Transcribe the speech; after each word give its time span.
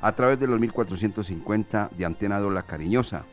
a 0.00 0.12
través 0.12 0.38
de 0.38 0.46
los 0.46 0.60
1450 0.60 1.90
de 1.98 2.04
Antena 2.04 2.38
Dola 2.38 2.62
Cariñosa. 2.62 3.24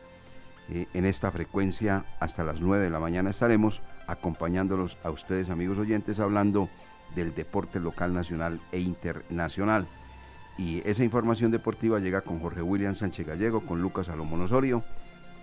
Eh, 0.68 0.88
en 0.94 1.06
esta 1.06 1.30
frecuencia 1.30 2.04
hasta 2.18 2.42
las 2.42 2.60
9 2.60 2.82
de 2.82 2.90
la 2.90 2.98
mañana 2.98 3.30
estaremos 3.30 3.80
acompañándolos 4.08 4.96
a 5.04 5.10
ustedes 5.10 5.48
amigos 5.48 5.78
oyentes 5.78 6.18
hablando 6.18 6.68
del 7.14 7.36
deporte 7.36 7.78
local, 7.78 8.12
nacional 8.14 8.58
e 8.72 8.80
internacional. 8.80 9.86
Y 10.58 10.82
esa 10.84 11.04
información 11.04 11.52
deportiva 11.52 12.00
llega 12.00 12.22
con 12.22 12.40
Jorge 12.40 12.62
William 12.62 12.96
Sánchez 12.96 13.24
Gallego, 13.24 13.60
con 13.60 13.80
Lucas 13.80 14.06
Salomón 14.06 14.42
Osorio 14.42 14.82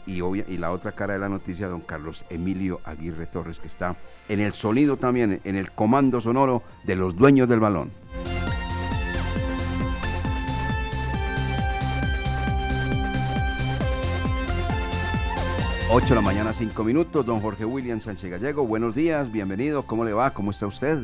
y, 0.06 0.22
y 0.22 0.58
la 0.58 0.74
otra 0.74 0.92
cara 0.92 1.14
de 1.14 1.20
la 1.20 1.30
noticia, 1.30 1.70
don 1.70 1.80
Carlos 1.80 2.26
Emilio 2.30 2.82
Aguirre 2.84 3.28
Torres, 3.28 3.60
que 3.60 3.68
está 3.68 3.96
en 4.28 4.42
el 4.42 4.52
sonido 4.52 4.98
también, 4.98 5.40
en 5.46 5.56
el 5.56 5.72
comando 5.72 6.20
sonoro 6.20 6.64
de 6.84 6.98
los 6.98 7.16
dueños 7.16 7.48
del 7.48 7.62
balón. 7.62 7.92
Ocho 15.92 16.10
de 16.10 16.16
la 16.16 16.22
mañana, 16.22 16.54
cinco 16.54 16.84
minutos. 16.84 17.26
Don 17.26 17.42
Jorge 17.42 17.66
William 17.66 18.00
Sánchez 18.00 18.30
Gallego, 18.30 18.64
buenos 18.66 18.94
días, 18.94 19.32
bienvenido. 19.32 19.82
¿Cómo 19.82 20.06
le 20.06 20.14
va? 20.14 20.32
¿Cómo 20.32 20.52
está 20.52 20.68
usted? 20.68 21.00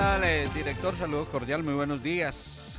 'Hola, 0.00 0.50
director? 0.54 0.94
Saludos 0.96 1.28
cordial, 1.28 1.62
muy 1.62 1.74
buenos 1.74 2.02
días. 2.02 2.69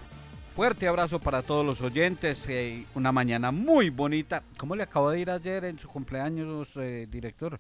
Fuerte 0.54 0.86
abrazo 0.86 1.20
para 1.20 1.42
todos 1.42 1.66
los 1.66 1.80
oyentes. 1.80 2.46
Eh, 2.50 2.86
una 2.94 3.14
mañana 3.14 3.52
muy 3.52 3.90
bonita. 3.90 4.44
¿Cómo 4.58 4.76
le 4.76 4.84
acabo 4.84 5.10
de 5.10 5.22
ir 5.22 5.30
ayer 5.30 5.64
en 5.64 5.80
su 5.80 5.88
cumpleaños, 5.88 6.76
eh, 6.76 7.08
director? 7.10 7.58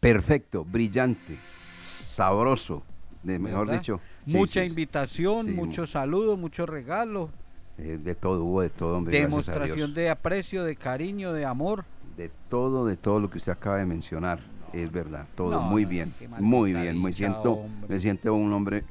Perfecto, 0.00 0.64
brillante, 0.64 1.38
sabroso, 1.78 2.82
de, 3.22 3.38
mejor 3.38 3.70
dicho. 3.70 4.00
Mucha 4.26 4.64
invitación, 4.64 5.54
mucho 5.54 5.86
saludo, 5.86 6.36
mucho 6.36 6.66
regalo. 6.66 7.30
Eh, 7.78 7.98
de 8.02 8.16
todo, 8.16 8.42
hubo 8.42 8.62
de 8.62 8.70
todo. 8.70 8.96
Hombre, 8.96 9.16
Demostración 9.16 9.94
de 9.94 10.10
aprecio, 10.10 10.64
de 10.64 10.74
cariño, 10.74 11.32
de 11.32 11.44
amor. 11.44 11.84
De 12.16 12.30
todo, 12.48 12.84
de 12.84 12.96
todo 12.96 13.20
lo 13.20 13.30
que 13.30 13.38
usted 13.38 13.52
acaba 13.52 13.76
de 13.78 13.86
mencionar. 13.86 14.40
Es 14.72 14.90
verdad, 14.90 15.28
todo 15.36 15.60
muy 15.60 15.84
bien, 15.84 16.12
muy 16.40 16.72
bien. 16.72 17.00
Me 17.00 17.12
siento, 17.12 17.64
me 17.88 18.00
siento 18.00 18.34
un 18.34 18.52
hombre 18.52 18.82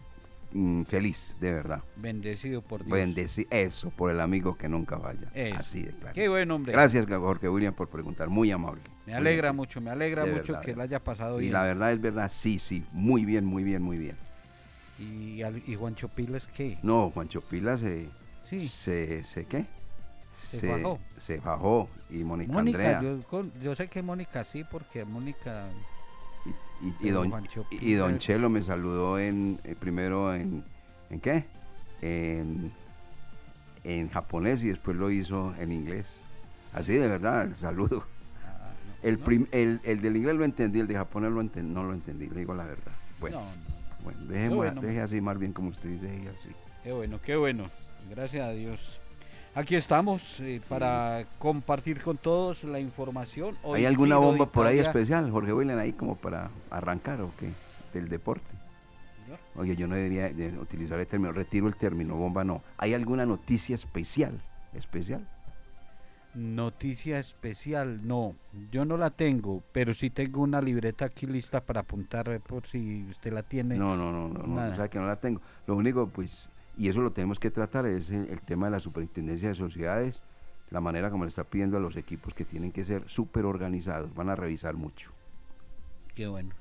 Mm, 0.53 0.83
feliz, 0.83 1.35
de 1.39 1.51
verdad. 1.51 1.83
Bendecido 1.95 2.61
por 2.61 2.85
Dios. 2.85 3.39
Eso, 3.49 3.89
por 3.89 4.11
el 4.11 4.21
amigo 4.21 4.55
que 4.55 4.69
nunca 4.69 4.97
vaya. 4.97 5.31
Así 5.57 5.81
de 5.81 5.93
claro. 5.93 6.13
Qué 6.13 6.29
buen 6.29 6.49
hombre. 6.51 6.71
Gracias, 6.71 7.07
Jorge 7.07 7.49
William, 7.49 7.73
por 7.73 7.89
preguntar. 7.89 8.29
Muy 8.29 8.51
amable. 8.51 8.81
Me 9.05 9.15
alegra 9.15 9.51
mucho, 9.51 9.81
me 9.81 9.89
alegra 9.89 10.25
mucho 10.25 10.59
que 10.61 10.75
le 10.75 10.83
haya 10.83 11.03
pasado 11.03 11.37
bien. 11.37 11.49
Y 11.49 11.53
la 11.53 11.63
verdad 11.63 11.91
es 11.91 11.99
verdad, 11.99 12.31
sí, 12.31 12.59
sí. 12.59 12.85
Muy 12.91 13.25
bien, 13.25 13.45
muy 13.45 13.63
bien, 13.63 13.81
muy 13.81 13.97
bien. 13.97 14.15
¿Y, 14.99 15.41
y 15.43 15.75
Juancho 15.75 16.07
Pilas 16.07 16.47
qué? 16.47 16.77
No, 16.83 17.09
Juancho 17.09 17.41
Pilas 17.41 17.79
se. 17.79 18.09
Sí. 18.43 18.67
Se, 18.67 19.23
se 19.23 19.45
¿Qué? 19.45 19.65
Se, 20.39 20.67
bajó. 20.67 20.99
Se 21.17 21.37
bajó. 21.37 21.89
Y 22.09 22.23
Mónica, 22.23 22.59
Andrea. 22.59 23.01
Yo, 23.01 23.45
yo 23.61 23.75
sé 23.75 23.87
que 23.87 24.03
Mónica 24.03 24.43
sí, 24.43 24.63
porque 24.63 25.03
Mónica 25.03 25.67
y, 26.99 27.93
don, 27.93 28.17
Chelo 28.17 28.49
me 28.49 28.61
saludó 28.61 29.19
en 29.19 29.59
eh, 29.63 29.75
primero 29.79 30.33
en, 30.33 30.63
¿en 31.09 31.19
qué? 31.19 31.45
En, 32.01 32.71
en 33.83 34.09
japonés 34.09 34.63
y 34.63 34.69
después 34.69 34.97
lo 34.97 35.09
hizo 35.11 35.53
en 35.59 35.71
inglés. 35.71 36.17
Así 36.73 36.93
de 36.93 37.07
verdad, 37.07 37.43
el 37.43 37.55
saludo. 37.55 38.05
Ah, 38.45 38.71
el, 39.01 39.19
el, 39.51 39.79
el, 39.83 40.01
del 40.01 40.17
inglés 40.17 40.35
lo 40.35 40.45
entendí, 40.45 40.79
el 40.79 40.87
de 40.87 40.95
japonés 40.95 41.31
lo 41.31 41.43
no 41.43 41.83
lo 41.83 41.93
entendí, 41.93 42.27
le 42.27 42.39
digo 42.39 42.53
la 42.53 42.65
verdad. 42.65 42.93
Bueno, 43.19 43.41
bueno, 44.55 44.81
deje 44.81 45.01
así 45.01 45.21
más 45.21 45.37
bien 45.39 45.53
como 45.53 45.69
usted 45.69 45.89
dice, 45.89 46.07
así. 46.37 46.49
Qué 46.83 46.91
bueno, 46.91 47.19
qué 47.23 47.35
bueno. 47.35 47.69
Gracias 48.09 48.45
a 48.45 48.51
Dios. 48.51 48.99
Aquí 49.55 49.75
estamos 49.75 50.39
eh, 50.39 50.61
para 50.67 51.25
compartir 51.37 52.01
con 52.01 52.17
todos 52.17 52.63
la 52.63 52.79
información. 52.79 53.55
¿Hay 53.71 53.85
alguna 53.85 54.17
bomba 54.17 54.47
por 54.47 54.65
ahí 54.65 54.79
especial, 54.79 55.29
Jorge 55.29 55.53
William, 55.53 55.77
ahí 55.77 55.93
como 55.93 56.15
para 56.15 56.49
arrancar 56.71 57.21
o 57.21 57.31
qué? 57.37 57.51
Del 57.93 58.09
deporte. 58.09 58.47
Oye, 59.55 59.75
yo 59.75 59.87
no 59.87 59.95
debería 59.95 60.31
utilizar 60.59 60.99
el 60.99 61.05
término, 61.05 61.31
retiro 61.31 61.67
el 61.67 61.75
término, 61.75 62.15
bomba 62.15 62.43
no. 62.43 62.63
¿Hay 62.77 62.95
alguna 62.95 63.27
noticia 63.27 63.75
especial? 63.75 64.41
¿Especial? 64.73 65.27
Noticia 66.33 67.19
especial, 67.19 68.07
no, 68.07 68.35
yo 68.71 68.85
no 68.85 68.97
la 68.97 69.11
tengo, 69.11 69.61
pero 69.71 69.93
sí 69.93 70.09
tengo 70.09 70.41
una 70.41 70.61
libreta 70.61 71.05
aquí 71.05 71.27
lista 71.27 71.61
para 71.61 71.81
apuntar 71.81 72.27
eh, 72.29 72.39
por 72.39 72.65
si 72.65 73.05
usted 73.07 73.31
la 73.31 73.43
tiene. 73.43 73.77
No, 73.77 73.95
no, 73.95 74.11
no, 74.11 74.29
no, 74.29 74.47
no 74.47 74.73
o 74.73 74.75
sea 74.75 74.87
que 74.87 74.97
no 74.97 75.05
la 75.05 75.17
tengo. 75.17 75.41
Lo 75.67 75.75
único, 75.75 76.07
pues, 76.07 76.49
y 76.77 76.89
eso 76.89 77.01
lo 77.01 77.11
tenemos 77.11 77.39
que 77.39 77.51
tratar, 77.51 77.85
es 77.85 78.09
el, 78.09 78.41
tema 78.41 78.67
de 78.67 78.71
la 78.71 78.79
superintendencia 78.79 79.49
de 79.49 79.55
sociedades, 79.55 80.23
la 80.69 80.81
manera 80.81 81.11
como 81.11 81.23
le 81.23 81.29
está 81.29 81.43
pidiendo 81.43 81.77
a 81.77 81.79
los 81.79 81.95
equipos 81.95 82.33
que 82.33 82.45
tienen 82.45 82.71
que 82.71 82.83
ser 82.83 83.03
súper 83.07 83.45
organizados, 83.45 84.13
van 84.13 84.29
a 84.29 84.35
revisar 84.35 84.75
mucho. 84.75 85.11
Qué 86.15 86.27
bueno. 86.27 86.53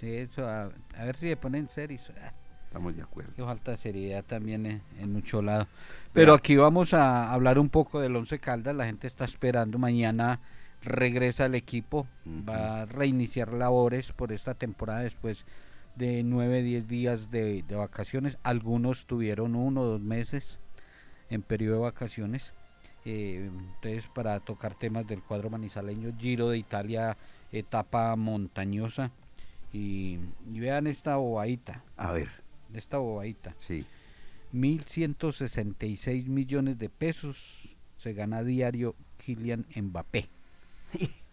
Sí, 0.00 0.14
eso, 0.14 0.46
a, 0.48 0.70
ver 0.96 1.16
si 1.16 1.28
se 1.28 1.36
ponen 1.36 1.68
serios. 1.68 2.12
Ah. 2.22 2.32
Estamos 2.66 2.94
de 2.94 3.02
acuerdo. 3.02 3.32
Qué 3.34 3.42
falta 3.42 3.76
seriedad 3.76 4.24
también 4.24 4.66
en, 4.66 4.82
en 5.00 5.12
mucho 5.12 5.42
lado. 5.42 5.66
Pero 6.12 6.34
aquí 6.34 6.56
vamos 6.56 6.94
a 6.94 7.32
hablar 7.32 7.58
un 7.58 7.68
poco 7.68 8.00
del 8.00 8.14
Once 8.14 8.38
Caldas, 8.38 8.76
la 8.76 8.84
gente 8.84 9.06
está 9.06 9.24
esperando, 9.24 9.78
mañana 9.78 10.40
regresa 10.82 11.46
el 11.46 11.54
equipo, 11.54 12.06
va 12.26 12.82
a 12.82 12.86
reiniciar 12.86 13.52
labores 13.52 14.12
por 14.12 14.32
esta 14.32 14.54
temporada 14.54 15.00
después 15.00 15.44
de 15.96 16.22
9, 16.22 16.62
10 16.62 16.88
días 16.88 17.30
de, 17.30 17.64
vacaciones. 17.68 18.38
Algunos 18.42 19.06
tuvieron 19.06 19.56
uno 19.56 19.80
o 19.82 19.84
dos 19.84 20.00
meses 20.00 20.58
en 21.30 21.42
periodo 21.42 21.76
de 21.76 21.82
vacaciones. 21.82 22.52
Eh, 23.04 23.50
entonces, 23.74 24.08
para 24.14 24.40
tocar 24.40 24.74
temas 24.74 25.06
del 25.06 25.22
cuadro 25.22 25.50
manizaleño, 25.50 26.14
Giro 26.18 26.50
de 26.50 26.58
Italia, 26.58 27.16
etapa 27.52 28.14
montañosa. 28.16 29.10
Y, 29.72 30.18
vean 30.46 30.86
esta 30.86 31.16
bobadita. 31.16 31.82
A 31.96 32.12
ver. 32.12 32.28
Esta 32.74 32.98
bobadita. 32.98 33.54
Sí. 33.58 33.86
1.166 34.52 36.26
millones 36.26 36.78
de 36.78 36.88
pesos 36.88 37.76
se 37.96 38.12
gana 38.12 38.42
diario 38.42 38.94
Kylian 39.18 39.66
Mbappé. 39.74 40.28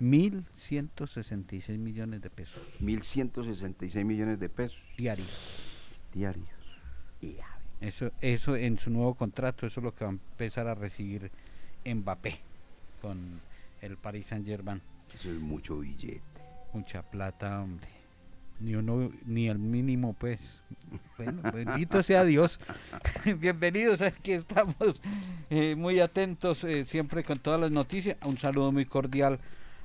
1.166 0.00 1.78
millones 1.78 2.22
de 2.22 2.30
pesos. 2.30 2.80
1.166 2.80 4.04
millones 4.04 4.38
de 4.38 4.48
pesos. 4.48 4.78
Diarios. 4.96 5.90
Diarios. 6.14 6.58
Eso, 7.80 8.10
eso 8.20 8.56
en 8.56 8.78
su 8.78 8.90
nuevo 8.90 9.14
contrato, 9.14 9.66
eso 9.66 9.80
es 9.80 9.84
lo 9.84 9.94
que 9.94 10.04
va 10.04 10.10
a 10.10 10.14
empezar 10.14 10.66
a 10.66 10.74
recibir 10.74 11.30
Mbappé 11.84 12.40
con 13.00 13.40
el 13.80 13.96
Paris 13.96 14.26
Saint 14.26 14.46
Germain. 14.46 14.82
Eso 15.14 15.30
es 15.30 15.38
mucho 15.38 15.78
billete. 15.78 16.22
Mucha 16.72 17.02
plata, 17.02 17.62
hombre. 17.62 17.88
Ni 18.60 18.74
uno, 18.74 19.10
ni 19.24 19.48
el 19.48 19.58
mínimo, 19.58 20.14
pues. 20.14 20.60
Bueno, 21.16 21.40
bendito 21.52 22.02
sea 22.02 22.24
Dios. 22.24 22.58
Bienvenidos, 23.38 24.00
aquí 24.02 24.32
estamos 24.32 25.00
eh, 25.50 25.76
muy 25.76 26.00
atentos 26.00 26.64
eh, 26.64 26.84
siempre 26.84 27.22
con 27.22 27.38
todas 27.38 27.60
las 27.60 27.70
noticias. 27.70 28.16
Un 28.24 28.36
saludo 28.36 28.72
muy 28.72 28.84
cordial 28.84 29.38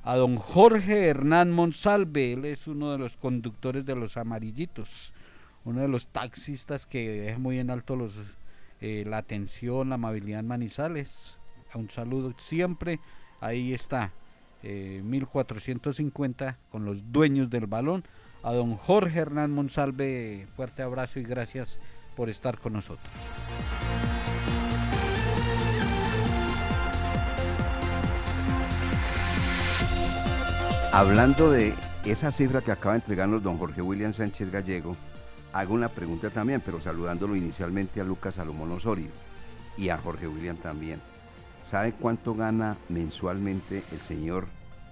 a 0.03 0.15
don 0.15 0.35
Jorge 0.35 1.07
Hernán 1.07 1.51
Monsalve, 1.51 2.33
él 2.33 2.45
es 2.45 2.67
uno 2.67 2.91
de 2.91 2.97
los 2.97 3.15
conductores 3.15 3.85
de 3.85 3.95
los 3.95 4.17
amarillitos, 4.17 5.13
uno 5.63 5.81
de 5.81 5.87
los 5.87 6.07
taxistas 6.09 6.85
que 6.85 7.09
deja 7.09 7.39
muy 7.39 7.59
en 7.59 7.69
alto 7.69 7.95
los, 7.95 8.19
eh, 8.81 9.05
la 9.07 9.17
atención, 9.17 9.89
la 9.89 9.95
amabilidad 9.95 10.41
en 10.41 10.47
Manizales. 10.47 11.39
Un 11.73 11.89
saludo 11.89 12.33
siempre, 12.37 12.99
ahí 13.39 13.73
está, 13.73 14.11
1450 14.61 16.49
eh, 16.49 16.55
con 16.69 16.83
los 16.83 17.11
dueños 17.11 17.49
del 17.49 17.67
balón. 17.67 18.03
A 18.43 18.51
don 18.51 18.75
Jorge 18.75 19.19
Hernán 19.19 19.51
Monsalve, 19.51 20.47
fuerte 20.57 20.81
abrazo 20.81 21.21
y 21.21 21.23
gracias 21.23 21.79
por 22.17 22.29
estar 22.29 22.59
con 22.59 22.73
nosotros. 22.73 23.13
Hablando 30.93 31.49
de 31.49 31.73
esa 32.05 32.31
cifra 32.31 32.61
que 32.61 32.71
acaba 32.71 32.93
de 32.93 32.99
entregarnos 32.99 33.41
don 33.41 33.57
Jorge 33.57 33.81
William 33.81 34.13
Sánchez 34.13 34.51
Gallego, 34.51 34.95
hago 35.51 35.73
una 35.73 35.89
pregunta 35.89 36.29
también, 36.29 36.61
pero 36.63 36.79
saludándolo 36.79 37.35
inicialmente 37.35 37.99
a 37.99 38.03
Lucas 38.03 38.35
Salomón 38.35 38.71
Osorio 38.73 39.09
y 39.75 39.89
a 39.89 39.97
Jorge 39.97 40.27
William 40.27 40.55
también. 40.55 41.01
¿Sabe 41.63 41.93
cuánto 41.93 42.35
gana 42.35 42.77
mensualmente 42.89 43.83
el 43.91 44.01
señor 44.01 44.45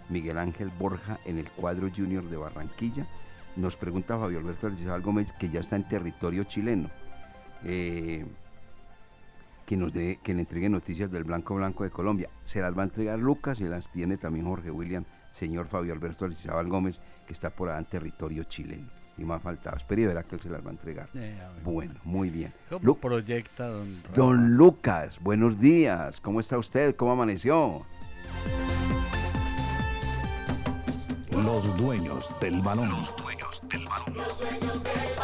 Miguel 0.09 0.39
Ángel 0.39 0.71
Borja 0.71 1.19
en 1.25 1.37
el 1.37 1.51
cuadro 1.51 1.87
junior 1.95 2.27
de 2.27 2.37
Barranquilla? 2.37 3.05
Nos 3.55 3.77
pregunta 3.77 4.17
Fabio 4.17 4.39
Alberto 4.39 4.65
Algizabal 4.65 5.03
Gómez, 5.03 5.31
que 5.33 5.49
ya 5.49 5.59
está 5.59 5.75
en 5.75 5.87
territorio 5.87 6.45
chileno. 6.45 6.89
eh, 7.63 8.25
que 9.67 9.77
nos 9.77 9.93
dé, 9.93 10.19
que 10.21 10.33
le 10.33 10.41
entregue 10.41 10.67
noticias 10.67 11.09
del 11.11 11.23
Blanco 11.23 11.55
Blanco 11.55 11.85
de 11.85 11.91
Colombia. 11.91 12.27
Se 12.43 12.59
las 12.59 12.75
va 12.75 12.81
a 12.81 12.85
entregar 12.85 13.19
Lucas 13.19 13.61
y 13.61 13.65
las 13.65 13.89
tiene 13.89 14.17
también 14.17 14.45
Jorge 14.45 14.69
William, 14.69 15.05
señor 15.31 15.67
Fabio 15.67 15.93
Alberto 15.93 16.25
Alizabal 16.25 16.67
Gómez, 16.67 16.99
que 17.25 17.33
está 17.33 17.49
por 17.49 17.69
allá 17.69 17.79
en 17.79 17.85
territorio 17.85 18.43
chileno. 18.45 18.87
Y 19.17 19.23
más 19.23 19.41
faltaba. 19.41 19.77
Espera 19.77 20.01
y 20.01 20.05
verá 20.05 20.23
que 20.23 20.35
él 20.35 20.41
se 20.41 20.49
las 20.49 20.63
va 20.65 20.69
a 20.69 20.71
entregar. 20.71 21.07
Eh, 21.13 21.37
a 21.45 21.51
ver. 21.53 21.63
Bueno, 21.63 21.93
muy 22.03 22.29
bien. 22.29 22.53
¿Cómo 22.69 22.79
Lu- 22.83 22.97
proyecta 22.97 23.67
don? 23.67 24.01
Don 24.15 24.55
Lucas, 24.55 25.19
buenos 25.19 25.59
días. 25.59 26.19
¿Cómo 26.21 26.39
está 26.39 26.57
usted? 26.57 26.95
¿Cómo 26.95 27.11
amaneció? 27.11 27.85
Los 31.31 31.75
dueños 31.75 32.33
del 32.39 32.61
balón. 32.61 32.89
Los 32.89 33.15
dueños 33.17 33.61
del 33.69 33.85
balón. 33.85 35.21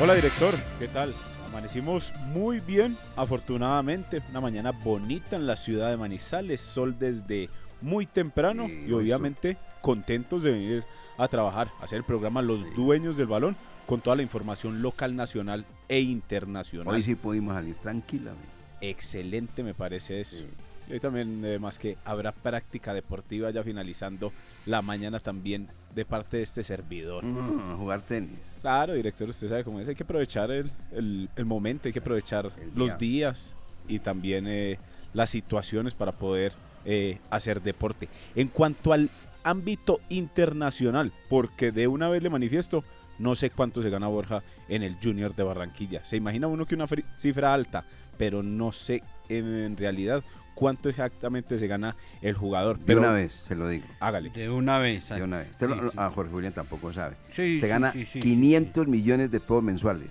Hola 0.00 0.14
director, 0.14 0.54
¿qué 0.78 0.88
tal? 0.88 1.14
Amanecimos 1.50 2.12
muy 2.32 2.60
bien, 2.60 2.96
afortunadamente, 3.16 4.22
una 4.30 4.40
mañana 4.40 4.70
bonita 4.70 5.34
en 5.34 5.48
la 5.48 5.56
ciudad 5.56 5.90
de 5.90 5.96
Manizales, 5.96 6.60
sol 6.60 6.96
desde 6.96 7.48
muy 7.80 8.06
temprano 8.06 8.68
Sí, 8.68 8.84
y 8.86 8.92
obviamente 8.92 9.56
contentos 9.80 10.44
de 10.44 10.52
venir 10.52 10.84
a 11.18 11.26
trabajar, 11.26 11.68
a 11.80 11.84
hacer 11.84 11.98
el 11.98 12.04
programa 12.04 12.40
Los 12.40 12.72
Dueños 12.76 13.16
del 13.16 13.26
Balón 13.26 13.56
con 13.86 14.00
toda 14.00 14.14
la 14.14 14.22
información 14.22 14.80
local, 14.80 15.16
nacional 15.16 15.66
e 15.88 15.98
internacional. 15.98 16.94
Hoy 16.94 17.02
sí 17.02 17.16
pudimos 17.16 17.54
salir 17.54 17.74
tranquilamente. 17.74 18.46
Excelente 18.80 19.64
me 19.64 19.74
parece 19.74 20.20
eso. 20.20 20.36
Sí. 20.36 20.48
Y 20.90 20.94
hoy 20.94 21.00
también, 21.00 21.40
además 21.44 21.78
que 21.78 21.96
habrá 22.04 22.32
práctica 22.32 22.92
deportiva 22.92 23.48
ya 23.50 23.62
finalizando 23.62 24.32
la 24.66 24.82
mañana 24.82 25.20
también 25.20 25.68
de 25.94 26.04
parte 26.04 26.38
de 26.38 26.42
este 26.42 26.64
servidor. 26.64 27.24
Mm, 27.24 27.76
jugar 27.78 28.00
tenis. 28.02 28.38
Claro, 28.60 28.94
director, 28.94 29.28
usted 29.28 29.48
sabe 29.48 29.62
cómo 29.64 29.78
es. 29.80 29.86
Hay 29.88 29.94
que 29.94 30.02
aprovechar 30.02 30.50
el, 30.50 30.70
el- 30.90 31.28
el 31.36 31.44
momento, 31.46 31.86
hay 31.88 31.92
que 31.92 32.00
aprovechar 32.00 32.50
los 32.74 32.88
día. 32.88 32.96
días 32.96 33.54
y 33.88 34.00
también 34.00 34.46
eh, 34.48 34.78
las 35.14 35.30
situaciones 35.30 35.94
para 35.94 36.12
poder 36.12 36.52
eh, 36.84 37.18
hacer 37.30 37.62
deporte. 37.62 38.08
En 38.34 38.48
cuanto 38.48 38.92
al 38.92 39.10
ámbito 39.44 40.00
internacional, 40.08 41.12
porque 41.28 41.72
de 41.72 41.86
una 41.86 42.08
vez 42.08 42.22
le 42.22 42.30
manifiesto, 42.30 42.84
no 43.18 43.36
sé 43.36 43.50
cuánto 43.50 43.80
se 43.82 43.90
gana 43.90 44.08
Borja 44.08 44.42
en 44.68 44.82
el 44.82 44.96
Junior 45.02 45.34
de 45.36 45.42
Barranquilla. 45.44 46.04
Se 46.04 46.16
imagina 46.16 46.46
uno 46.48 46.66
que 46.66 46.74
una 46.74 46.86
cifra 47.16 47.54
alta, 47.54 47.84
pero 48.18 48.42
no 48.42 48.72
sé 48.72 49.02
en 49.28 49.76
realidad 49.76 50.24
cuánto 50.54 50.88
exactamente 50.88 51.58
se 51.58 51.66
gana 51.66 51.96
el 52.20 52.34
jugador. 52.34 52.78
De 52.78 52.84
Pero 52.86 53.00
una 53.00 53.12
vez, 53.12 53.32
se 53.46 53.54
lo 53.54 53.68
digo. 53.68 53.86
hágale. 54.00 54.30
De 54.30 54.50
una 54.50 54.78
vez. 54.78 55.08
De 55.08 55.22
una 55.22 55.38
vez. 55.38 55.48
Sí, 55.58 55.66
lo- 55.66 55.90
sí. 55.90 55.96
a 55.98 56.10
Jorge 56.10 56.30
Julián 56.32 56.52
tampoco 56.52 56.92
sabe. 56.92 57.16
Sí, 57.32 57.56
se 57.56 57.62
sí, 57.62 57.66
gana 57.66 57.92
sí, 57.92 58.04
sí, 58.04 58.20
500 58.20 58.86
millones 58.88 59.30
de 59.30 59.40
pesos 59.40 59.62
mensuales. 59.62 60.10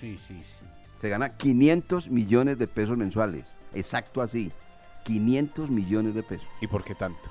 Sí, 0.00 0.18
sí, 0.26 0.38
sí. 0.38 0.66
Se 1.00 1.08
gana 1.08 1.28
500 1.36 2.08
millones 2.08 2.58
de 2.58 2.66
pesos 2.66 2.96
mensuales. 2.96 3.44
Exacto 3.74 4.22
así. 4.22 4.50
500 5.04 5.70
millones 5.70 6.14
de 6.14 6.22
pesos. 6.22 6.46
¿Y 6.60 6.66
por 6.66 6.84
qué 6.84 6.94
tanto? 6.94 7.30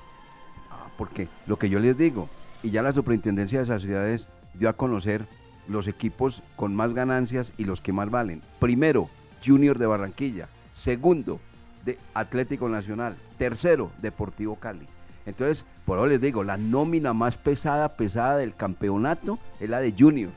Ah, 0.70 0.86
Porque 0.96 1.28
lo 1.46 1.56
que 1.58 1.68
yo 1.68 1.78
les 1.80 1.96
digo, 1.96 2.28
y 2.62 2.70
ya 2.70 2.82
la 2.82 2.92
superintendencia 2.92 3.58
de 3.58 3.64
esas 3.64 3.82
ciudades 3.82 4.28
dio 4.54 4.68
a 4.68 4.72
conocer 4.74 5.26
los 5.68 5.86
equipos 5.86 6.42
con 6.56 6.74
más 6.74 6.94
ganancias 6.94 7.52
y 7.56 7.64
los 7.64 7.80
que 7.80 7.92
más 7.92 8.10
valen. 8.10 8.42
Primero, 8.58 9.08
Junior 9.44 9.78
de 9.78 9.86
Barranquilla. 9.86 10.48
Segundo, 10.72 11.40
de 11.84 11.98
Atlético 12.14 12.68
Nacional. 12.68 13.16
Tercero, 13.38 13.90
Deportivo 14.00 14.56
Cali. 14.56 14.86
Entonces, 15.26 15.64
por 15.84 15.98
eso 15.98 16.06
les 16.06 16.20
digo, 16.20 16.44
la 16.44 16.56
nómina 16.56 17.12
más 17.12 17.36
pesada, 17.36 17.96
pesada 17.96 18.36
del 18.38 18.54
campeonato 18.54 19.38
es 19.60 19.68
la 19.68 19.80
de 19.80 19.94
Junior. 19.96 20.30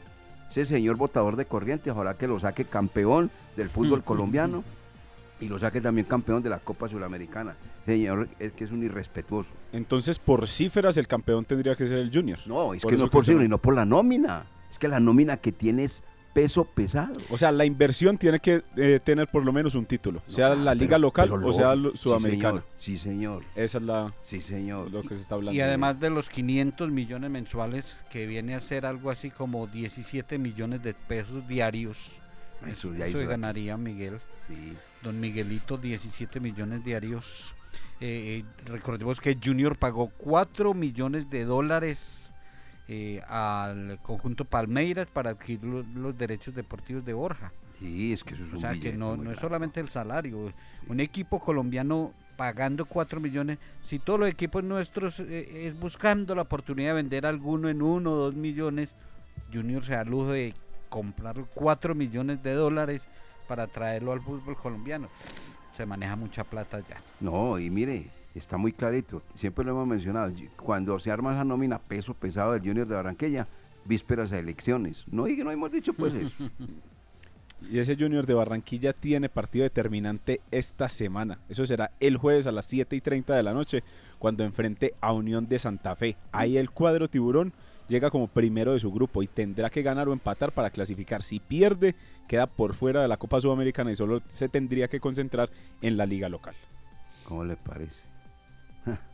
Ese 0.50 0.66
señor 0.66 0.98
votador 0.98 1.36
de 1.36 1.45
corriente, 1.45 1.90
ojalá 1.90 2.16
que 2.16 2.28
lo 2.28 2.40
saque 2.40 2.66
campeón 2.66 3.31
del 3.57 3.69
fútbol 3.69 4.04
colombiano 4.06 4.63
y 5.40 5.48
lo 5.48 5.57
saque 5.57 5.81
también 5.81 6.06
campeón 6.06 6.44
de 6.44 6.50
la 6.50 6.60
Copa 6.60 6.88
Sudamericana. 6.88 7.56
Señor, 7.86 8.30
es 8.40 8.54
que 8.54 8.63
es 8.63 8.72
un 8.72 8.84
irrespetuoso. 8.84 9.50
Entonces, 9.72 10.19
por 10.19 10.48
cifras, 10.48 10.95
el 10.98 11.07
campeón 11.07 11.44
tendría 11.44 11.75
que 11.75 11.88
ser 11.88 11.98
el 11.98 12.13
Junior. 12.13 12.40
No, 12.45 12.74
es 12.74 12.84
Por 12.84 12.92
que 12.92 12.98
no 12.98 13.06
es 13.06 13.10
por 13.10 13.22
usted 13.22 13.34
cifra, 13.34 13.45
y 13.45 13.50
no 13.50 13.57
por 13.57 13.74
la 13.74 13.86
nómina. 13.86 14.45
Es 14.69 14.78
que 14.78 14.88
la 14.88 15.00
nómina 15.00 15.38
que 15.38 15.51
tiene 15.51 15.86
es 15.86 16.04
peso 16.33 16.65
pesado. 16.65 17.13
O 17.30 17.38
sea, 17.38 17.51
la 17.51 17.63
inversión 17.65 18.18
tiene 18.18 18.39
que 18.39 18.63
eh, 18.75 19.00
tener 19.03 19.27
por 19.27 19.45
lo 19.45 19.53
menos 19.53 19.75
un 19.75 19.85
título, 19.85 20.21
sea 20.27 20.56
la 20.56 20.74
liga 20.74 20.97
Pero- 20.97 21.00
local 21.00 21.30
pero 21.31 21.47
o 21.47 21.53
sea 21.53 21.75
lo- 21.75 21.95
sudamericana. 21.95 22.63
Sí, 22.77 22.97
señor. 22.97 23.44
Esa 23.56 23.77
es 23.77 23.83
la, 23.83 24.13
Sí, 24.24 24.41
señor. 24.41 24.91
lo 24.91 25.01
que 25.01 25.15
se 25.15 25.21
está 25.21 25.35
hablando. 25.35 25.56
Y 25.57 25.62
además 25.62 26.00
de 26.00 26.09
los 26.09 26.30
500 26.30 26.89
millones 26.91 27.30
mensuales, 27.30 28.03
que 28.09 28.25
viene 28.25 28.56
a 28.56 28.59
ser 28.59 28.85
algo 28.85 29.12
así 29.12 29.30
como 29.30 29.68
17 29.68 30.38
millones 30.39 30.81
de 30.83 30.94
pesos 30.94 31.47
diarios. 31.47 32.18
Eso 32.63 32.71
Eso, 32.71 32.91
de 32.91 33.03
ahí 33.03 33.09
eso 33.09 33.19
fue. 33.19 33.27
ganaría 33.27 33.77
Miguel. 33.77 34.19
Sí. 34.47 34.74
Don 35.03 35.19
Miguelito, 35.19 35.77
17 35.77 36.39
millones 36.39 36.83
diarios. 36.83 37.53
Eh, 38.00 38.44
eh, 38.44 38.45
recordemos 38.65 39.19
que 39.21 39.38
Junior 39.41 39.77
pagó 39.77 40.09
4 40.18 40.74
millones 40.74 41.30
de 41.30 41.45
dólares 41.45 42.23
eh, 42.88 43.21
al 43.27 44.00
conjunto 44.01 44.45
Palmeiras 44.45 45.07
para 45.12 45.31
adquirir 45.31 45.63
lo- 45.63 45.83
los, 45.83 46.18
derechos 46.18 46.53
deportivos 46.56 47.03
de 47.06 47.13
Borja. 47.13 47.51
Sí, 47.80 48.13
es 48.13 48.24
que 48.24 48.35
eso 48.35 48.44
es 48.45 48.51
O 48.51 48.56
un 48.56 48.62
sea 48.62 48.74
que 48.80 48.94
no, 48.94 49.18
no 49.18 49.31
es 49.31 49.39
solamente 49.39 49.80
el 49.80 49.89
salario. 49.89 50.51
Un 50.88 51.00
equipo 51.00 51.39
colombiano 51.39 52.13
pagando 52.38 52.85
4 52.85 53.19
millones, 53.19 53.57
si 53.81 54.00
todos 54.00 54.19
los 54.19 54.30
equipos 54.30 54.63
nuestros 54.63 55.19
eh, 55.19 55.68
es 55.68 55.80
buscando 55.80 56.33
la 56.35 56.41
oportunidad 56.44 56.89
de 56.89 56.94
vender 56.95 57.25
alguno 57.25 57.69
en 57.69 57.81
1 57.81 58.12
o 58.12 58.15
2 58.15 58.35
millones, 58.35 58.89
Junior 59.53 59.83
se 59.83 59.94
da 59.94 60.03
lujo 60.03 60.31
de 60.31 60.53
comprar 60.89 61.35
4 61.53 61.95
millones 61.95 62.41
de 62.44 62.53
dólares 62.53 63.07
para 63.47 63.68
traerlo 63.68 64.12
al 64.13 64.21
fútbol 64.21 64.56
colombiano. 64.56 65.09
Se 65.74 65.85
maneja 65.85 66.15
mucha 66.15 66.44
plata 66.44 66.80
ya. 66.88 67.01
No, 67.19 67.57
y 67.59 67.69
mire, 67.69 68.09
está 68.39 68.57
muy 68.57 68.74
clarito. 68.74 69.21
Siempre 69.35 69.65
lo 69.65 69.71
hemos 69.71 69.88
mencionado. 69.88 70.33
Cuando 70.57 71.00
se 71.00 71.12
arma 71.12 71.33
esa 71.33 71.44
nómina 71.44 71.80
peso 71.80 72.13
pesado 72.13 72.53
del 72.53 72.62
Junior 72.62 72.88
de 72.88 72.95
Barranquilla, 72.95 73.47
vísperas 73.85 74.31
a 74.31 74.39
elecciones. 74.39 75.06
No, 75.07 75.27
y 75.27 75.35
que 75.35 75.44
no 75.44 75.51
hemos 75.51 75.71
dicho 75.71 75.94
pues 75.94 76.13
eso. 76.13 76.35
Y 77.69 77.80
ese 77.80 77.95
Junior 77.95 78.25
de 78.25 78.33
Barranquilla 78.33 78.94
tiene 78.94 79.30
partido 79.30 79.63
determinante 79.63 80.41
esta 80.51 80.89
semana. 80.89 81.39
Eso 81.47 81.65
será 81.65 81.91
el 82.00 82.18
jueves 82.18 82.45
a 82.47 82.51
las 82.51 82.65
7 82.65 82.95
y 82.95 83.01
30 83.01 83.35
de 83.35 83.44
la 83.44 83.53
noche, 83.53 83.83
cuando 84.19 84.44
enfrente 84.44 84.95
a 85.01 85.13
Unión 85.13 85.47
de 85.47 85.59
Santa 85.59 85.95
Fe. 85.95 86.18
Ahí 86.31 86.57
el 86.57 86.71
cuadro 86.71 87.07
tiburón 87.07 87.53
llega 87.88 88.12
como 88.12 88.27
primero 88.27 88.74
de 88.74 88.80
su 88.80 88.91
grupo 88.91 89.24
y 89.24 89.27
tendrá 89.27 89.69
que 89.69 89.81
ganar 89.81 90.09
o 90.09 90.13
empatar 90.13 90.52
para 90.52 90.71
clasificar. 90.71 91.21
Si 91.21 91.40
pierde, 91.40 91.95
queda 92.28 92.47
por 92.47 92.73
fuera 92.73 93.02
de 93.02 93.07
la 93.07 93.18
Copa 93.18 93.40
Sudamericana 93.40 93.92
y 93.92 93.95
solo 93.95 94.21
se 94.30 94.49
tendría 94.49 94.87
que 94.87 94.99
concentrar 94.99 95.49
en 95.81 95.97
la 95.97 96.06
liga 96.06 96.30
local. 96.30 96.56
¿Cómo 97.23 97.45
le 97.45 97.56
parece? 97.56 98.13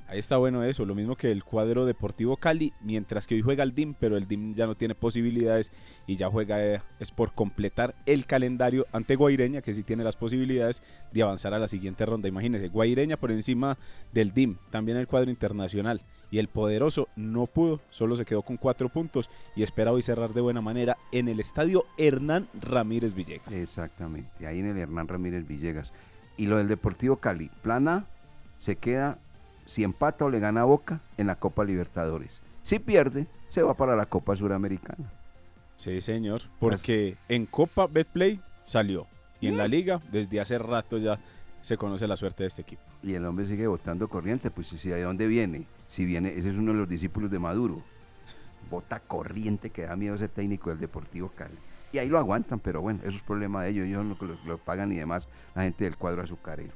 Ahí 0.09 0.17
está 0.17 0.37
bueno 0.37 0.63
eso, 0.63 0.85
lo 0.85 0.95
mismo 0.95 1.15
que 1.15 1.31
el 1.31 1.43
cuadro 1.43 1.85
Deportivo 1.85 2.35
Cali, 2.35 2.73
mientras 2.81 3.27
que 3.27 3.35
hoy 3.35 3.41
juega 3.41 3.63
el 3.63 3.75
DIM, 3.75 3.93
pero 3.93 4.17
el 4.17 4.27
DIM 4.27 4.55
ya 4.55 4.65
no 4.65 4.73
tiene 4.73 4.95
posibilidades 4.95 5.71
y 6.07 6.15
ya 6.15 6.31
juega 6.31 6.65
eh, 6.65 6.81
es 6.99 7.11
por 7.11 7.33
completar 7.33 7.93
el 8.07 8.25
calendario 8.25 8.87
ante 8.91 9.15
Guaireña, 9.15 9.61
que 9.61 9.71
sí 9.71 9.83
tiene 9.83 10.03
las 10.03 10.15
posibilidades 10.15 10.81
de 11.11 11.21
avanzar 11.21 11.53
a 11.53 11.59
la 11.59 11.67
siguiente 11.67 12.07
ronda. 12.07 12.27
Imagínense, 12.27 12.69
Guaireña 12.69 13.17
por 13.17 13.29
encima 13.29 13.77
del 14.11 14.33
DIM, 14.33 14.57
también 14.71 14.97
el 14.97 15.05
cuadro 15.05 15.29
internacional. 15.29 16.01
Y 16.31 16.39
el 16.39 16.47
poderoso 16.47 17.07
no 17.15 17.45
pudo, 17.45 17.79
solo 17.91 18.15
se 18.15 18.25
quedó 18.25 18.41
con 18.41 18.57
cuatro 18.57 18.89
puntos 18.89 19.29
y 19.55 19.61
espera 19.61 19.91
hoy 19.91 20.01
cerrar 20.01 20.33
de 20.33 20.41
buena 20.41 20.61
manera 20.61 20.97
en 21.11 21.27
el 21.27 21.39
estadio 21.39 21.85
Hernán 21.99 22.47
Ramírez 22.59 23.13
Villegas. 23.13 23.53
Exactamente, 23.53 24.47
ahí 24.47 24.57
en 24.57 24.65
el 24.65 24.77
Hernán 24.79 25.07
Ramírez 25.07 25.47
Villegas. 25.47 25.93
Y 26.35 26.47
lo 26.47 26.57
del 26.57 26.67
Deportivo 26.67 27.17
Cali, 27.17 27.51
plana, 27.61 28.07
se 28.57 28.75
queda, 28.75 29.19
si 29.69 29.83
empata 29.83 30.25
o 30.25 30.29
le 30.31 30.39
gana 30.39 30.61
a 30.61 30.65
Boca, 30.65 30.99
en 31.17 31.27
la 31.27 31.35
Copa 31.35 31.63
Libertadores. 31.63 32.41
Si 32.63 32.79
pierde, 32.79 33.27
se 33.49 33.61
va 33.61 33.75
para 33.75 33.95
la 33.95 34.07
Copa 34.07 34.35
Suramericana. 34.35 35.11
Sí, 35.75 36.01
señor, 36.01 36.41
porque 36.59 37.17
en 37.27 37.45
Copa 37.45 37.85
Betplay 37.85 38.41
salió 38.63 39.05
y 39.39 39.47
en 39.47 39.57
la 39.57 39.67
liga 39.67 40.01
desde 40.11 40.39
hace 40.39 40.57
rato 40.57 40.97
ya 40.97 41.19
se 41.61 41.77
conoce 41.77 42.07
la 42.07 42.17
suerte 42.17 42.43
de 42.43 42.47
este 42.47 42.63
equipo. 42.63 42.81
Y 43.03 43.13
el 43.13 43.23
hombre 43.25 43.45
sigue 43.45 43.67
votando 43.67 44.09
corriente, 44.09 44.49
pues 44.49 44.69
si 44.69 44.89
de 44.89 45.03
dónde 45.03 45.27
viene, 45.27 45.67
si 45.87 46.03
viene, 46.03 46.29
ese 46.29 46.49
es 46.49 46.55
uno 46.55 46.73
de 46.73 46.79
los 46.79 46.89
discípulos 46.89 47.29
de 47.29 47.37
Maduro. 47.37 47.83
Vota 48.71 48.99
corriente 48.99 49.69
que 49.69 49.83
da 49.83 49.95
miedo 49.95 50.15
ese 50.15 50.29
técnico 50.29 50.71
del 50.71 50.79
Deportivo 50.79 51.29
Cali. 51.29 51.57
Y 51.91 51.99
ahí 51.99 52.09
lo 52.09 52.17
aguantan, 52.17 52.59
pero 52.59 52.81
bueno, 52.81 53.01
eso 53.03 53.17
es 53.17 53.23
problema 53.23 53.63
de 53.63 53.69
ellos, 53.69 53.85
ellos 53.85 54.03
lo, 54.03 54.27
lo, 54.27 54.35
lo 54.45 54.57
pagan 54.57 54.91
y 54.91 54.95
demás, 54.95 55.27
la 55.53 55.61
gente 55.61 55.83
del 55.83 55.95
cuadro 55.95 56.23
azucarero. 56.23 56.73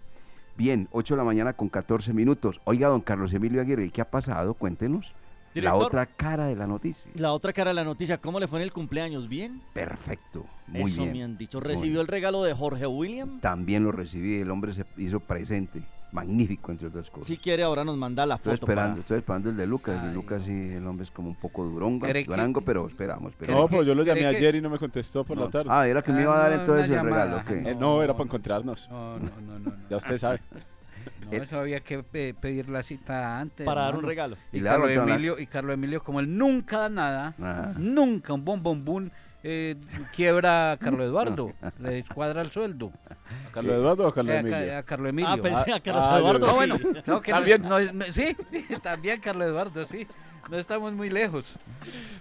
Bien, 0.55 0.87
8 0.91 1.15
de 1.15 1.17
la 1.17 1.23
mañana 1.23 1.53
con 1.53 1.69
14 1.69 2.13
minutos. 2.13 2.61
Oiga, 2.65 2.87
don 2.87 3.01
Carlos 3.01 3.33
Emilio 3.33 3.61
Aguirre, 3.61 3.89
¿qué 3.89 4.01
ha 4.01 4.09
pasado? 4.09 4.53
Cuéntenos. 4.53 5.13
La 5.55 5.75
otra 5.75 6.07
cara 6.07 6.47
de 6.47 6.55
la 6.55 6.65
noticia. 6.65 7.11
La 7.15 7.31
otra 7.31 7.53
cara 7.53 7.69
de 7.71 7.75
la 7.75 7.83
noticia, 7.83 8.17
¿cómo 8.17 8.39
le 8.39 8.47
fue 8.47 8.59
en 8.59 8.63
el 8.63 8.71
cumpleaños? 8.73 9.29
¿Bien? 9.29 9.61
Perfecto, 9.73 10.45
muy 10.67 10.83
Eso 10.91 11.03
bien. 11.03 11.13
me 11.13 11.23
han 11.23 11.37
dicho. 11.37 11.59
¿Recibió 11.59 12.01
el 12.01 12.07
regalo 12.07 12.43
de 12.43 12.53
Jorge 12.53 12.87
William? 12.87 13.39
También 13.39 13.83
lo 13.83 13.91
recibí, 13.91 14.39
el 14.39 14.49
hombre 14.49 14.73
se 14.73 14.83
hizo 14.97 15.19
presente. 15.19 15.83
Magnífico 16.13 16.71
entre 16.71 16.87
otras 16.87 17.09
cosas. 17.09 17.27
Si 17.27 17.37
quiere, 17.37 17.63
ahora 17.63 17.83
nos 17.83 17.97
manda 17.97 18.25
la 18.25 18.35
Estoy 18.35 18.53
foto. 18.53 18.65
esperando, 18.67 18.91
para- 18.91 19.01
estoy 19.01 19.17
esperando 19.17 19.49
el 19.49 19.57
de 19.57 19.67
Lucas. 19.67 20.01
El 20.01 20.09
de 20.09 20.13
Lucas 20.15 20.43
sí, 20.43 20.51
el 20.51 20.85
hombre 20.87 21.03
es 21.05 21.11
como 21.11 21.29
un 21.29 21.35
poco 21.35 21.65
durongo, 21.65 22.05
¿Cree 22.05 22.23
que- 22.23 22.29
durango, 22.29 22.61
pero 22.61 22.87
esperamos. 22.87 23.23
No, 23.23 23.29
esperamos. 23.29 23.69
pues 23.71 23.85
yo 23.87 23.95
lo 23.95 24.03
llamé 24.03 24.19
¿cree 24.21 24.31
que- 24.31 24.37
ayer 24.37 24.55
y 24.57 24.61
no 24.61 24.69
me 24.69 24.77
contestó 24.77 25.23
por 25.25 25.35
No. 25.37 25.45
la 25.45 25.49
tarde. 25.49 25.69
Ah, 25.71 25.87
era 25.87 26.01
que 26.01 26.11
me 26.13 26.21
iba 26.21 26.35
a 26.35 26.43
dar 26.49 26.51
Ah, 26.53 26.55
entonces 26.61 26.89
el 26.89 27.01
regalo. 27.03 27.41
¿qué? 27.45 27.71
Eh, 27.71 27.75
no, 27.75 28.01
era 28.03 28.13
para 28.13 28.25
encontrarnos. 28.25 28.87
No, 28.89 29.17
no, 29.19 29.25
no, 29.41 29.59
no. 29.59 29.71
no. 29.71 29.73
Ya 29.89 29.97
usted 29.97 30.17
sabe. 30.17 30.39
No, 31.25 31.31
eso 31.43 31.59
había 31.59 31.79
que 31.79 32.03
pe- 32.03 32.33
pedir 32.33 32.69
la 32.69 32.83
cita 32.83 33.39
antes. 33.39 33.65
para 33.65 33.81
dar 33.81 33.95
un 33.95 34.03
regalo. 34.03 34.37
Y, 34.51 34.59
Y 34.59 34.61
Carlos 34.61 34.91
Emilio, 34.91 35.39
y 35.39 35.47
Carlos 35.47 35.73
Emilio, 35.73 36.03
como 36.03 36.19
él 36.19 36.37
nunca 36.37 36.77
da 36.77 36.89
nada, 36.89 37.73
nunca 37.77 38.33
un 38.33 38.45
bombombún 38.45 39.11
eh, 39.43 39.75
quiebra 40.15 40.71
a 40.73 40.77
Carlos 40.77 41.01
Eduardo, 41.05 41.53
le 41.79 41.89
descuadra 41.91 42.41
el 42.41 42.49
sueldo. 42.51 42.91
¿A 43.49 43.51
Carlos 43.51 43.75
Eduardo 43.75 44.05
o 44.05 44.07
a 44.07 44.13
Carlos 44.13 44.33
Eh, 44.33 44.37
a, 44.37 44.39
Emilio? 44.39 44.77
A 44.77 44.83
Carlos 44.83 45.09
Emilio. 45.09 45.29
Ah, 45.31 45.37
pensé 45.37 45.73
a 45.73 45.79
Carlos 45.79 46.05
ah, 46.07 46.17
Eduardo. 46.19 46.47
Ah, 46.47 46.51
sí. 46.51 46.55
bueno, 46.55 46.75
no, 47.05 47.21
que 47.21 47.31
no- 47.31 47.37
También. 47.37 47.61
no- 47.61 47.79
no- 47.93 48.05
sí, 48.05 48.35
también 48.83 49.19
Carlos 49.19 49.47
Eduardo, 49.47 49.85
sí. 49.85 50.07
No 50.49 50.57
estamos 50.57 50.91
muy 50.93 51.09
lejos. 51.09 51.57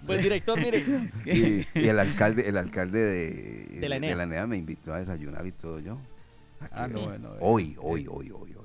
Pues 0.05 0.23
director, 0.23 0.57
mire. 0.59 0.83
Y, 1.25 1.67
y 1.77 1.87
el 1.89 1.99
alcalde, 1.99 2.47
el 2.47 2.57
alcalde 2.57 2.99
de, 2.99 3.79
De 3.79 3.89
la. 3.89 3.95
ENEA 3.97 4.47
me 4.47 4.57
invitó 4.57 4.93
a 4.93 4.99
desayunar 4.99 5.45
y 5.45 5.51
todo 5.51 5.79
yo. 5.79 5.97
Aquí, 6.61 6.71
Ah, 6.73 6.87
no, 6.87 6.99
eh, 6.99 7.05
bueno, 7.07 7.29
hoy, 7.41 7.75
hoy, 7.81 8.07
hoy, 8.09 8.31
hoy, 8.31 8.31
hoy, 8.31 8.55
hoy. 8.55 8.62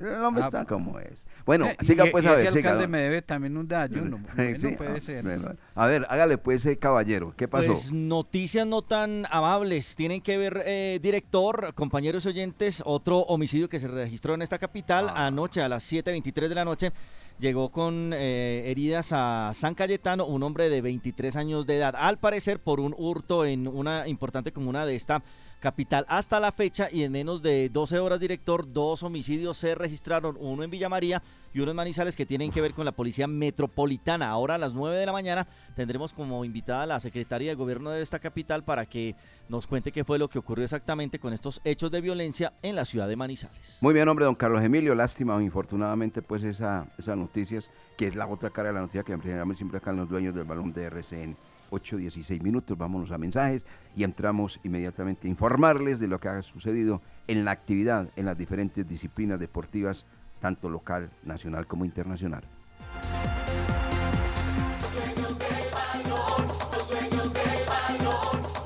El 0.00 0.24
hombre 0.24 0.42
Ah, 0.42 0.46
está 0.46 0.64
como 0.64 0.98
es. 0.98 1.26
Bueno, 1.44 1.66
Eh, 1.66 1.76
siga 1.82 2.06
y- 2.06 2.10
pues 2.10 2.24
y 2.24 2.28
a 2.28 2.32
ese 2.32 2.42
ver, 2.44 2.52
siga. 2.54 2.70
alcalde 2.70 2.88
me 2.88 3.00
debe 3.02 3.20
también 3.22 3.56
un 3.56 3.68
desayuno. 3.68 4.18
Sí, 4.58 4.68
puede 4.76 4.96
ah, 4.98 5.00
ser. 5.00 5.22
bueno. 5.22 5.52
A 5.74 5.86
ver, 5.86 6.06
hágale 6.08 6.38
pues, 6.38 6.64
eh, 6.66 6.78
caballero. 6.78 7.34
¿Qué 7.36 7.46
pasó? 7.48 7.66
Pues 7.66 7.92
noticias 7.92 8.66
no 8.66 8.80
tan 8.82 9.26
amables. 9.30 9.94
Tienen 9.96 10.20
que 10.22 10.38
ver, 10.38 10.62
eh, 10.64 10.98
director, 11.02 11.74
compañeros 11.74 12.24
oyentes, 12.26 12.82
otro 12.86 13.18
homicidio 13.20 13.68
que 13.68 13.78
se 13.78 13.88
registró 13.88 14.34
en 14.34 14.42
esta 14.42 14.58
capital 14.58 15.08
Ah. 15.10 15.26
anoche 15.26 15.60
a 15.60 15.68
las 15.68 15.82
7.23 15.84 16.48
de 16.48 16.54
la 16.54 16.64
noche. 16.64 16.92
Llegó 17.38 17.70
con 17.70 18.12
eh, 18.14 18.64
heridas 18.70 19.10
a 19.12 19.52
San 19.54 19.74
Cayetano, 19.74 20.26
un 20.26 20.42
hombre 20.42 20.68
de 20.68 20.80
23 20.82 21.36
años 21.36 21.66
de 21.66 21.76
edad, 21.78 21.94
al 21.96 22.18
parecer 22.18 22.58
por 22.60 22.80
un 22.80 22.94
hurto 22.96 23.46
en 23.46 23.66
una 23.66 24.06
importante 24.08 24.52
comuna 24.52 24.84
de 24.84 24.94
esta 24.94 25.22
capital 25.60 26.04
hasta 26.08 26.40
la 26.40 26.50
fecha 26.50 26.88
y 26.90 27.04
en 27.04 27.12
menos 27.12 27.42
de 27.42 27.68
12 27.68 28.00
horas, 28.00 28.18
director, 28.18 28.72
dos 28.72 29.02
homicidios 29.02 29.58
se 29.58 29.74
registraron, 29.74 30.36
uno 30.40 30.64
en 30.64 30.70
Villa 30.70 30.88
María 30.88 31.22
y 31.52 31.60
uno 31.60 31.70
en 31.70 31.76
Manizales 31.76 32.16
que 32.16 32.26
tienen 32.26 32.50
que 32.50 32.60
ver 32.60 32.74
con 32.74 32.84
la 32.84 32.92
policía 32.92 33.26
metropolitana. 33.26 34.28
Ahora 34.28 34.54
a 34.54 34.58
las 34.58 34.74
9 34.74 34.96
de 34.96 35.06
la 35.06 35.12
mañana 35.12 35.46
tendremos 35.76 36.12
como 36.12 36.44
invitada 36.44 36.84
a 36.84 36.86
la 36.86 37.00
secretaria 37.00 37.50
de 37.50 37.54
gobierno 37.54 37.90
de 37.90 38.02
esta 38.02 38.18
capital 38.18 38.64
para 38.64 38.86
que 38.86 39.14
nos 39.48 39.66
cuente 39.66 39.92
qué 39.92 40.04
fue 40.04 40.18
lo 40.18 40.28
que 40.28 40.38
ocurrió 40.38 40.64
exactamente 40.64 41.18
con 41.18 41.32
estos 41.32 41.60
hechos 41.64 41.90
de 41.90 42.00
violencia 42.00 42.52
en 42.62 42.76
la 42.76 42.84
ciudad 42.84 43.08
de 43.08 43.16
Manizales. 43.16 43.78
Muy 43.82 43.94
bien, 43.94 44.08
hombre, 44.08 44.24
don 44.24 44.34
Carlos 44.34 44.62
Emilio, 44.62 44.94
lástima 44.94 45.40
infortunadamente, 45.42 46.22
pues 46.22 46.42
esa, 46.42 46.86
esas 46.98 47.16
noticias, 47.16 47.70
que 47.96 48.06
es 48.06 48.14
la 48.14 48.26
otra 48.26 48.50
cara 48.50 48.68
de 48.68 48.74
la 48.74 48.80
noticia 48.80 49.02
que 49.02 49.16
siempre 49.56 49.78
acá 49.78 49.90
en 49.90 49.96
los 49.98 50.08
dueños 50.08 50.34
del 50.34 50.44
balón 50.44 50.72
de 50.72 50.84
RCN. 50.84 51.36
8.16 51.70 52.42
minutos, 52.42 52.76
vámonos 52.76 53.10
a 53.10 53.18
mensajes 53.18 53.64
y 53.96 54.04
entramos 54.04 54.60
inmediatamente 54.62 55.26
a 55.26 55.30
informarles 55.30 55.98
de 55.98 56.08
lo 56.08 56.20
que 56.20 56.28
ha 56.28 56.42
sucedido 56.42 57.02
en 57.26 57.44
la 57.44 57.52
actividad 57.52 58.08
en 58.16 58.26
las 58.26 58.36
diferentes 58.36 58.86
disciplinas 58.88 59.38
deportivas, 59.40 60.06
tanto 60.40 60.68
local, 60.68 61.10
nacional 61.24 61.66
como 61.66 61.84
internacional. 61.84 62.44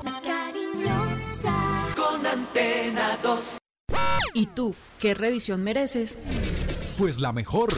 La 0.03 0.21
cariñosa. 0.21 1.55
¿Y 4.33 4.47
tú 4.47 4.75
qué 4.99 5.13
revisión 5.13 5.63
mereces? 5.63 6.17
Pues 6.97 7.19
la 7.19 7.31
mejor. 7.31 7.69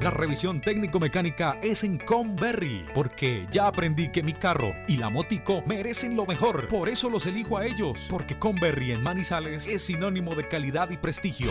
La 0.00 0.10
revisión 0.10 0.60
técnico-mecánica 0.60 1.58
es 1.62 1.82
en 1.82 1.96
Conberry, 1.96 2.84
porque 2.92 3.46
ya 3.50 3.66
aprendí 3.66 4.12
que 4.12 4.22
mi 4.22 4.34
carro 4.34 4.74
y 4.86 4.98
la 4.98 5.08
motico 5.08 5.62
merecen 5.66 6.14
lo 6.14 6.26
mejor. 6.26 6.68
Por 6.68 6.90
eso 6.90 7.08
los 7.08 7.24
elijo 7.24 7.56
a 7.56 7.64
ellos, 7.64 8.06
porque 8.10 8.38
Conberry 8.38 8.92
en 8.92 9.02
Manizales 9.02 9.66
es 9.66 9.82
sinónimo 9.86 10.34
de 10.34 10.48
calidad 10.48 10.90
y 10.90 10.98
prestigio. 10.98 11.50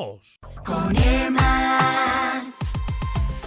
0662. 0.01 0.39
Con 0.65 0.95
EMAS. 0.95 2.59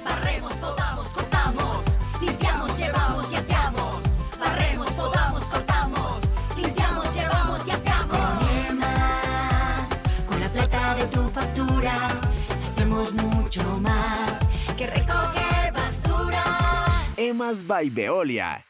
Barremos, 0.04 0.52
podamos, 0.54 1.08
cortamos. 1.08 1.84
Limpiamos, 2.20 2.78
llevamos 2.78 3.32
y 3.32 3.36
aseamos. 3.36 3.96
Barremos, 4.38 4.90
podamos, 4.92 5.44
cortamos. 5.44 6.20
Limpiamos, 6.56 7.14
llevamos 7.14 7.66
y 7.66 7.70
aseamos. 7.70 8.06
Con 8.06 8.48
EMAS. 8.68 10.02
Con 10.26 10.40
la 10.40 10.48
plata 10.48 10.94
de 10.94 11.06
tu 11.08 11.28
factura. 11.28 11.94
Hacemos 12.62 13.12
mucho 13.14 13.62
más 13.80 14.40
que 14.76 14.86
recoger 14.86 15.72
basura. 15.72 16.44
Emas 17.16 17.66
by 17.66 17.90
Veolia. 17.90 18.64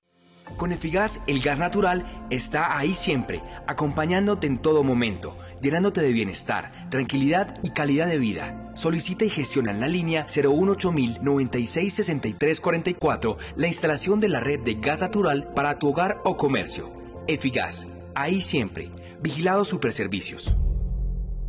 Con 0.57 0.71
Efigas, 0.71 1.21
el 1.27 1.41
gas 1.41 1.59
natural 1.59 2.27
está 2.31 2.79
ahí 2.79 2.95
siempre, 2.95 3.43
acompañándote 3.67 4.47
en 4.47 4.59
todo 4.59 4.85
momento, 4.85 5.37
llenándote 5.61 6.01
de 6.01 6.13
bienestar, 6.13 6.89
tranquilidad 6.91 7.59
y 7.63 7.71
calidad 7.71 8.07
de 8.07 8.19
vida. 8.19 8.73
Solicita 8.75 9.25
y 9.25 9.31
gestiona 9.31 9.73
en 9.73 9.81
la 9.81 9.89
línea 9.89 10.27
018 10.33 10.93
96 11.23 11.93
63 11.93 12.61
44 12.61 13.37
la 13.57 13.67
instalación 13.67 14.21
de 14.21 14.29
la 14.29 14.41
red 14.41 14.61
de 14.61 14.75
gas 14.75 15.01
natural 15.01 15.53
para 15.55 15.79
tu 15.79 15.89
hogar 15.89 16.21
o 16.25 16.37
comercio. 16.37 16.93
Efigas, 17.27 17.87
ahí 18.15 18.41
siempre. 18.41 18.91
Vigilado 19.21 19.65
Superservicios. 19.65 20.55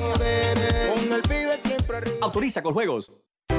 Codere, 0.00 0.94
con 0.94 1.12
el 1.12 1.22
pibe 1.22 1.58
siempre 1.60 1.96
arriba. 1.98 2.16
Autoriza 2.22 2.62
con 2.62 2.72
juegos. 2.74 3.12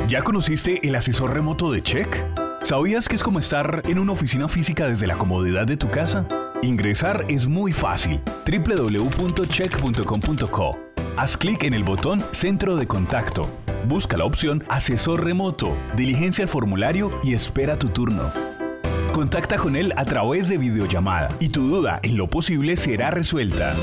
¿Ya 0.07 0.21
conociste 0.23 0.79
el 0.85 0.95
asesor 0.95 1.33
remoto 1.33 1.71
de 1.71 1.81
Check? 1.83 2.17
¿Sabías 2.63 3.07
que 3.07 3.15
es 3.15 3.23
como 3.23 3.39
estar 3.39 3.81
en 3.85 3.97
una 3.97 4.11
oficina 4.13 4.47
física 4.47 4.87
desde 4.87 5.07
la 5.07 5.17
comodidad 5.17 5.65
de 5.65 5.77
tu 5.77 5.89
casa? 5.89 6.27
Ingresar 6.61 7.25
es 7.27 7.47
muy 7.47 7.73
fácil. 7.73 8.21
www.check.com.co. 8.45 10.79
Haz 11.17 11.37
clic 11.37 11.63
en 11.63 11.73
el 11.73 11.83
botón 11.83 12.23
Centro 12.31 12.75
de 12.75 12.85
Contacto. 12.87 13.49
Busca 13.87 14.15
la 14.17 14.25
opción 14.25 14.63
Asesor 14.69 15.23
Remoto, 15.23 15.75
diligencia 15.95 16.43
el 16.43 16.49
formulario 16.49 17.09
y 17.23 17.33
espera 17.33 17.77
tu 17.77 17.87
turno. 17.89 18.31
Contacta 19.13 19.57
con 19.57 19.75
él 19.75 19.91
a 19.97 20.05
través 20.05 20.47
de 20.47 20.57
videollamada 20.57 21.27
y 21.39 21.49
tu 21.49 21.67
duda 21.67 21.99
en 22.01 22.15
lo 22.15 22.27
posible 22.27 22.77
será 22.77 23.11
resuelta. 23.11 23.75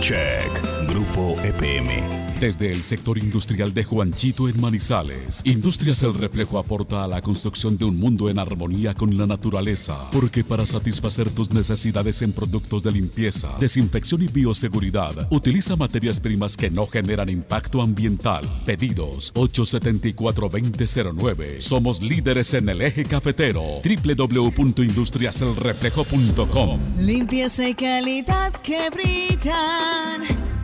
Check. 0.00 0.50
Grupo 0.86 1.34
EPM. 1.42 2.35
Desde 2.40 2.70
el 2.70 2.82
sector 2.82 3.16
industrial 3.16 3.72
de 3.72 3.82
Juanchito 3.82 4.46
en 4.46 4.60
Manizales, 4.60 5.40
Industrias 5.46 6.02
El 6.02 6.12
Reflejo 6.12 6.58
aporta 6.58 7.02
a 7.02 7.08
la 7.08 7.22
construcción 7.22 7.78
de 7.78 7.86
un 7.86 7.98
mundo 7.98 8.28
en 8.28 8.38
armonía 8.38 8.92
con 8.92 9.16
la 9.16 9.26
naturaleza, 9.26 9.96
porque 10.12 10.44
para 10.44 10.66
satisfacer 10.66 11.30
tus 11.30 11.50
necesidades 11.50 12.20
en 12.20 12.32
productos 12.32 12.82
de 12.82 12.92
limpieza, 12.92 13.48
desinfección 13.58 14.22
y 14.22 14.28
bioseguridad, 14.28 15.26
utiliza 15.30 15.76
materias 15.76 16.20
primas 16.20 16.58
que 16.58 16.68
no 16.68 16.86
generan 16.86 17.30
impacto 17.30 17.80
ambiental. 17.80 18.44
Pedidos 18.66 19.32
874-2009. 19.32 21.60
Somos 21.60 22.02
líderes 22.02 22.52
en 22.52 22.68
el 22.68 22.82
eje 22.82 23.06
cafetero. 23.06 23.62
www.industriaselreflejo.com. 23.82 26.80
Limpieza 26.98 27.66
y 27.66 27.74
calidad 27.74 28.52
que 28.62 28.90
brillan. 28.90 30.55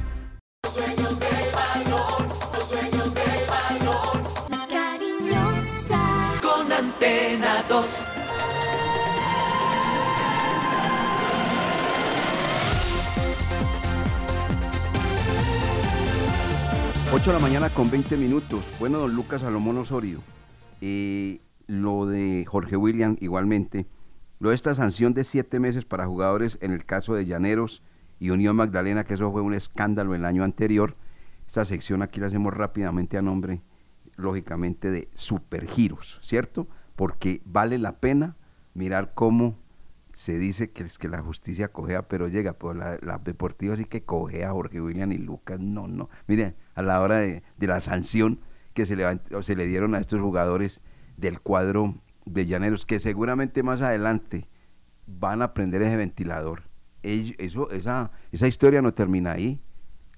Sueños 0.71 1.19
de. 1.19 1.27
La 4.49 4.67
cariñosa. 4.69 6.41
Con 6.41 6.71
antena 6.73 7.65
2. 7.69 8.05
Ocho 17.13 17.31
de 17.31 17.33
la 17.33 17.43
mañana 17.43 17.69
con 17.69 17.91
20 17.91 18.17
minutos. 18.17 18.65
Bueno, 18.79 18.99
don 18.99 19.15
Lucas 19.15 19.41
Salomón 19.43 19.79
Osorio, 19.79 20.21
eh, 20.81 21.41
lo 21.67 22.07
de 22.07 22.45
Jorge 22.47 22.77
William 22.77 23.17
igualmente, 23.21 23.87
lo 24.39 24.51
de 24.51 24.55
esta 24.55 24.77
sanción 24.77 25.13
de 25.13 25.25
siete 25.25 25.59
meses 25.59 25.85
para 25.85 26.07
jugadores 26.07 26.57
en 26.63 26.71
el 26.71 26.85
caso 26.85 27.15
de 27.15 27.27
Llaneros 27.27 27.83
y 28.23 28.31
Unión 28.31 28.55
Magdalena, 28.55 29.03
que 29.03 29.15
eso 29.15 29.33
fue 29.33 29.41
un 29.41 29.53
escándalo 29.53 30.15
el 30.15 30.25
año 30.25 30.45
anterior. 30.45 30.95
Esta 31.45 31.65
sección 31.65 32.03
aquí 32.03 32.21
la 32.21 32.29
hacemos 32.29 32.55
rápidamente 32.55 33.19
a 33.19 33.23
nombre, 33.23 33.63
lógicamente, 34.15 34.93
de 34.93 35.09
Supergiros, 35.17 36.21
¿cierto? 36.23 36.69
Porque 36.95 37.43
vale 37.45 37.79
la 37.79 37.99
pena 37.99 38.37
mirar 38.75 39.15
cómo 39.15 39.59
se 40.13 40.39
dice 40.39 40.71
que, 40.71 40.85
es 40.85 40.99
que 40.99 41.09
la 41.09 41.21
justicia 41.21 41.73
cojea, 41.73 42.07
pero 42.07 42.29
llega, 42.29 42.53
pues 42.53 42.77
la, 42.77 42.97
la 43.03 43.19
deportiva 43.19 43.77
sí 43.77 43.87
que 43.87 44.05
cojea 44.05 44.53
Jorge 44.53 44.81
William 44.81 45.11
y 45.11 45.19
Lucas, 45.19 45.59
no, 45.59 45.89
no. 45.89 46.09
Miren, 46.29 46.55
a 46.77 46.83
la 46.83 47.01
hora 47.01 47.17
de, 47.17 47.43
la 47.59 47.81
sanción 47.81 48.39
que 48.73 48.87
se 48.87 48.95
le, 48.95 49.19
se 49.41 49.57
le 49.57 49.67
dieron 49.67 49.97
a 49.97 49.99
estos 49.99 50.21
jugadores 50.21 50.81
del 51.17 51.41
cuadro 51.41 51.97
de 52.25 52.47
Llaneros, 52.47 52.87
que 52.87 53.01
seguramente 53.01 53.65
más 53.65 53.83
adelante 53.83 54.47
van 55.09 55.43
a 55.43 55.55
prender 55.55 55.83
ese 55.83 55.97
ventilador. 55.97 56.71
Eso, 57.03 57.71
esa, 57.71 58.11
esa 58.31 58.47
historia 58.47 58.83
no 58.83 58.95
termina 58.95 59.33
ahí. 59.33 59.61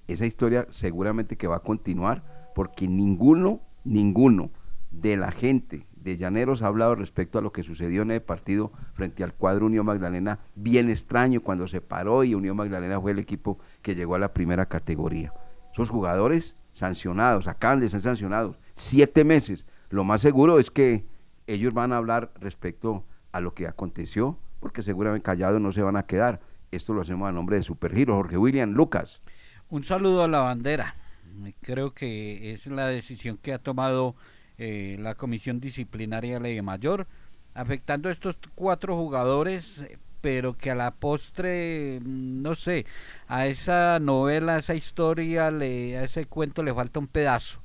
Esa 0.07 0.25
historia 0.25 0.67
seguramente 0.69 1.35
que 1.35 1.47
va 1.47 1.57
a 1.57 1.63
continuar, 1.63 2.51
porque 2.53 2.87
ninguno, 2.87 3.61
ninguno 3.83 4.51
de 4.91 5.17
la 5.17 5.31
gente 5.31 5.87
de 5.95 6.17
Llaneros 6.17 6.61
ha 6.61 6.67
hablado 6.67 6.93
respecto 6.93 7.39
a 7.39 7.41
lo 7.41 7.51
que 7.51 7.63
sucedió 7.63 8.03
en 8.03 8.11
el 8.11 8.21
partido 8.21 8.71
frente 8.93 9.23
al 9.23 9.33
cuadro 9.33 9.65
Unión 9.65 9.87
Magdalena, 9.87 10.39
bien 10.53 10.91
extraño 10.91 11.41
cuando 11.41 11.67
se 11.67 11.81
paró 11.81 12.23
y 12.23 12.35
Unión 12.35 12.55
Magdalena 12.55 13.01
fue 13.01 13.11
el 13.11 13.19
equipo 13.19 13.57
que 13.81 13.95
llegó 13.95 14.13
a 14.13 14.19
la 14.19 14.31
primera 14.31 14.67
categoría. 14.67 15.33
Esos 15.73 15.89
jugadores 15.89 16.55
sancionados, 16.71 17.47
acaban 17.47 17.79
de 17.79 17.89
ser 17.89 18.03
sancionados, 18.03 18.59
siete 18.75 19.23
meses. 19.23 19.65
Lo 19.89 20.03
más 20.03 20.21
seguro 20.21 20.59
es 20.59 20.69
que 20.69 21.05
ellos 21.47 21.73
van 21.73 21.91
a 21.91 21.97
hablar 21.97 22.31
respecto 22.39 23.03
a 23.31 23.41
lo 23.41 23.53
que 23.53 23.67
aconteció, 23.67 24.37
porque 24.59 24.83
seguramente 24.83 25.23
callados 25.23 25.59
no 25.59 25.71
se 25.71 25.81
van 25.81 25.95
a 25.95 26.05
quedar. 26.05 26.39
Esto 26.75 26.93
lo 26.93 27.01
hacemos 27.01 27.29
a 27.29 27.31
nombre 27.31 27.57
de 27.57 27.63
Supergiro, 27.63 28.15
Jorge 28.15 28.37
William 28.37 28.71
Lucas. 28.71 29.21
Un 29.69 29.83
saludo 29.83 30.23
a 30.23 30.27
la 30.27 30.39
bandera. 30.39 30.95
Creo 31.61 31.93
que 31.93 32.51
es 32.51 32.67
la 32.67 32.87
decisión 32.87 33.37
que 33.37 33.53
ha 33.53 33.59
tomado 33.59 34.15
eh, 34.57 34.97
la 34.99 35.15
Comisión 35.15 35.59
Disciplinaria 35.59 36.39
Ley 36.39 36.61
Mayor, 36.61 37.07
afectando 37.53 38.09
a 38.09 38.11
estos 38.11 38.37
cuatro 38.55 38.95
jugadores, 38.95 39.81
eh, 39.81 39.97
pero 40.21 40.57
que 40.57 40.71
a 40.71 40.75
la 40.75 40.91
postre, 40.91 41.99
mm, 42.01 42.41
no 42.41 42.55
sé, 42.55 42.85
a 43.27 43.47
esa 43.47 43.99
novela, 43.99 44.55
a 44.55 44.59
esa 44.59 44.75
historia, 44.75 45.51
le, 45.51 45.97
a 45.97 46.03
ese 46.03 46.25
cuento 46.25 46.63
le 46.63 46.73
falta 46.73 46.99
un 46.99 47.07
pedazo, 47.07 47.61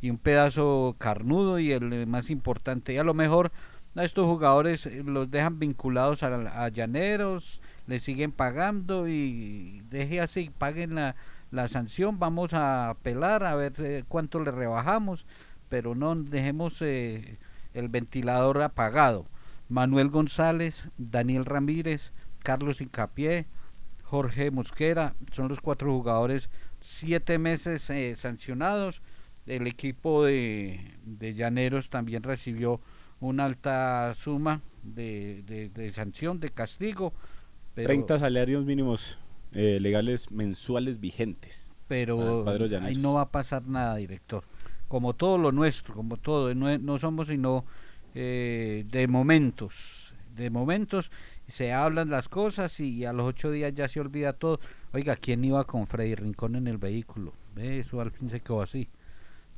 y 0.00 0.10
un 0.10 0.18
pedazo 0.18 0.96
carnudo 0.98 1.58
y 1.58 1.72
el 1.72 1.92
eh, 1.92 2.06
más 2.06 2.30
importante. 2.30 2.92
Y 2.92 2.98
a 2.98 3.04
lo 3.04 3.14
mejor 3.14 3.52
a 3.96 4.04
estos 4.04 4.26
jugadores 4.26 4.86
los 5.04 5.30
dejan 5.30 5.58
vinculados 5.58 6.22
a, 6.22 6.64
a 6.64 6.68
llaneros, 6.68 7.60
le 7.90 7.98
siguen 7.98 8.30
pagando 8.30 9.08
y 9.08 9.82
deje 9.90 10.20
así, 10.20 10.48
paguen 10.56 10.94
la, 10.94 11.16
la 11.50 11.66
sanción, 11.66 12.20
vamos 12.20 12.54
a 12.54 12.88
apelar 12.90 13.42
a 13.42 13.56
ver 13.56 13.72
eh, 13.78 14.04
cuánto 14.06 14.38
le 14.38 14.52
rebajamos, 14.52 15.26
pero 15.68 15.96
no 15.96 16.14
dejemos 16.14 16.80
eh, 16.82 17.38
el 17.74 17.88
ventilador 17.88 18.62
apagado. 18.62 19.26
Manuel 19.68 20.08
González, 20.08 20.88
Daniel 20.98 21.44
Ramírez, 21.44 22.12
Carlos 22.44 22.80
Incapié, 22.80 23.46
Jorge 24.04 24.52
Mosquera, 24.52 25.16
son 25.32 25.48
los 25.48 25.60
cuatro 25.60 25.90
jugadores, 25.92 26.48
siete 26.80 27.38
meses 27.38 27.90
eh, 27.90 28.14
sancionados. 28.14 29.02
El 29.46 29.66
equipo 29.66 30.24
de, 30.24 30.96
de 31.04 31.34
Llaneros 31.34 31.90
también 31.90 32.22
recibió 32.22 32.80
una 33.18 33.46
alta 33.46 34.14
suma 34.14 34.62
de, 34.84 35.42
de- 35.44 35.70
de 35.70 35.92
sanción, 35.92 36.38
de 36.38 36.50
castigo. 36.50 37.12
Pero, 37.74 37.86
30 37.88 38.18
salarios 38.18 38.64
mínimos 38.64 39.18
eh, 39.52 39.78
legales 39.80 40.30
mensuales 40.30 41.00
vigentes. 41.00 41.72
pero 41.88 42.42
cuadro 42.44 42.66
ahí 42.82 42.96
no 42.96 43.14
va 43.14 43.22
a 43.22 43.30
pasar 43.30 43.66
nada, 43.66 43.96
director. 43.96 44.44
Como 44.88 45.14
todo 45.14 45.38
lo 45.38 45.52
nuestro, 45.52 45.94
como 45.94 46.16
todo, 46.16 46.54
no, 46.54 46.76
no 46.78 46.98
somos 46.98 47.28
sino 47.28 47.64
eh, 48.14 48.84
de 48.90 49.06
momentos, 49.06 50.14
de 50.34 50.50
momentos 50.50 51.10
se 51.48 51.72
hablan 51.72 52.10
las 52.10 52.28
cosas 52.28 52.78
y 52.80 53.04
a 53.04 53.12
los 53.12 53.26
ocho 53.26 53.50
días 53.50 53.72
ya 53.74 53.88
se 53.88 54.00
olvida 54.00 54.32
todo. 54.32 54.60
Oiga, 54.92 55.16
¿quién 55.16 55.44
iba 55.44 55.64
con 55.64 55.86
Freddy 55.86 56.14
Rincón 56.14 56.54
en 56.56 56.66
el 56.68 56.78
vehículo? 56.78 57.34
Ve, 57.54 57.80
Eso 57.80 58.00
al 58.00 58.10
fin 58.12 58.28
se 58.30 58.40
quedó 58.40 58.62
así. 58.62 58.88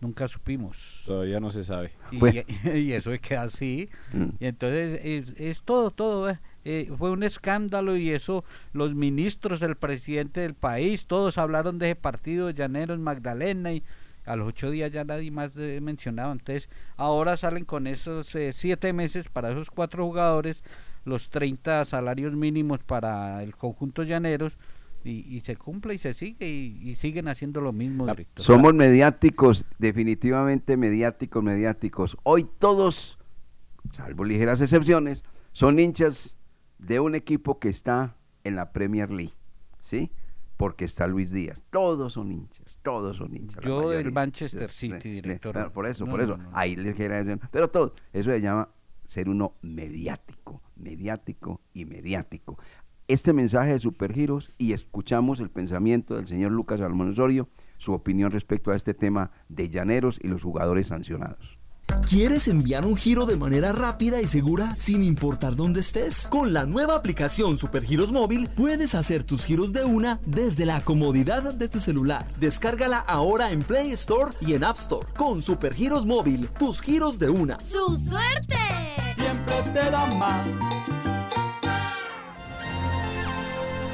Nunca 0.00 0.26
supimos. 0.26 1.04
Todavía 1.06 1.38
no 1.38 1.50
se 1.50 1.64
sabe. 1.64 1.92
Y, 2.10 2.18
Pues- 2.18 2.44
y 2.74 2.92
eso 2.92 3.12
es 3.12 3.20
que 3.20 3.36
así. 3.36 3.88
Mm. 4.12 4.24
Y 4.40 4.46
entonces 4.46 5.00
es, 5.04 5.28
es 5.38 5.62
todo, 5.62 5.90
todo. 5.90 6.30
¿eh? 6.30 6.40
Eh, 6.64 6.90
fue 6.96 7.10
un 7.10 7.22
escándalo 7.22 7.96
y 7.96 8.10
eso, 8.10 8.44
los 8.72 8.94
ministros, 8.94 9.62
el 9.62 9.76
presidente 9.76 10.40
del 10.40 10.54
país, 10.54 11.06
todos 11.06 11.38
hablaron 11.38 11.78
de 11.78 11.86
ese 11.86 11.96
partido, 11.96 12.50
Llaneros, 12.50 12.98
Magdalena, 13.00 13.72
y 13.72 13.82
a 14.24 14.36
los 14.36 14.48
ocho 14.48 14.70
días 14.70 14.92
ya 14.92 15.04
nadie 15.04 15.30
más 15.30 15.56
eh, 15.56 15.80
mencionaba. 15.82 16.32
Entonces, 16.32 16.68
ahora 16.96 17.36
salen 17.36 17.64
con 17.64 17.86
esos 17.86 18.34
eh, 18.36 18.52
siete 18.52 18.92
meses 18.92 19.26
para 19.28 19.50
esos 19.50 19.70
cuatro 19.70 20.06
jugadores, 20.06 20.62
los 21.04 21.30
30 21.30 21.84
salarios 21.84 22.34
mínimos 22.34 22.78
para 22.80 23.42
el 23.42 23.56
conjunto 23.56 24.04
Llaneros, 24.04 24.56
y, 25.04 25.36
y 25.36 25.40
se 25.40 25.56
cumple 25.56 25.94
y 25.94 25.98
se 25.98 26.14
sigue, 26.14 26.48
y, 26.48 26.78
y 26.80 26.94
siguen 26.94 27.26
haciendo 27.26 27.60
lo 27.60 27.72
mismo, 27.72 28.06
director. 28.06 28.44
Somos 28.44 28.72
mediáticos, 28.72 29.64
definitivamente 29.78 30.76
mediáticos, 30.76 31.42
mediáticos. 31.42 32.16
Hoy 32.22 32.46
todos, 32.60 33.18
salvo 33.90 34.22
ligeras 34.22 34.60
excepciones, 34.60 35.24
son 35.52 35.80
hinchas 35.80 36.36
de 36.82 37.00
un 37.00 37.14
equipo 37.14 37.58
que 37.58 37.68
está 37.68 38.16
en 38.44 38.56
la 38.56 38.72
Premier 38.72 39.10
League, 39.10 39.34
¿sí? 39.80 40.10
Porque 40.56 40.84
está 40.84 41.06
Luis 41.06 41.30
Díaz. 41.30 41.62
Todos 41.70 42.12
son 42.12 42.30
hinchas, 42.32 42.78
todos 42.82 43.16
son 43.16 43.34
hinchas. 43.34 43.64
Yo 43.64 43.88
del. 43.88 44.12
Manchester 44.12 44.70
City, 44.70 45.10
director. 45.10 45.52
claro, 45.52 45.72
por 45.72 45.86
eso, 45.86 46.04
No, 46.04 46.10
por 46.12 46.20
eso. 46.20 46.36
no, 46.36 46.44
no. 46.44 46.50
Ahí 46.52 46.76
les 46.76 46.94
quería 46.94 47.22
decir. 47.22 47.40
Pero 47.50 47.70
todo, 47.70 47.94
eso 48.12 48.30
se 48.30 48.40
llama 48.40 48.68
ser 49.04 49.28
uno 49.28 49.54
mediático, 49.62 50.62
mediático 50.76 51.60
y 51.72 51.84
mediático. 51.84 52.58
Este 53.08 53.32
mensaje 53.32 53.72
de 53.72 53.78
Supergiros 53.80 54.54
y 54.58 54.72
escuchamos 54.72 55.40
el 55.40 55.50
pensamiento 55.50 56.16
del 56.16 56.28
señor 56.28 56.52
Lucas 56.52 56.80
Salmón 56.80 57.10
Osorio, 57.10 57.48
su 57.78 57.92
opinión 57.92 58.30
respecto 58.30 58.70
a 58.70 58.76
este 58.76 58.94
tema 58.94 59.32
de 59.48 59.68
Llaneros 59.68 60.18
y 60.22 60.28
los 60.28 60.42
jugadores 60.42 60.86
sancionados. 60.88 61.58
¿Quieres 62.00 62.48
enviar 62.48 62.84
un 62.84 62.96
giro 62.96 63.26
de 63.26 63.36
manera 63.36 63.72
rápida 63.72 64.20
y 64.20 64.26
segura 64.26 64.74
sin 64.74 65.02
importar 65.02 65.56
dónde 65.56 65.80
estés? 65.80 66.26
Con 66.28 66.52
la 66.52 66.66
nueva 66.66 66.96
aplicación 66.96 67.56
Supergiros 67.56 68.12
Móvil 68.12 68.48
puedes 68.48 68.94
hacer 68.94 69.24
tus 69.24 69.44
giros 69.44 69.72
de 69.72 69.84
una 69.84 70.20
desde 70.26 70.66
la 70.66 70.82
comodidad 70.82 71.54
de 71.54 71.68
tu 71.68 71.80
celular. 71.80 72.26
Descárgala 72.38 72.98
ahora 72.98 73.50
en 73.50 73.62
Play 73.62 73.92
Store 73.92 74.32
y 74.40 74.54
en 74.54 74.64
App 74.64 74.76
Store. 74.76 75.06
Con 75.16 75.40
Supergiros 75.40 76.04
Móvil, 76.04 76.48
tus 76.58 76.80
giros 76.80 77.18
de 77.18 77.30
una. 77.30 77.58
¡Su 77.60 77.96
suerte! 77.96 78.56
Siempre 79.14 79.62
te 79.72 79.90
da 79.90 80.06
más. 80.14 80.46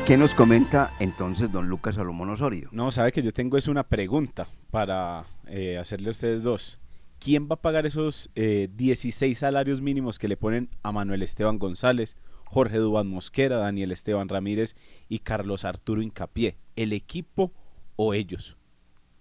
¿Qué 0.08 0.16
nos 0.16 0.34
comenta 0.34 0.90
entonces 1.00 1.52
don 1.52 1.68
Lucas 1.68 1.96
Salomón 1.96 2.30
Osorio? 2.30 2.70
No, 2.72 2.90
sabe 2.90 3.12
que 3.12 3.22
yo 3.22 3.30
tengo 3.32 3.58
es 3.58 3.68
una 3.68 3.84
pregunta 3.84 4.46
para 4.70 5.24
eh, 5.46 5.76
hacerle 5.76 6.08
a 6.08 6.12
ustedes 6.12 6.42
dos. 6.42 6.78
¿Quién 7.18 7.48
va 7.50 7.54
a 7.54 7.62
pagar 7.62 7.87
esos 7.87 8.31
eh, 8.35 8.68
16 8.74 9.37
salarios 9.37 9.81
mínimos 9.81 10.18
que 10.18 10.28
le 10.28 10.37
ponen 10.37 10.70
a 10.83 10.92
Manuel 10.92 11.22
Esteban 11.22 11.59
González, 11.59 12.16
Jorge 12.44 12.78
Dubán 12.78 13.11
Mosquera, 13.11 13.57
Daniel 13.57 13.92
Esteban 13.92 14.28
Ramírez 14.28 14.76
y 15.09 15.18
Carlos 15.18 15.64
Arturo 15.64 16.02
Incapié? 16.02 16.57
¿El 16.76 16.92
equipo 16.92 17.52
o 17.98 18.14
ellos. 18.14 18.57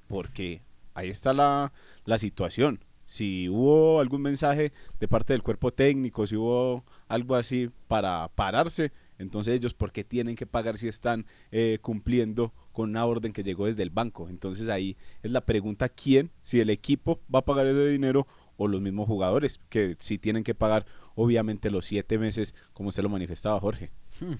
Porque 0.08 0.62
ahí 0.94 1.10
está 1.10 1.34
la, 1.34 1.74
la 2.06 2.18
situación. 2.18 2.80
Si 3.08 3.50
hubo 3.50 4.00
algún 4.00 4.22
mensaje 4.22 4.72
de 5.00 5.08
parte 5.08 5.34
del 5.34 5.42
cuerpo 5.42 5.74
técnico, 5.74 6.28
si 6.28 6.36
hubo 6.36 6.86
algo 7.08 7.36
así 7.36 7.70
para 7.88 8.30
pararse, 8.36 8.92
entonces 9.20 9.56
ellos, 9.56 9.74
¿por 9.74 9.92
qué 9.92 10.04
tienen 10.04 10.36
que 10.36 10.46
pagar 10.46 10.78
si 10.78 10.88
están 10.88 11.26
eh, 11.52 11.80
cumpliendo 11.82 12.54
con 12.72 12.92
una 12.92 13.06
orden 13.06 13.34
que 13.34 13.44
llegó 13.44 13.66
desde 13.66 13.84
el 13.84 13.90
banco? 13.90 14.30
Entonces 14.30 14.70
ahí 14.70 14.98
es 15.24 15.32
la 15.32 15.42
pregunta, 15.42 15.90
¿quién? 15.90 16.32
Si 16.42 16.60
el 16.60 16.70
equipo 16.70 17.20
va 17.34 17.40
a 17.40 17.46
pagar 17.46 17.68
ese 17.68 17.88
dinero 17.90 18.28
o 18.58 18.68
los 18.68 18.82
mismos 18.82 19.08
jugadores, 19.08 19.60
que 19.70 19.96
sí 20.00 20.18
tienen 20.18 20.44
que 20.44 20.56
pagar 20.56 20.86
obviamente 21.16 21.70
los 21.72 21.86
siete 21.86 22.18
meses, 22.18 22.56
como 22.74 22.90
usted 22.90 23.04
lo 23.04 23.10
manifestaba, 23.10 23.60
Jorge. 23.60 23.92
Hmm. 24.20 24.34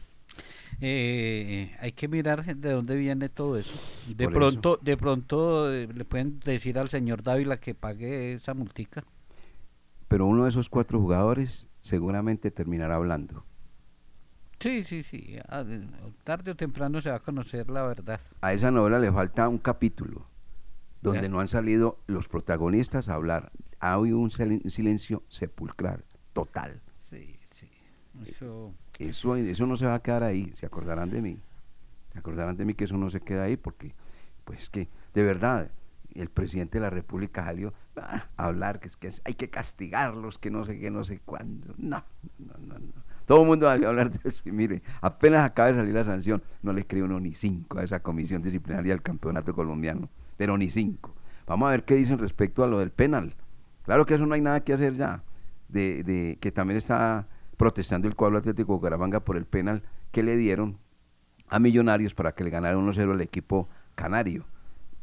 Eh, 0.82 1.76
hay 1.80 1.92
que 1.94 2.08
mirar 2.08 2.44
de 2.44 2.72
dónde 2.72 2.96
viene 2.96 3.30
todo 3.30 3.58
eso. 3.58 3.78
De 4.14 4.26
Por 4.26 4.34
pronto, 4.34 4.80
de 4.82 4.98
pronto 4.98 5.74
eh, 5.74 5.88
le 5.88 6.06
pueden 6.06 6.40
decir 6.40 6.78
al 6.78 6.90
señor 6.90 7.24
Dávila 7.24 7.60
que 7.60 7.74
pague 7.74 8.34
esa 8.34 8.54
multica. 8.54 9.04
Pero 10.08 10.28
uno 10.28 10.44
de 10.44 10.50
esos 10.50 10.70
cuatro 10.70 11.00
jugadores 11.00 11.66
seguramente 11.82 12.52
terminará 12.52 12.96
hablando. 12.96 13.46
Sí, 14.60 14.84
sí, 14.84 15.04
sí. 15.04 15.38
ah, 15.50 15.64
Tarde 16.24 16.52
o 16.52 16.56
temprano 16.56 17.00
se 17.02 17.10
va 17.10 17.18
a 17.18 17.20
conocer 17.20 17.70
la 17.70 17.86
verdad. 17.86 18.20
A 18.42 18.54
esa 18.54 18.72
novela 18.72 19.00
le 19.00 19.12
falta 19.12 19.48
un 19.48 19.60
capítulo 19.60 20.26
donde 21.02 21.22
Ya. 21.24 21.30
no 21.30 21.40
han 21.40 21.48
salido 21.48 22.00
los 22.08 22.28
protagonistas 22.28 23.08
a 23.10 23.14
hablar. 23.14 23.52
Ha 23.80 23.94
habido 23.94 24.18
un 24.18 24.32
silen- 24.32 24.68
silencio 24.70 25.24
sepulcral, 25.30 26.04
total. 26.34 26.82
Sí, 27.04 27.38
sí. 27.52 27.70
Eso... 28.26 28.74
Eso, 29.00 29.36
eso 29.36 29.68
no 29.68 29.78
se 29.78 29.86
va 29.86 29.94
a 29.94 30.02
quedar 30.02 30.24
ahí, 30.24 30.52
se 30.56 30.66
acordarán 30.66 31.12
de 31.12 31.22
mí. 31.22 31.40
Se 32.14 32.18
acordarán 32.18 32.58
de 32.58 32.66
mí 32.66 32.74
que 32.74 32.86
eso 32.86 32.98
no 32.98 33.12
se 33.12 33.22
queda 33.22 33.44
ahí 33.44 33.58
porque, 33.58 33.94
pues 34.44 34.72
que, 34.72 34.90
de 35.14 35.22
verdad, 35.22 35.70
el 36.16 36.30
presidente 36.30 36.80
de 36.80 36.82
la 36.82 36.90
República 36.90 37.46
salió 37.46 37.76
a 37.96 38.26
hablar 38.38 38.80
que 38.80 38.88
es 38.88 38.98
que 38.98 39.12
hay 39.24 39.36
que 39.36 39.52
castigarlos, 39.52 40.40
que 40.40 40.50
no 40.50 40.66
sé 40.66 40.80
qué, 40.80 40.90
no 40.90 41.04
sé 41.04 41.20
cuándo. 41.20 41.76
No, 41.78 42.04
no, 42.40 42.56
no, 42.58 42.80
no. 42.80 43.07
Todo 43.28 43.42
el 43.42 43.48
mundo 43.48 43.66
salió 43.66 43.88
a 43.88 43.90
hablar 43.90 44.10
de 44.10 44.20
eso 44.24 44.42
y 44.46 44.54
mire, 44.54 44.82
apenas 45.02 45.46
acaba 45.46 45.68
de 45.68 45.74
salir 45.74 45.94
la 45.94 46.06
sanción, 46.06 46.42
no 46.64 46.72
le 46.72 46.88
creo 46.88 47.04
uno 47.04 47.20
ni 47.20 47.36
cinco 47.36 47.78
a 47.78 47.84
esa 47.84 48.00
comisión 48.00 48.42
disciplinaria 48.42 48.94
del 48.94 49.02
campeonato 49.02 49.54
colombiano, 49.54 50.08
pero 50.38 50.58
ni 50.58 50.70
cinco. 50.70 51.14
Vamos 51.46 51.68
a 51.68 51.72
ver 51.72 51.84
qué 51.84 51.96
dicen 51.96 52.20
respecto 52.20 52.64
a 52.64 52.68
lo 52.68 52.80
del 52.80 52.90
penal. 52.90 53.36
Claro 53.84 54.06
que 54.06 54.14
eso 54.14 54.26
no 54.26 54.34
hay 54.34 54.40
nada 54.40 54.62
que 54.62 54.72
hacer 54.72 54.96
ya, 54.96 55.24
de, 55.68 56.04
de 56.04 56.38
que 56.40 56.54
también 56.54 56.78
está 56.78 57.28
protestando 57.58 58.08
el 58.08 58.16
cuadro 58.16 58.38
Atlético 58.38 58.76
Bucaramanga 58.76 59.20
por 59.20 59.36
el 59.36 59.44
penal 59.44 59.84
que 60.14 60.24
le 60.24 60.38
dieron 60.38 60.78
a 61.50 61.60
Millonarios 61.60 62.14
para 62.14 62.32
que 62.32 62.46
le 62.46 62.50
ganara 62.50 62.78
1-0 62.78 63.12
al 63.12 63.20
equipo 63.20 63.68
canario 63.96 64.46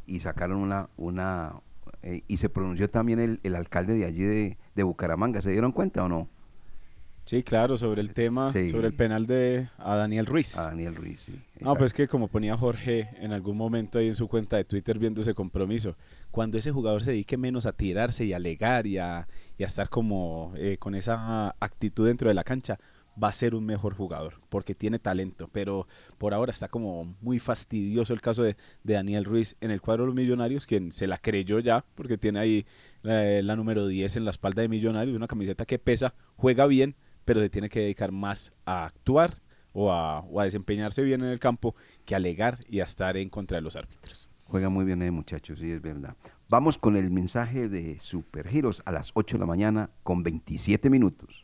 y 0.07 0.21
sacaron 0.21 0.59
una 0.59 0.89
una 0.97 1.57
eh, 2.03 2.23
y 2.27 2.39
se 2.39 2.49
pronunció 2.49 2.89
también 2.89 3.19
el, 3.21 3.41
el 3.43 3.55
alcalde 3.55 3.93
de 3.93 4.07
allí 4.07 4.23
de, 4.25 4.59
de 4.75 4.83
Bucaramanga, 4.83 5.43
¿se 5.43 5.51
dieron 5.51 5.73
cuenta 5.73 6.05
o 6.05 6.09
no? 6.09 6.29
Sí, 7.25 7.43
claro, 7.43 7.77
sobre 7.79 8.03
el 8.03 8.13
tema, 8.13 8.53
Sí. 8.53 8.69
sobre 8.69 8.89
el 8.89 8.93
penal 8.93 9.27
de 9.27 9.69
a 9.79 9.97
Daniel 9.97 10.27
Ruiz. 10.27 10.59
A 10.59 10.67
Daniel 10.67 10.95
Ruiz, 10.95 11.23
sí. 11.23 11.41
No, 11.61 11.75
pues 11.75 11.95
que 11.95 12.07
como 12.07 12.29
ponía 12.29 12.57
Jorge 12.57 13.09
en 13.19 13.33
algún 13.33 13.57
momento 13.57 13.99
ahí 13.99 14.09
en 14.09 14.15
su 14.15 14.29
cuenta 14.29 14.57
de 14.59 14.65
Twitter 14.65 14.99
viendo 14.99 15.23
ese 15.23 15.33
compromiso, 15.35 15.97
cuando 16.31 16.59
ese 16.59 16.71
jugador 16.71 17.03
se 17.03 17.13
dedique 17.13 17.37
menos 17.39 17.65
a 17.65 17.73
tirarse 17.73 18.27
y 18.27 18.35
a 18.35 18.37
alegar 18.37 18.87
y 18.87 18.99
a, 18.99 19.27
y 19.57 19.63
a 19.65 19.67
estar 19.67 19.89
como 19.89 20.53
eh, 20.57 20.77
con 20.79 20.95
esa 20.95 21.55
actitud 21.61 22.07
dentro 22.07 22.29
de 22.29 22.35
la 22.35 22.45
cancha, 22.45 22.79
va 23.23 23.29
a 23.29 23.33
ser 23.33 23.55
un 23.55 23.65
mejor 23.65 23.95
jugador, 23.95 24.35
porque 24.49 24.75
tiene 24.75 24.99
talento, 24.99 25.49
pero 25.53 25.87
por 26.19 26.35
ahora 26.35 26.51
está 26.51 26.67
como 26.69 27.15
muy 27.23 27.39
fastidioso 27.39 28.13
el 28.13 28.21
caso 28.21 28.43
de, 28.43 28.57
de 28.83 28.95
Daniel 28.95 29.25
Ruiz 29.25 29.57
en 29.61 29.71
el 29.71 29.81
cuadro 29.81 30.03
de 30.03 30.09
los 30.09 30.17
Millonarios, 30.17 30.67
quien 30.67 30.91
se 30.93 31.07
la 31.07 31.17
creyó 31.19 31.61
ya, 31.61 31.85
porque 31.95 32.19
tiene 32.19 32.41
ahí 32.41 32.67
la, 33.03 33.41
la 33.41 33.57
número 33.57 33.87
10 33.87 34.17
en 34.17 34.25
la 34.25 34.33
espalda 34.33 34.63
de 34.63 34.69
Millonarios, 34.69 35.17
una 35.17 35.29
camiseta 35.29 35.65
que 35.65 35.79
pesa, 35.79 36.13
juega 36.37 36.67
bien, 36.67 36.97
pero 37.25 37.41
se 37.41 37.51
tiene 37.51 37.69
que 37.69 37.81
dedicar 37.81 38.13
más 38.13 38.53
a 38.65 38.85
actuar 38.87 39.35
o 39.73 39.93
a, 39.93 40.21
o 40.21 40.41
a 40.41 40.45
desempeñarse 40.45 41.03
bien 41.03 41.23
en 41.23 41.29
el 41.29 41.39
campo 41.39 41.75
que 42.05 42.15
a 42.15 42.19
alegar 42.19 42.59
y 42.69 42.81
a 42.81 42.85
estar 42.85 43.17
en 43.17 43.29
contra 43.29 43.57
de 43.57 43.63
los 43.63 43.77
árbitros. 43.77 44.29
Juega 44.47 44.69
muy 44.69 44.85
bien 44.85 45.03
el 45.03 45.13
muchacho, 45.13 45.57
sí, 45.57 45.71
es 45.71 45.83
verdad. 45.83 46.17
Vamos 46.49 46.79
con 46.79 46.97
el 46.97 47.11
mensaje 47.11 47.69
de 47.69 47.99
Supergiros 48.01 48.83
a 48.85 48.93
las 48.93 49.11
8 49.15 49.37
de 49.37 49.41
la 49.41 49.47
mañana 49.47 49.91
con 50.03 50.23
27 50.23 50.91
minutos. 50.91 51.44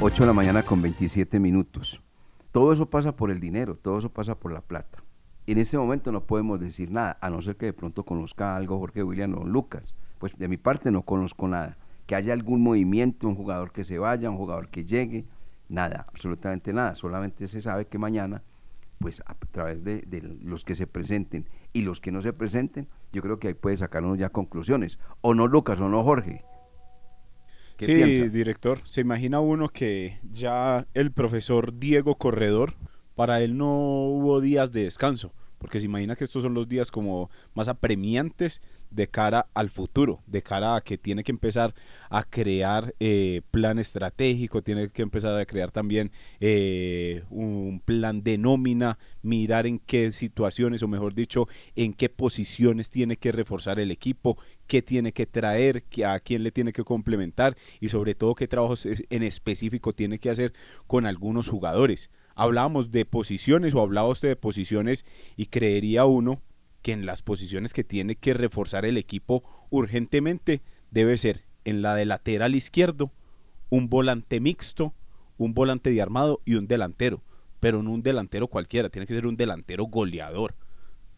Ocho 0.00 0.22
de 0.22 0.28
la 0.28 0.32
mañana 0.32 0.62
con 0.62 0.80
27 0.80 1.40
minutos. 1.40 2.00
Todo 2.52 2.72
eso 2.72 2.88
pasa 2.88 3.16
por 3.16 3.32
el 3.32 3.40
dinero, 3.40 3.74
todo 3.74 3.98
eso 3.98 4.10
pasa 4.10 4.38
por 4.38 4.52
la 4.52 4.60
plata. 4.60 5.02
En 5.48 5.58
este 5.58 5.76
momento 5.76 6.12
no 6.12 6.22
podemos 6.22 6.60
decir 6.60 6.92
nada, 6.92 7.18
a 7.20 7.30
no 7.30 7.42
ser 7.42 7.56
que 7.56 7.66
de 7.66 7.72
pronto 7.72 8.04
conozca 8.04 8.54
algo 8.54 8.78
Jorge 8.78 9.02
William 9.02 9.34
o 9.34 9.44
Lucas. 9.44 9.96
Pues 10.18 10.38
de 10.38 10.46
mi 10.46 10.56
parte 10.56 10.92
no 10.92 11.02
conozco 11.02 11.48
nada. 11.48 11.78
Que 12.06 12.14
haya 12.14 12.32
algún 12.32 12.62
movimiento, 12.62 13.26
un 13.26 13.34
jugador 13.34 13.72
que 13.72 13.82
se 13.82 13.98
vaya, 13.98 14.30
un 14.30 14.36
jugador 14.36 14.68
que 14.68 14.84
llegue, 14.84 15.26
nada, 15.68 16.06
absolutamente 16.08 16.72
nada. 16.72 16.94
Solamente 16.94 17.48
se 17.48 17.60
sabe 17.60 17.88
que 17.88 17.98
mañana, 17.98 18.44
pues 19.00 19.20
a 19.26 19.34
través 19.50 19.82
de, 19.82 20.02
de 20.02 20.22
los 20.22 20.62
que 20.62 20.76
se 20.76 20.86
presenten 20.86 21.48
y 21.72 21.82
los 21.82 22.00
que 22.00 22.12
no 22.12 22.22
se 22.22 22.32
presenten, 22.32 22.86
yo 23.12 23.20
creo 23.20 23.40
que 23.40 23.48
ahí 23.48 23.54
puede 23.54 23.76
sacar 23.76 24.04
uno 24.04 24.14
ya 24.14 24.28
conclusiones. 24.28 25.00
O 25.22 25.34
no 25.34 25.48
Lucas, 25.48 25.80
o 25.80 25.88
no 25.88 26.04
Jorge. 26.04 26.44
¿Qué 27.78 27.86
sí, 27.86 27.94
piensa? 27.94 28.28
director. 28.28 28.80
Se 28.84 29.00
imagina 29.00 29.38
uno 29.38 29.68
que 29.68 30.18
ya 30.32 30.86
el 30.94 31.12
profesor 31.12 31.78
Diego 31.78 32.16
Corredor, 32.16 32.74
para 33.14 33.40
él 33.40 33.56
no 33.56 33.68
hubo 33.68 34.40
días 34.40 34.72
de 34.72 34.82
descanso, 34.82 35.32
porque 35.58 35.78
se 35.78 35.86
imagina 35.86 36.16
que 36.16 36.24
estos 36.24 36.42
son 36.42 36.54
los 36.54 36.68
días 36.68 36.90
como 36.90 37.30
más 37.54 37.68
apremiantes 37.68 38.60
de 38.90 39.06
cara 39.08 39.46
al 39.54 39.70
futuro, 39.70 40.22
de 40.26 40.42
cara 40.42 40.74
a 40.74 40.80
que 40.80 40.98
tiene 40.98 41.22
que 41.22 41.30
empezar 41.30 41.74
a 42.10 42.24
crear 42.24 42.94
eh, 42.98 43.42
plan 43.50 43.78
estratégico, 43.78 44.62
tiene 44.62 44.88
que 44.88 45.02
empezar 45.02 45.38
a 45.38 45.46
crear 45.46 45.70
también 45.70 46.10
eh, 46.40 47.22
un 47.30 47.80
plan 47.84 48.22
de 48.22 48.38
nómina, 48.38 48.98
mirar 49.22 49.66
en 49.66 49.78
qué 49.78 50.10
situaciones, 50.10 50.82
o 50.82 50.88
mejor 50.88 51.14
dicho, 51.14 51.46
en 51.76 51.92
qué 51.92 52.08
posiciones 52.08 52.90
tiene 52.90 53.16
que 53.16 53.30
reforzar 53.30 53.78
el 53.78 53.90
equipo, 53.90 54.36
qué 54.68 54.82
tiene 54.82 55.12
que 55.12 55.26
traer, 55.26 55.82
a 56.06 56.20
quién 56.20 56.44
le 56.44 56.52
tiene 56.52 56.72
que 56.72 56.84
complementar 56.84 57.56
y 57.80 57.88
sobre 57.88 58.14
todo 58.14 58.36
qué 58.36 58.46
trabajos 58.46 58.86
en 58.86 59.22
específico 59.24 59.92
tiene 59.92 60.20
que 60.20 60.30
hacer 60.30 60.52
con 60.86 61.06
algunos 61.06 61.48
jugadores. 61.48 62.10
Hablábamos 62.36 62.92
de 62.92 63.04
posiciones 63.04 63.74
o 63.74 63.80
hablaba 63.80 64.08
usted 64.08 64.28
de 64.28 64.36
posiciones 64.36 65.04
y 65.36 65.46
creería 65.46 66.04
uno 66.04 66.42
que 66.82 66.92
en 66.92 67.06
las 67.06 67.22
posiciones 67.22 67.72
que 67.72 67.82
tiene 67.82 68.14
que 68.14 68.34
reforzar 68.34 68.84
el 68.84 68.98
equipo 68.98 69.42
urgentemente 69.70 70.62
debe 70.90 71.18
ser 71.18 71.44
en 71.64 71.82
la 71.82 71.96
de 71.96 72.04
lateral 72.04 72.54
izquierdo, 72.54 73.10
un 73.70 73.88
volante 73.88 74.38
mixto, 74.38 74.94
un 75.38 75.54
volante 75.54 75.90
de 75.90 76.00
armado 76.00 76.40
y 76.44 76.54
un 76.54 76.68
delantero, 76.68 77.22
pero 77.58 77.82
no 77.82 77.90
un 77.90 78.02
delantero 78.02 78.48
cualquiera, 78.48 78.90
tiene 78.90 79.06
que 79.06 79.14
ser 79.14 79.26
un 79.26 79.36
delantero 79.36 79.84
goleador 79.84 80.54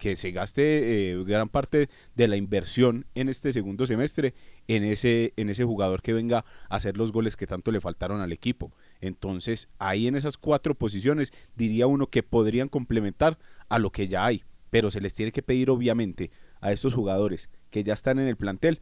que 0.00 0.16
se 0.16 0.32
gaste 0.32 1.12
eh, 1.12 1.24
gran 1.24 1.48
parte 1.48 1.88
de 2.16 2.26
la 2.26 2.36
inversión 2.36 3.06
en 3.14 3.28
este 3.28 3.52
segundo 3.52 3.86
semestre 3.86 4.34
en 4.66 4.82
ese, 4.82 5.34
en 5.36 5.50
ese 5.50 5.62
jugador 5.62 6.00
que 6.00 6.14
venga 6.14 6.44
a 6.68 6.76
hacer 6.76 6.96
los 6.96 7.12
goles 7.12 7.36
que 7.36 7.46
tanto 7.46 7.70
le 7.70 7.80
faltaron 7.80 8.20
al 8.20 8.32
equipo. 8.32 8.72
Entonces, 9.00 9.68
ahí 9.78 10.08
en 10.08 10.16
esas 10.16 10.38
cuatro 10.38 10.74
posiciones 10.74 11.32
diría 11.54 11.86
uno 11.86 12.06
que 12.06 12.22
podrían 12.22 12.68
complementar 12.68 13.38
a 13.68 13.78
lo 13.78 13.90
que 13.90 14.08
ya 14.08 14.24
hay, 14.24 14.42
pero 14.70 14.90
se 14.90 15.02
les 15.02 15.12
tiene 15.12 15.32
que 15.32 15.42
pedir 15.42 15.70
obviamente 15.70 16.30
a 16.60 16.72
estos 16.72 16.94
jugadores 16.94 17.50
que 17.70 17.84
ya 17.84 17.92
están 17.92 18.18
en 18.18 18.26
el 18.26 18.36
plantel 18.36 18.80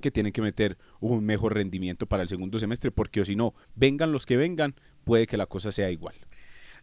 que 0.00 0.10
tienen 0.10 0.32
que 0.32 0.42
meter 0.42 0.78
un 1.00 1.24
mejor 1.24 1.54
rendimiento 1.54 2.06
para 2.06 2.22
el 2.22 2.28
segundo 2.28 2.58
semestre, 2.58 2.90
porque 2.90 3.20
o 3.20 3.24
si 3.24 3.36
no, 3.36 3.54
vengan 3.74 4.12
los 4.12 4.24
que 4.24 4.36
vengan, 4.36 4.74
puede 5.04 5.26
que 5.26 5.36
la 5.36 5.46
cosa 5.46 5.72
sea 5.72 5.90
igual. 5.90 6.14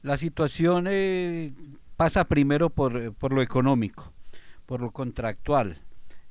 La 0.01 0.17
situación 0.19 0.86
eh, 0.88 1.51
pasa 1.95 2.25
primero 2.25 2.69
por, 2.69 2.97
eh, 2.97 3.12
por 3.12 3.34
lo 3.34 3.41
económico, 3.41 4.13
por 4.65 4.81
lo 4.81 4.91
contractual. 4.91 5.81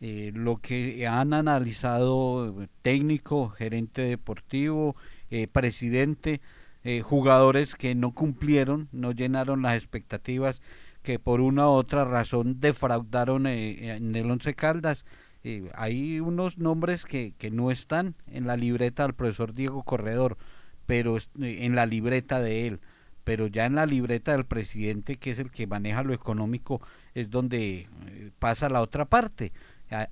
Eh, 0.01 0.33
lo 0.35 0.59
que 0.59 1.07
han 1.07 1.33
analizado 1.33 2.63
eh, 2.63 2.69
técnico, 2.83 3.49
gerente 3.49 4.03
deportivo, 4.03 4.97
presidente, 5.51 6.41
jugadores 7.03 7.75
que 7.75 7.97
no 7.97 8.13
cumplieron, 8.13 8.89
no 8.93 9.11
llenaron 9.11 9.63
las 9.63 9.75
expectativas, 9.75 10.63
que 11.03 11.19
por 11.19 11.41
una 11.41 11.67
u 11.67 11.73
otra 11.73 12.05
razón 12.05 12.61
defraudaron 12.61 13.49
en 13.49 14.15
el 14.15 14.31
Once 14.31 14.55
Caldas. 14.55 15.07
Hay 15.75 16.21
unos 16.21 16.59
nombres 16.59 17.05
que, 17.05 17.33
que 17.37 17.51
no 17.51 17.73
están 17.73 18.15
en 18.29 18.47
la 18.47 18.57
libreta 18.57 19.03
del 19.03 19.15
profesor 19.15 19.55
Diego 19.55 19.83
Corredor, 19.83 20.37
pero 20.87 21.17
en 21.41 21.75
la 21.75 21.87
libreta 21.87 22.41
de 22.41 22.69
él, 22.69 22.81
pero 23.25 23.47
ya 23.47 23.67
en 23.67 23.75
la 23.75 23.87
libreta 23.87 24.33
del 24.33 24.45
presidente, 24.45 25.17
que 25.17 25.31
es 25.31 25.39
el 25.39 25.51
que 25.51 25.67
maneja 25.67 26.03
lo 26.03 26.13
económico, 26.15 26.81
es 27.15 27.31
donde 27.31 27.89
eh, 28.07 28.31
pasa 28.39 28.69
la 28.69 28.83
otra 28.83 29.07
parte. 29.07 29.53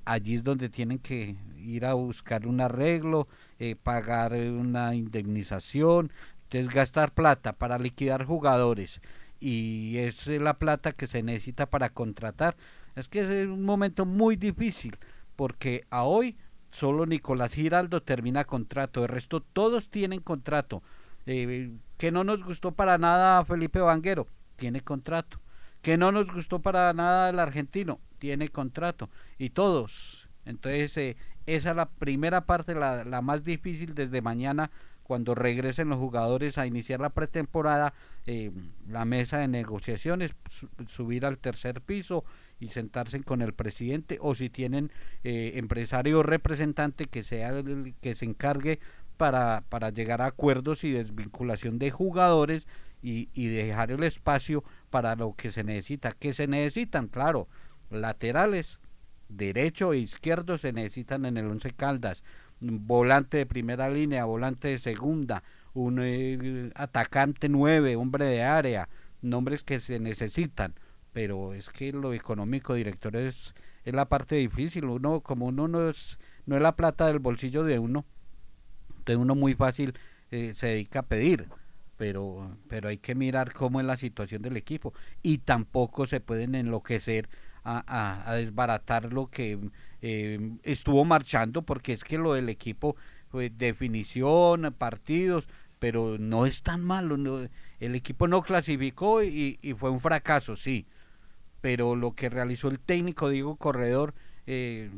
Allí 0.05 0.35
es 0.35 0.45
donde 0.45 0.69
tienen 0.69 0.99
que 0.99 1.35
ir 1.59 1.87
a 1.87 1.95
buscar 1.95 2.47
un 2.47 2.61
arreglo, 2.61 3.27
eh, 3.59 3.75
pagar 3.75 4.33
eh, 4.33 4.51
una 4.51 4.95
indemnización, 4.95 6.13
entonces 6.45 6.73
gastar 6.73 7.13
plata 7.13 7.53
para 7.53 7.79
liquidar 7.79 8.25
jugadores 8.25 9.01
y 9.41 9.97
es 9.99 10.29
la 10.29 10.57
plata 10.59 10.93
que 10.93 11.09
se 11.09 11.23
necesita 11.25 11.69
para 11.69 11.89
contratar. 11.89 12.57
Es 12.95 13.09
que 13.09 13.21
es 13.21 13.47
un 13.47 13.65
momento 13.65 14.07
muy 14.07 14.37
difícil 14.37 14.97
porque 15.35 15.85
a 15.91 16.05
hoy 16.05 16.37
solo 16.71 17.07
Nicolás 17.07 17.55
Giraldo 17.55 18.03
termina 18.03 18.45
contrato, 18.45 19.03
el 19.03 19.09
resto 19.09 19.41
todos 19.41 19.91
tienen 19.91 20.21
contrato. 20.21 20.83
Eh, 21.27 21.71
que 21.99 22.11
no 22.11 22.25
nos 22.25 22.43
gustó 22.43 22.73
para 22.73 22.99
nada 22.99 23.45
Felipe 23.45 23.81
Vanguero, 23.81 24.27
tiene 24.57 24.81
contrato. 24.81 25.41
Que 25.81 25.97
no 25.99 26.13
nos 26.13 26.31
gustó 26.33 26.61
para 26.61 26.93
nada 26.93 27.31
el 27.31 27.39
argentino, 27.39 28.01
tiene 28.19 28.49
contrato. 28.49 29.11
Y 29.39 29.51
todos. 29.51 30.29
Entonces, 30.45 30.97
eh, 30.97 31.17
esa 31.47 31.71
es 31.71 31.77
la 31.77 31.89
primera 31.91 32.47
parte, 32.47 32.75
la, 32.75 33.05
la 33.05 33.21
más 33.23 33.43
difícil 33.45 33.95
desde 33.95 34.23
mañana, 34.23 34.71
cuando 35.03 35.35
regresen 35.35 35.89
los 35.89 35.99
jugadores 35.99 36.59
a 36.59 36.67
iniciar 36.67 37.01
la 37.01 37.11
pretemporada, 37.11 37.93
eh, 38.27 38.53
la 38.89 39.05
mesa 39.05 39.39
de 39.39 39.49
negociaciones, 39.49 40.35
su- 40.49 40.69
subir 40.87 41.27
al 41.27 41.39
tercer 41.39 41.81
piso 41.81 42.25
y 42.61 42.69
sentarse 42.69 43.21
con 43.25 43.43
el 43.43 43.53
presidente, 43.53 44.19
o 44.21 44.37
si 44.37 44.49
tienen 44.49 44.93
eh, 45.25 45.53
empresario 45.57 46.21
o 46.21 46.23
representante 46.23 47.05
que 47.07 47.25
sea 47.25 47.51
el 47.51 47.95
que 48.01 48.15
se 48.15 48.25
encargue 48.25 48.79
para, 49.23 49.63
para 49.69 49.91
llegar 49.91 50.21
a 50.21 50.27
acuerdos 50.27 50.83
y 50.83 50.91
desvinculación 50.91 51.79
de 51.79 51.93
jugadores 51.93 52.67
y, 53.03 53.29
y 53.33 53.47
dejar 53.47 53.93
el 53.93 54.03
espacio 54.03 54.65
para 54.91 55.15
lo 55.15 55.35
que 55.35 55.53
se 55.53 55.63
necesita. 55.63 56.11
¿Qué 56.11 56.33
se 56.33 56.49
necesitan? 56.49 57.07
Claro, 57.07 57.47
laterales, 57.89 58.81
derecho 59.29 59.93
e 59.93 59.99
izquierdo 59.99 60.59
se 60.59 60.73
necesitan 60.73 61.25
en 61.25 61.37
el 61.37 61.47
Once 61.47 61.71
Caldas, 61.71 62.25
volante 62.59 63.37
de 63.37 63.47
primera 63.47 63.89
línea, 63.89 64.25
volante 64.25 64.67
de 64.67 64.81
segunda, 64.81 65.45
un 65.73 66.01
eh, 66.03 66.73
atacante 66.75 67.49
nueve, 67.49 67.95
hombre 67.95 68.25
de 68.25 68.43
área, 68.43 68.89
nombres 69.21 69.63
que 69.63 69.79
se 69.79 70.01
necesitan, 70.01 70.75
pero 71.13 71.55
es 71.55 71.71
que 71.71 71.93
lo 71.93 72.13
económico, 72.13 72.75
director, 72.75 73.15
es, 73.15 73.55
es 73.85 73.95
la 73.95 74.09
parte 74.09 74.35
difícil, 74.35 74.87
uno 74.87 75.21
como 75.21 75.47
uno 75.47 75.69
no 75.69 75.89
es, 75.89 76.19
no 76.45 76.57
es 76.57 76.63
la 76.63 76.75
plata 76.75 77.07
del 77.07 77.21
bolsillo 77.21 77.63
de 77.63 77.79
uno, 77.79 78.05
entonces 79.03 79.21
uno 79.23 79.35
muy 79.35 79.55
fácil 79.55 79.95
eh, 80.31 80.55
se 80.55 80.69
dedica 80.69 81.01
a 81.01 81.03
pedir, 81.07 81.49
pero, 81.97 82.57
pero 82.69 82.89
hay 82.89 82.99
que 82.99 83.15
mirar 83.15 83.53
cómo 83.53 83.81
es 83.81 83.87
la 83.87 83.97
situación 83.97 84.43
del 84.43 84.57
equipo 84.57 84.93
y 85.23 85.39
tampoco 85.39 86.07
se 86.07 86.21
pueden 86.21 86.55
enloquecer 86.55 87.29
a, 87.65 88.31
a- 88.31 88.35
desbaratar 88.37 89.13
lo 89.13 89.29
que 89.31 89.59
eh, 90.01 90.57
estuvo 90.65 91.05
marchando, 91.05 91.63
porque 91.63 91.93
es 91.93 92.05
que 92.05 92.19
lo 92.19 92.35
del 92.35 92.49
equipo 92.49 92.97
fue 93.29 93.51
definición, 93.51 94.75
partidos, 94.79 95.49
pero 95.79 96.19
no 96.19 96.47
es 96.47 96.63
tan 96.63 96.83
malo. 96.83 97.17
el 97.81 97.95
equipo 97.95 98.29
no 98.29 98.43
clasificó 98.43 99.23
y, 99.23 99.59
y 99.63 99.75
fue 99.75 99.91
un 99.91 100.01
fracaso, 100.01 100.57
sí, 100.57 100.87
pero 101.61 101.97
lo 101.97 102.15
que 102.15 102.29
realizó 102.29 102.69
el 102.69 102.81
técnico 102.81 103.29
Diego 103.29 103.57
Corredor 103.57 104.15
eh, 104.47 104.91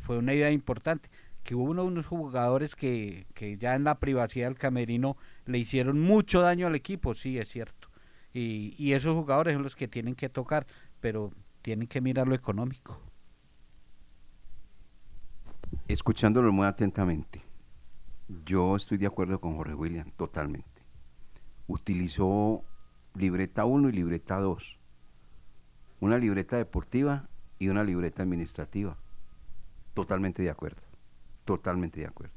fue 0.00 0.18
una 0.18 0.34
idea 0.34 0.50
importante 0.50 1.10
que 1.44 1.54
hubo 1.54 1.64
uno- 1.70 1.84
unos 1.84 2.06
jugadores 2.06 2.76
que, 2.76 3.26
que 3.34 3.56
ya 3.58 3.74
en 3.74 3.84
la 3.84 3.98
privacidad 4.00 4.48
del 4.48 4.58
camerino 4.58 5.16
le 5.46 5.58
hicieron 5.58 6.00
mucho 6.00 6.40
daño 6.42 6.66
al 6.66 6.74
equipo, 6.74 7.14
sí, 7.14 7.38
es 7.38 7.48
cierto. 7.48 7.88
Y, 8.32 8.74
y 8.78 8.92
esos 8.94 9.14
jugadores 9.16 9.54
son 9.54 9.62
los 9.62 9.76
que 9.76 9.88
tienen 9.88 10.14
que 10.14 10.28
tocar, 10.28 10.66
pero 11.00 11.32
tienen 11.62 11.88
que 11.88 12.00
mirar 12.00 12.28
lo 12.28 12.34
económico. 12.34 13.00
Escuchándolo 15.88 16.52
muy 16.52 16.66
atentamente, 16.66 17.42
yo 18.28 18.76
estoy 18.76 18.98
de 18.98 19.06
acuerdo 19.06 19.40
con 19.40 19.56
Jorge 19.56 19.74
William, 19.74 20.10
totalmente. 20.12 20.86
Utilizó 21.68 22.66
libreta 23.14 23.64
1 23.64 23.88
y 23.90 23.92
libreta 23.92 24.38
2. 24.40 24.78
Una 26.00 26.18
libreta 26.18 26.56
deportiva 26.56 27.30
y 27.58 27.68
una 27.68 27.84
libreta 27.84 28.22
administrativa. 28.22 28.98
Totalmente 29.94 30.42
de 30.42 30.50
acuerdo. 30.50 30.87
Totalmente 31.48 32.00
de 32.00 32.06
acuerdo. 32.06 32.34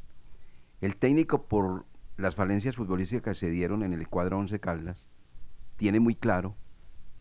El 0.80 0.96
técnico, 0.96 1.46
por 1.46 1.86
las 2.16 2.34
falencias 2.34 2.78
futbolísticas 2.78 3.38
que 3.38 3.46
se 3.46 3.52
dieron 3.52 3.84
en 3.84 3.92
el 3.92 4.08
cuadro 4.08 4.38
11 4.38 4.62
Caldas, 4.62 5.06
tiene 5.76 6.00
muy 6.00 6.16
claro 6.16 6.56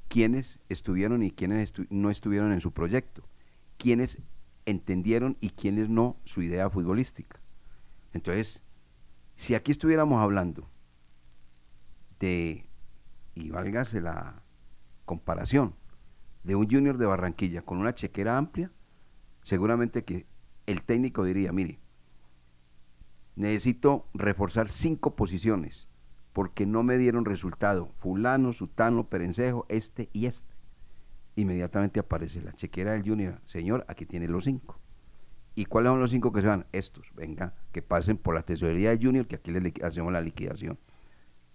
quiénes 0.07 0.61
estuvieron 0.69 1.25
y 1.25 1.33
quiénes 1.33 1.73
no 1.89 2.13
estuvieron 2.13 2.53
en 2.53 2.61
su 2.61 2.71
proyecto, 2.71 3.25
quiénes 3.77 4.23
entendieron 4.67 5.37
y 5.41 5.51
quiénes 5.51 5.89
no 5.89 6.17
su 6.25 6.43
idea 6.43 6.71
futbolística. 6.71 7.41
Entonces, 8.13 8.63
si 9.35 9.57
aquí 9.57 9.73
estuviéramos 9.73 10.23
hablando 10.23 10.71
de, 12.21 12.69
y 13.35 13.51
válgase 13.51 14.01
la 14.01 14.45
comparación, 15.07 15.75
de 16.45 16.55
un 16.55 16.71
junior 16.71 16.99
de 16.99 17.07
Barranquilla 17.07 17.63
con 17.63 17.79
una 17.79 17.97
chequera 17.97 18.39
amplia, 18.39 18.71
seguramente 19.43 20.05
que 20.05 20.31
el 20.71 20.83
técnico 20.83 21.25
diría, 21.25 21.51
mire, 21.53 21.80
necesito 23.41 24.07
reforzar 24.13 24.69
cinco 24.69 25.17
posiciones 25.17 25.89
porque 26.33 26.67
no 26.67 26.83
me 26.83 26.99
dieron 26.99 27.25
resultado. 27.25 27.91
Fulano, 27.99 28.53
Sutano, 28.53 29.09
Perencejo, 29.09 29.67
este 29.69 30.11
y 30.13 30.27
este. 30.27 30.55
Inmediatamente 31.37 32.01
aparece 32.01 32.43
la 32.43 32.53
chequera 32.53 32.93
del 32.93 33.03
Junior. 33.03 33.41
Señor, 33.47 33.85
aquí 33.89 34.05
tiene 34.07 34.29
los 34.29 34.45
cinco. 34.45 34.79
¿Y 35.55 35.65
cuáles 35.65 35.91
son 35.91 36.01
los 36.01 36.11
cinco 36.11 36.33
que 36.33 36.43
se 36.43 36.47
van? 36.47 36.67
Estos, 36.73 37.13
venga, 37.15 37.55
que 37.73 37.83
pasen 37.83 38.19
por 38.19 38.35
la 38.35 38.43
tesorería 38.43 38.91
del 38.91 39.05
Junior, 39.05 39.27
que 39.27 39.37
aquí 39.37 39.51
le 39.51 39.73
hacemos 39.83 40.13
la 40.13 40.21
liquidación. 40.21 40.79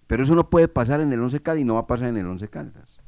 Pero 0.08 0.24
eso 0.24 0.36
no 0.36 0.50
puede 0.50 0.68
pasar 0.68 1.02
en 1.02 1.14
el 1.14 1.22
11 1.22 1.42
Caldas 1.42 1.62
y 1.62 1.66
no 1.66 1.76
va 1.76 1.82
a 1.82 1.88
pasar 1.88 2.10
en 2.10 2.18
el 2.18 2.26
11 2.26 2.48
Caldas. 2.50 3.02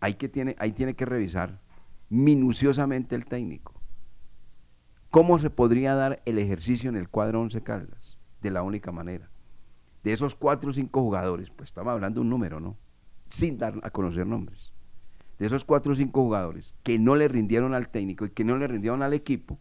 Ahí, 0.00 0.14
que 0.14 0.28
tiene, 0.28 0.54
ahí 0.58 0.72
tiene 0.72 0.94
que 0.94 1.04
revisar 1.04 1.60
minuciosamente 2.10 3.14
el 3.14 3.24
técnico. 3.24 3.73
¿Cómo 5.14 5.38
se 5.38 5.48
podría 5.48 5.94
dar 5.94 6.20
el 6.24 6.40
ejercicio 6.40 6.90
en 6.90 6.96
el 6.96 7.08
cuadro 7.08 7.40
11 7.40 7.62
Caldas? 7.62 8.18
De 8.42 8.50
la 8.50 8.64
única 8.64 8.90
manera. 8.90 9.30
De 10.02 10.12
esos 10.12 10.34
cuatro 10.34 10.70
o 10.70 10.72
cinco 10.72 11.02
jugadores, 11.02 11.50
pues 11.50 11.68
estamos 11.68 11.92
hablando 11.92 12.18
de 12.18 12.22
un 12.22 12.30
número, 12.30 12.58
¿no? 12.58 12.76
Sin 13.28 13.56
dar 13.56 13.74
a 13.84 13.90
conocer 13.90 14.26
nombres. 14.26 14.72
De 15.38 15.46
esos 15.46 15.64
cuatro 15.64 15.92
o 15.92 15.94
cinco 15.94 16.20
jugadores 16.20 16.74
que 16.82 16.98
no 16.98 17.14
le 17.14 17.28
rindieron 17.28 17.74
al 17.74 17.90
técnico 17.90 18.24
y 18.24 18.30
que 18.30 18.42
no 18.42 18.56
le 18.56 18.66
rindieron 18.66 19.04
al 19.04 19.14
equipo, 19.14 19.60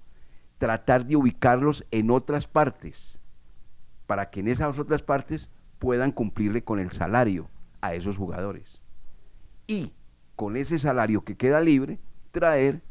tratar 0.57 1.05
de 1.05 1.17
ubicarlos 1.17 1.85
en 1.91 2.09
otras 2.09 2.47
partes, 2.47 3.19
para 4.07 4.31
que 4.31 4.39
en 4.39 4.47
esas 4.47 4.79
otras 4.79 5.03
partes 5.03 5.51
puedan 5.77 6.13
cumplirle 6.13 6.63
con 6.63 6.79
el 6.79 6.89
salario 6.89 7.47
a 7.79 7.93
esos 7.93 8.17
jugadores. 8.17 8.81
Y 9.67 9.93
con 10.35 10.57
ese 10.57 10.79
salario 10.79 11.23
que 11.23 11.37
queda 11.37 11.61
libre, 11.61 11.99
traer 12.31 12.81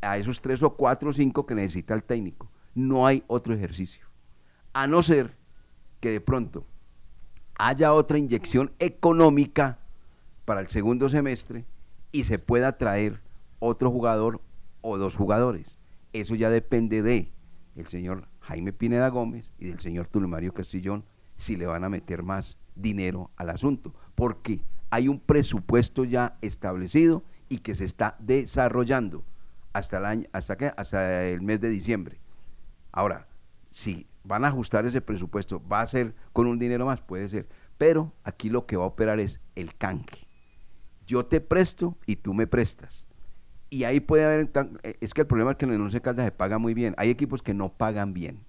a 0.00 0.18
esos 0.18 0.40
tres 0.40 0.62
o 0.62 0.74
cuatro 0.76 1.10
o 1.10 1.12
cinco 1.12 1.46
que 1.46 1.54
necesita 1.54 1.94
el 1.94 2.02
técnico. 2.02 2.50
No 2.74 3.06
hay 3.06 3.24
otro 3.26 3.54
ejercicio. 3.54 4.06
A 4.72 4.86
no 4.86 5.02
ser 5.02 5.36
que 6.00 6.10
de 6.10 6.20
pronto 6.20 6.66
haya 7.58 7.92
otra 7.92 8.18
inyección 8.18 8.72
económica 8.78 9.78
para 10.44 10.60
el 10.60 10.68
segundo 10.68 11.08
semestre 11.08 11.64
y 12.12 12.24
se 12.24 12.38
pueda 12.38 12.76
traer 12.76 13.20
otro 13.58 13.90
jugador 13.90 14.40
o 14.82 14.98
dos 14.98 15.16
jugadores. 15.16 15.78
Eso 16.12 16.34
ya 16.34 16.50
depende 16.50 17.02
de 17.02 17.32
el 17.74 17.86
señor 17.86 18.28
Jaime 18.40 18.72
Pineda 18.72 19.08
Gómez 19.08 19.52
y 19.58 19.66
del 19.66 19.80
señor 19.80 20.06
Tulio 20.06 20.28
Mario 20.28 20.54
Castillón 20.54 21.04
si 21.36 21.56
le 21.56 21.66
van 21.66 21.84
a 21.84 21.88
meter 21.88 22.22
más 22.22 22.58
dinero 22.74 23.30
al 23.36 23.50
asunto, 23.50 23.94
porque 24.14 24.60
hay 24.90 25.08
un 25.08 25.18
presupuesto 25.18 26.04
ya 26.04 26.38
establecido 26.40 27.22
y 27.48 27.58
que 27.58 27.74
se 27.74 27.84
está 27.84 28.16
desarrollando 28.18 29.24
hasta 29.76 29.98
el 29.98 30.04
año, 30.06 30.28
hasta 30.32 30.56
qué? 30.56 30.72
hasta 30.76 31.24
el 31.26 31.42
mes 31.42 31.60
de 31.60 31.68
diciembre. 31.68 32.18
Ahora, 32.92 33.26
si 33.70 34.06
van 34.24 34.44
a 34.44 34.48
ajustar 34.48 34.86
ese 34.86 35.00
presupuesto, 35.00 35.62
va 35.70 35.82
a 35.82 35.86
ser 35.86 36.14
con 36.32 36.46
un 36.46 36.58
dinero 36.58 36.86
más, 36.86 37.00
puede 37.02 37.28
ser, 37.28 37.46
pero 37.76 38.12
aquí 38.24 38.48
lo 38.48 38.66
que 38.66 38.76
va 38.76 38.84
a 38.84 38.88
operar 38.88 39.20
es 39.20 39.40
el 39.54 39.76
canje. 39.76 40.26
Yo 41.06 41.26
te 41.26 41.40
presto 41.40 41.96
y 42.06 42.16
tú 42.16 42.34
me 42.34 42.46
prestas. 42.46 43.06
Y 43.68 43.84
ahí 43.84 44.00
puede 44.00 44.24
haber, 44.24 44.50
eh, 44.82 44.96
es 45.00 45.12
que 45.12 45.20
el 45.22 45.26
problema 45.26 45.52
es 45.52 45.56
que 45.56 45.66
en 45.66 45.72
el 45.72 45.80
Once 45.80 46.00
Caldas 46.00 46.24
se 46.24 46.32
paga 46.32 46.58
muy 46.58 46.72
bien. 46.72 46.94
Hay 46.96 47.10
equipos 47.10 47.42
que 47.42 47.52
no 47.52 47.68
pagan 47.68 48.14
bien 48.14 48.40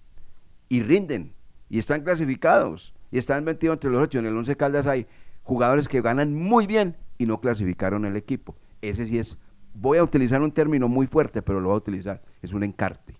y 0.69 0.81
rinden 0.81 1.33
y 1.69 1.79
están 1.79 2.03
clasificados 2.03 2.93
y 3.11 3.17
están 3.17 3.43
metidos 3.43 3.75
entre 3.75 3.89
los 3.89 4.01
ocho. 4.01 4.19
En 4.19 4.25
el 4.25 4.37
Once 4.37 4.55
Caldas 4.55 4.87
hay 4.87 5.07
jugadores 5.43 5.87
que 5.87 6.01
ganan 6.01 6.33
muy 6.33 6.67
bien 6.67 6.95
y 7.17 7.25
no 7.25 7.41
clasificaron 7.41 8.05
el 8.05 8.15
equipo. 8.15 8.55
Ese 8.81 9.05
sí 9.07 9.19
es, 9.19 9.37
voy 9.79 9.99
a 9.99 10.03
utilizar 10.03 10.41
un 10.41 10.51
término 10.51 10.87
muy 10.87 11.07
fuerte, 11.07 11.41
pero 11.41 11.59
lo 11.59 11.69
voy 11.69 11.75
a 11.75 11.79
utilizar, 11.79 12.21
es 12.41 12.53
un 12.53 12.63
encarte. 12.63 13.15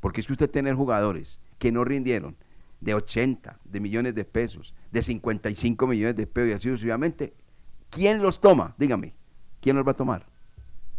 Porque 0.00 0.20
es 0.20 0.26
que 0.26 0.32
usted 0.32 0.50
tener 0.50 0.74
jugadores 0.74 1.40
que 1.58 1.70
no 1.70 1.84
rindieron 1.84 2.36
de 2.80 2.94
80, 2.94 3.58
de 3.64 3.80
millones 3.80 4.14
de 4.14 4.24
pesos, 4.24 4.74
de 4.90 5.02
55 5.02 5.86
millones 5.86 6.16
de 6.16 6.26
pesos 6.26 6.50
y 6.50 6.52
así 6.52 6.68
sucesivamente, 6.70 7.34
¿quién 7.90 8.22
los 8.22 8.40
toma? 8.40 8.74
Dígame, 8.78 9.12
¿quién 9.60 9.76
los 9.76 9.86
va 9.86 9.92
a 9.92 9.96
tomar? 9.96 10.26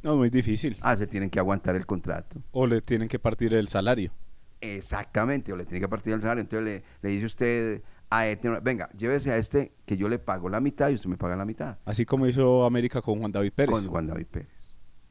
No, 0.04 0.18
muy 0.18 0.30
difícil. 0.30 0.78
Ah, 0.82 0.96
se 0.96 1.08
tienen 1.08 1.30
que 1.30 1.40
aguantar 1.40 1.76
el 1.76 1.86
contrato. 1.86 2.40
O 2.52 2.68
le 2.68 2.82
tienen 2.82 3.08
que 3.08 3.20
partir 3.20 3.54
el 3.54 3.68
salario. 3.68 4.12
Exactamente, 4.60 5.52
o 5.52 5.56
le 5.56 5.66
tiene 5.66 5.80
que 5.80 5.90
partir 5.90 6.14
el 6.14 6.22
salario. 6.22 6.42
Entonces 6.42 6.66
le, 6.66 6.84
le 7.02 7.10
dice 7.10 7.26
usted 7.26 7.82
a 8.12 8.28
este, 8.28 8.50
venga, 8.50 8.90
llévese 8.96 9.32
a 9.32 9.38
este 9.38 9.72
que 9.86 9.98
yo 9.98 10.10
le 10.10 10.20
pago 10.20 10.50
la 10.50 10.60
mitad 10.60 10.90
y 10.90 10.96
usted 10.96 11.10
me 11.10 11.18
paga 11.18 11.36
la 11.36 11.46
mitad. 11.46 11.78
Así 11.86 12.06
como 12.06 12.28
hizo 12.28 12.66
América 12.66 13.02
con 13.02 13.20
Juan 13.20 13.32
David 13.32 13.54
Pérez. 13.54 13.72
Con 13.72 13.88
Juan 13.88 14.08
David 14.08 14.28
Pérez. 14.28 14.61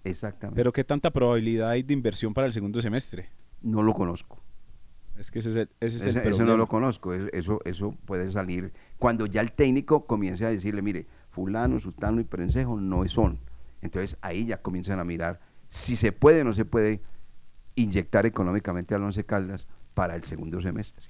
Exactamente. 0.05 0.57
Pero 0.57 0.73
¿qué 0.73 0.85
tanta 0.85 1.11
probabilidad 1.11 1.71
hay 1.71 1.83
de 1.83 1.93
inversión 1.93 2.33
para 2.35 2.47
el 2.47 2.53
segundo 2.53 2.81
semestre? 2.81 3.29
No 3.63 3.83
lo 3.83 3.93
conozco. 3.95 4.39
Es 5.19 5.31
que 5.31 5.41
ese 5.41 5.51
es 5.51 5.57
el, 5.57 5.69
ese 5.81 5.99
es 5.99 6.07
el 6.07 6.17
Ese- 6.17 6.29
eso 6.31 6.45
no 6.45 6.57
lo 6.57 6.67
conozco. 6.67 7.13
Eso, 7.13 7.61
eso, 7.65 7.95
puede 8.07 8.31
salir 8.31 8.73
cuando 8.99 9.27
ya 9.27 9.43
el 9.43 9.53
técnico 9.53 10.07
comience 10.07 10.47
a 10.47 10.51
decirle, 10.51 10.81
mire, 10.81 11.07
fulano, 11.31 11.79
sultano 11.79 12.21
y 12.21 12.25
perencejo 12.25 12.81
no 12.81 13.07
son. 13.09 13.39
Entonces 13.83 14.17
ahí 14.23 14.47
ya 14.47 14.63
comienzan 14.63 14.99
a 14.99 15.05
mirar 15.05 15.41
si 15.69 15.95
se 15.97 16.13
puede 16.13 16.41
o 16.41 16.45
no 16.45 16.53
se 16.55 16.65
puede 16.65 17.03
inyectar 17.75 18.25
económicamente 18.27 18.95
al 18.95 19.03
Once 19.03 19.25
Caldas 19.25 19.67
para 19.95 20.17
el 20.17 20.25
segundo 20.25 20.61
semestre. 20.63 21.07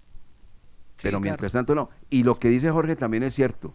Pero 0.96 1.12
claro. 1.12 1.20
mientras 1.20 1.52
tanto 1.52 1.74
no. 1.74 1.90
Y 2.10 2.24
lo 2.24 2.38
que 2.38 2.48
dice 2.48 2.70
Jorge 2.70 2.96
también 2.96 3.22
es 3.22 3.34
cierto. 3.34 3.74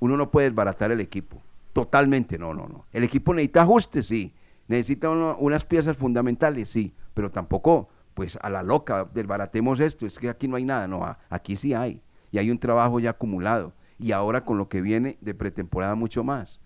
Uno 0.00 0.16
no 0.16 0.30
puede 0.30 0.48
desbaratar 0.48 0.92
el 0.92 1.00
equipo. 1.00 1.42
Totalmente, 1.72 2.38
no, 2.38 2.54
no, 2.54 2.66
no. 2.68 2.86
El 2.92 3.02
equipo 3.04 3.34
necesita 3.34 3.62
ajustes, 3.62 4.06
sí. 4.06 4.32
Necesita 4.68 5.10
unas 5.10 5.64
piezas 5.64 5.96
fundamentales, 5.96 6.68
sí. 6.68 6.94
Pero 7.12 7.30
tampoco, 7.30 7.88
pues 8.14 8.38
a 8.42 8.50
la 8.50 8.62
loca, 8.62 9.08
desbaratemos 9.12 9.80
esto. 9.80 10.06
Es 10.06 10.18
que 10.18 10.28
aquí 10.28 10.48
no 10.48 10.56
hay 10.56 10.64
nada. 10.64 10.86
No, 10.88 11.04
aquí 11.28 11.56
sí 11.56 11.74
hay. 11.74 12.02
Y 12.30 12.38
hay 12.38 12.50
un 12.50 12.58
trabajo 12.58 13.00
ya 13.00 13.10
acumulado. 13.10 13.72
Y 13.98 14.12
ahora 14.12 14.44
con 14.44 14.58
lo 14.58 14.68
que 14.68 14.80
viene 14.80 15.18
de 15.20 15.34
pretemporada 15.34 15.94
mucho 15.94 16.24
más. 16.24 16.60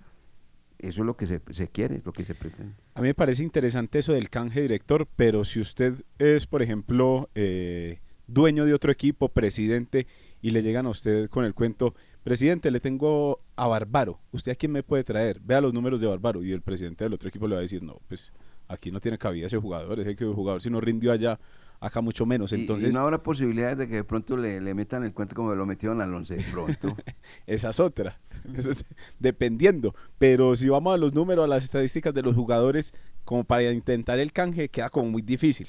Eso 0.78 1.02
es 1.02 1.06
lo 1.06 1.16
que 1.16 1.26
se, 1.26 1.40
se 1.50 1.68
quiere, 1.68 1.96
es 1.96 2.06
lo 2.06 2.12
que 2.12 2.24
se 2.24 2.34
pretende. 2.34 2.74
A 2.94 3.00
mí 3.00 3.08
me 3.08 3.14
parece 3.14 3.42
interesante 3.42 3.98
eso 3.98 4.12
del 4.12 4.30
canje 4.30 4.62
director, 4.62 5.08
pero 5.16 5.44
si 5.44 5.60
usted 5.60 6.04
es, 6.18 6.46
por 6.46 6.62
ejemplo, 6.62 7.28
eh, 7.34 8.00
dueño 8.28 8.64
de 8.64 8.74
otro 8.74 8.92
equipo, 8.92 9.28
presidente, 9.28 10.06
y 10.40 10.50
le 10.50 10.62
llegan 10.62 10.86
a 10.86 10.90
usted 10.90 11.28
con 11.30 11.44
el 11.44 11.54
cuento, 11.54 11.94
presidente, 12.22 12.70
le 12.70 12.80
tengo 12.80 13.40
a 13.56 13.66
Barbaro, 13.66 14.18
¿usted 14.32 14.52
a 14.52 14.54
quién 14.54 14.72
me 14.72 14.82
puede 14.82 15.04
traer? 15.04 15.40
Vea 15.40 15.60
los 15.60 15.72
números 15.74 16.00
de 16.00 16.06
Barbaro. 16.06 16.42
Y 16.42 16.52
el 16.52 16.62
presidente 16.62 17.04
del 17.04 17.14
otro 17.14 17.28
equipo 17.28 17.46
le 17.48 17.54
va 17.54 17.60
a 17.60 17.62
decir, 17.62 17.82
no, 17.82 17.98
pues 18.08 18.32
aquí 18.68 18.90
no 18.90 19.00
tiene 19.00 19.16
cabida 19.18 19.46
ese 19.46 19.56
jugador, 19.58 19.98
ese 20.00 20.14
que 20.14 20.24
jugador 20.26 20.60
si 20.60 20.68
no 20.70 20.80
rindió 20.80 21.10
allá, 21.12 21.38
acá 21.80 22.00
mucho 22.00 22.26
menos. 22.26 22.52
Y- 22.52 22.56
Entonces, 22.56 22.90
y 22.90 22.96
no 22.96 23.02
habrá 23.02 23.22
posibilidades 23.22 23.78
de 23.78 23.88
que 23.88 23.96
de 23.96 24.04
pronto 24.04 24.36
le, 24.36 24.60
le 24.60 24.74
metan 24.74 25.04
el 25.04 25.12
cuento 25.12 25.34
como 25.34 25.54
lo 25.54 25.64
metieron 25.64 26.00
al 26.02 26.12
once 26.12 26.34
de 26.36 26.42
pronto. 26.52 26.94
esa 27.46 27.70
es 27.70 27.80
otra. 27.80 28.20
Eso 28.54 28.70
es 28.70 28.84
dependiendo. 29.18 29.94
Pero 30.18 30.54
si 30.56 30.68
vamos 30.68 30.94
a 30.94 30.96
los 30.98 31.14
números, 31.14 31.44
a 31.44 31.48
las 31.48 31.64
estadísticas 31.64 32.12
de 32.14 32.22
los 32.22 32.34
jugadores, 32.34 32.92
como 33.24 33.44
para 33.44 33.70
intentar 33.72 34.18
el 34.18 34.32
canje, 34.32 34.68
queda 34.68 34.90
como 34.90 35.10
muy 35.10 35.22
difícil. 35.22 35.68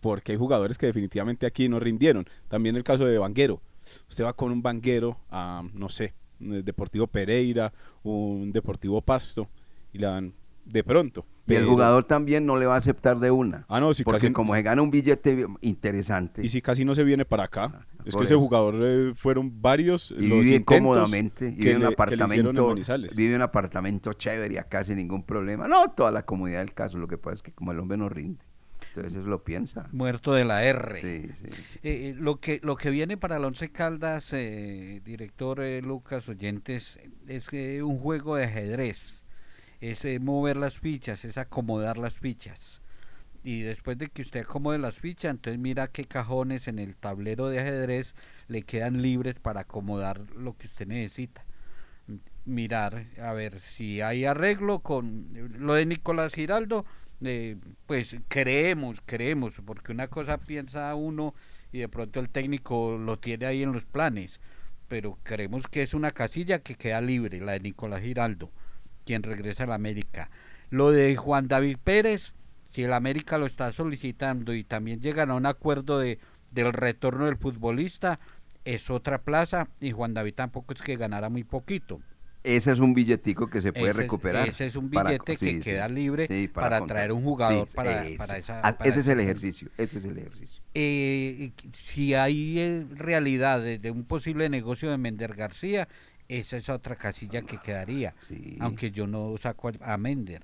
Porque 0.00 0.32
hay 0.32 0.38
jugadores 0.38 0.78
que 0.78 0.86
definitivamente 0.86 1.44
aquí 1.46 1.68
no 1.68 1.78
rindieron. 1.78 2.26
También 2.48 2.74
el 2.76 2.84
caso 2.84 3.04
de 3.04 3.18
Vanguero. 3.18 3.60
Usted 4.08 4.24
va 4.24 4.32
con 4.32 4.52
un 4.52 4.62
Vanguero 4.62 5.18
a, 5.30 5.62
no 5.74 5.88
sé, 5.88 6.14
un 6.40 6.64
Deportivo 6.64 7.06
Pereira, 7.06 7.72
un 8.02 8.52
Deportivo 8.52 9.00
Pasto, 9.02 9.48
y 9.92 9.98
le 9.98 10.06
dan 10.06 10.34
de 10.64 10.84
pronto. 10.84 11.26
Y 11.46 11.54
el 11.54 11.66
jugador 11.66 12.04
también 12.04 12.46
no 12.46 12.56
le 12.56 12.66
va 12.66 12.74
a 12.74 12.78
aceptar 12.78 13.18
de 13.18 13.32
una. 13.32 13.64
Ah, 13.68 13.80
no, 13.80 13.92
si 13.92 14.04
porque 14.04 14.20
casi- 14.20 14.32
como 14.32 14.54
se 14.54 14.62
gana 14.62 14.82
un 14.82 14.90
billete 14.92 15.46
interesante 15.62 16.44
Y 16.44 16.48
si 16.48 16.62
casi 16.62 16.84
no 16.84 16.94
se 16.94 17.02
viene 17.02 17.24
para 17.24 17.44
acá, 17.44 17.86
es 18.04 18.12
por 18.12 18.22
que 18.22 18.26
ese 18.26 18.36
jugador 18.36 18.76
eh, 18.80 19.12
fueron 19.16 19.60
varios 19.60 20.12
y 20.16 20.28
los 20.28 20.42
vive 20.44 20.64
cómodamente, 20.64 21.50
vive 21.50 21.72
en 21.72 21.76
un 21.78 21.86
apartamento, 21.86 22.74
vive 23.16 23.30
en 23.30 23.34
un 23.36 23.42
apartamento 23.42 24.12
chévere 24.12 24.54
y 24.54 24.58
acá 24.58 24.84
sin 24.84 24.96
ningún 24.96 25.24
problema. 25.24 25.66
No, 25.66 25.90
toda 25.90 26.12
la 26.12 26.24
comodidad 26.24 26.60
del 26.60 26.72
caso, 26.72 26.98
lo 26.98 27.08
que 27.08 27.18
pasa 27.18 27.34
es 27.34 27.42
que 27.42 27.50
como 27.52 27.72
el 27.72 27.80
hombre 27.80 27.98
no 27.98 28.08
rinde, 28.08 28.44
entonces 28.90 29.20
eso 29.20 29.28
lo 29.28 29.42
piensa. 29.42 29.88
Muerto 29.92 30.32
de 30.32 30.44
la 30.44 30.64
R. 30.64 31.00
Sí, 31.00 31.32
sí. 31.40 31.62
Eh, 31.82 32.10
eh, 32.10 32.14
lo 32.18 32.40
que 32.40 32.60
lo 32.62 32.76
que 32.76 32.90
viene 32.90 33.16
para 33.16 33.36
el 33.36 33.44
Once 33.44 33.70
Caldas, 33.70 34.32
eh, 34.32 35.00
director 35.04 35.60
eh, 35.60 35.80
Lucas 35.82 36.28
Oyentes, 36.28 36.98
es 37.26 37.52
un 37.82 37.98
juego 37.98 38.36
de 38.36 38.44
ajedrez. 38.44 39.24
Es 39.80 40.04
eh, 40.04 40.18
mover 40.18 40.56
las 40.56 40.78
fichas, 40.78 41.24
es 41.24 41.38
acomodar 41.38 41.96
las 41.98 42.18
fichas. 42.18 42.82
Y 43.42 43.62
después 43.62 43.96
de 43.96 44.08
que 44.08 44.20
usted 44.20 44.40
acomode 44.40 44.78
las 44.78 44.98
fichas, 44.98 45.30
entonces 45.30 45.58
mira 45.58 45.86
qué 45.86 46.04
cajones 46.04 46.68
en 46.68 46.78
el 46.78 46.94
tablero 46.96 47.48
de 47.48 47.60
ajedrez 47.60 48.14
le 48.48 48.62
quedan 48.62 49.00
libres 49.00 49.36
para 49.36 49.60
acomodar 49.60 50.20
lo 50.36 50.56
que 50.58 50.66
usted 50.66 50.86
necesita. 50.86 51.46
Mirar, 52.44 53.06
a 53.22 53.32
ver 53.32 53.58
si 53.58 54.02
hay 54.02 54.26
arreglo 54.26 54.80
con 54.80 55.28
lo 55.58 55.74
de 55.74 55.86
Nicolás 55.86 56.34
Giraldo, 56.34 56.84
eh, 57.22 57.56
pues 57.86 58.16
creemos, 58.28 59.02
creemos, 59.04 59.60
porque 59.64 59.92
una 59.92 60.08
cosa 60.08 60.38
piensa 60.38 60.94
uno 60.94 61.34
y 61.72 61.78
de 61.78 61.88
pronto 61.88 62.20
el 62.20 62.30
técnico 62.30 62.96
lo 62.98 63.18
tiene 63.18 63.46
ahí 63.46 63.62
en 63.62 63.72
los 63.72 63.84
planes, 63.84 64.40
pero 64.88 65.18
creemos 65.22 65.66
que 65.68 65.82
es 65.82 65.94
una 65.94 66.10
casilla 66.10 66.60
que 66.60 66.74
queda 66.74 67.00
libre, 67.00 67.40
la 67.40 67.52
de 67.52 67.60
Nicolás 67.60 68.02
Giraldo, 68.02 68.50
quien 69.04 69.22
regresa 69.22 69.64
a 69.64 69.66
la 69.66 69.74
América. 69.74 70.30
Lo 70.70 70.90
de 70.90 71.16
Juan 71.16 71.48
David 71.48 71.78
Pérez, 71.82 72.32
si 72.68 72.84
el 72.84 72.92
América 72.92 73.38
lo 73.38 73.46
está 73.46 73.72
solicitando 73.72 74.54
y 74.54 74.64
también 74.64 75.00
llegan 75.00 75.30
a 75.30 75.34
un 75.34 75.46
acuerdo 75.46 75.98
de, 75.98 76.18
del 76.50 76.72
retorno 76.72 77.26
del 77.26 77.36
futbolista, 77.36 78.18
es 78.64 78.90
otra 78.90 79.22
plaza 79.22 79.68
y 79.80 79.92
Juan 79.92 80.14
David 80.14 80.34
tampoco 80.34 80.74
es 80.74 80.82
que 80.82 80.96
ganara 80.96 81.28
muy 81.28 81.44
poquito. 81.44 82.00
Ese 82.42 82.72
es 82.72 82.78
un 82.78 82.94
billetico 82.94 83.48
que 83.50 83.60
se 83.60 83.70
puede 83.72 83.84
Ese 83.90 83.90
es- 83.90 83.96
recuperar. 83.96 84.48
ese 84.48 84.64
es 84.66 84.76
un 84.76 84.90
para- 84.90 85.10
billete 85.10 85.36
que 85.36 85.52
sí, 85.52 85.60
queda 85.60 85.88
sí, 85.88 85.94
libre 85.94 86.26
sí, 86.26 86.48
para 86.48 86.78
contar. 86.78 86.96
traer 86.96 87.12
un 87.12 87.22
jugador 87.22 87.68
para- 87.74 88.02
para 88.16 88.38
esa- 88.38 88.62
para 88.62 88.76
ese 88.88 89.00
es 89.00 89.06
el 89.08 89.20
ese- 89.20 89.22
ejercicio, 89.30 89.68
ese 89.76 89.98
es 89.98 90.04
el 90.06 90.16
ejercicio. 90.18 90.62
Eh, 90.72 91.52
si 91.74 92.14
hay 92.14 92.58
eh, 92.58 92.86
realidad 92.94 93.60
de, 93.62 93.90
un 93.90 94.04
posible 94.04 94.48
negocio 94.48 94.90
de 94.90 94.96
Mender 94.96 95.34
García, 95.34 95.86
esa 96.28 96.56
es 96.56 96.68
otra 96.70 96.96
casilla 96.96 97.42
que 97.42 97.58
quedaría, 97.58 98.14
aunque 98.60 98.90
yo 98.90 99.06
no 99.06 99.36
saco 99.36 99.70
a, 99.80 99.96
Mender. 99.98 100.42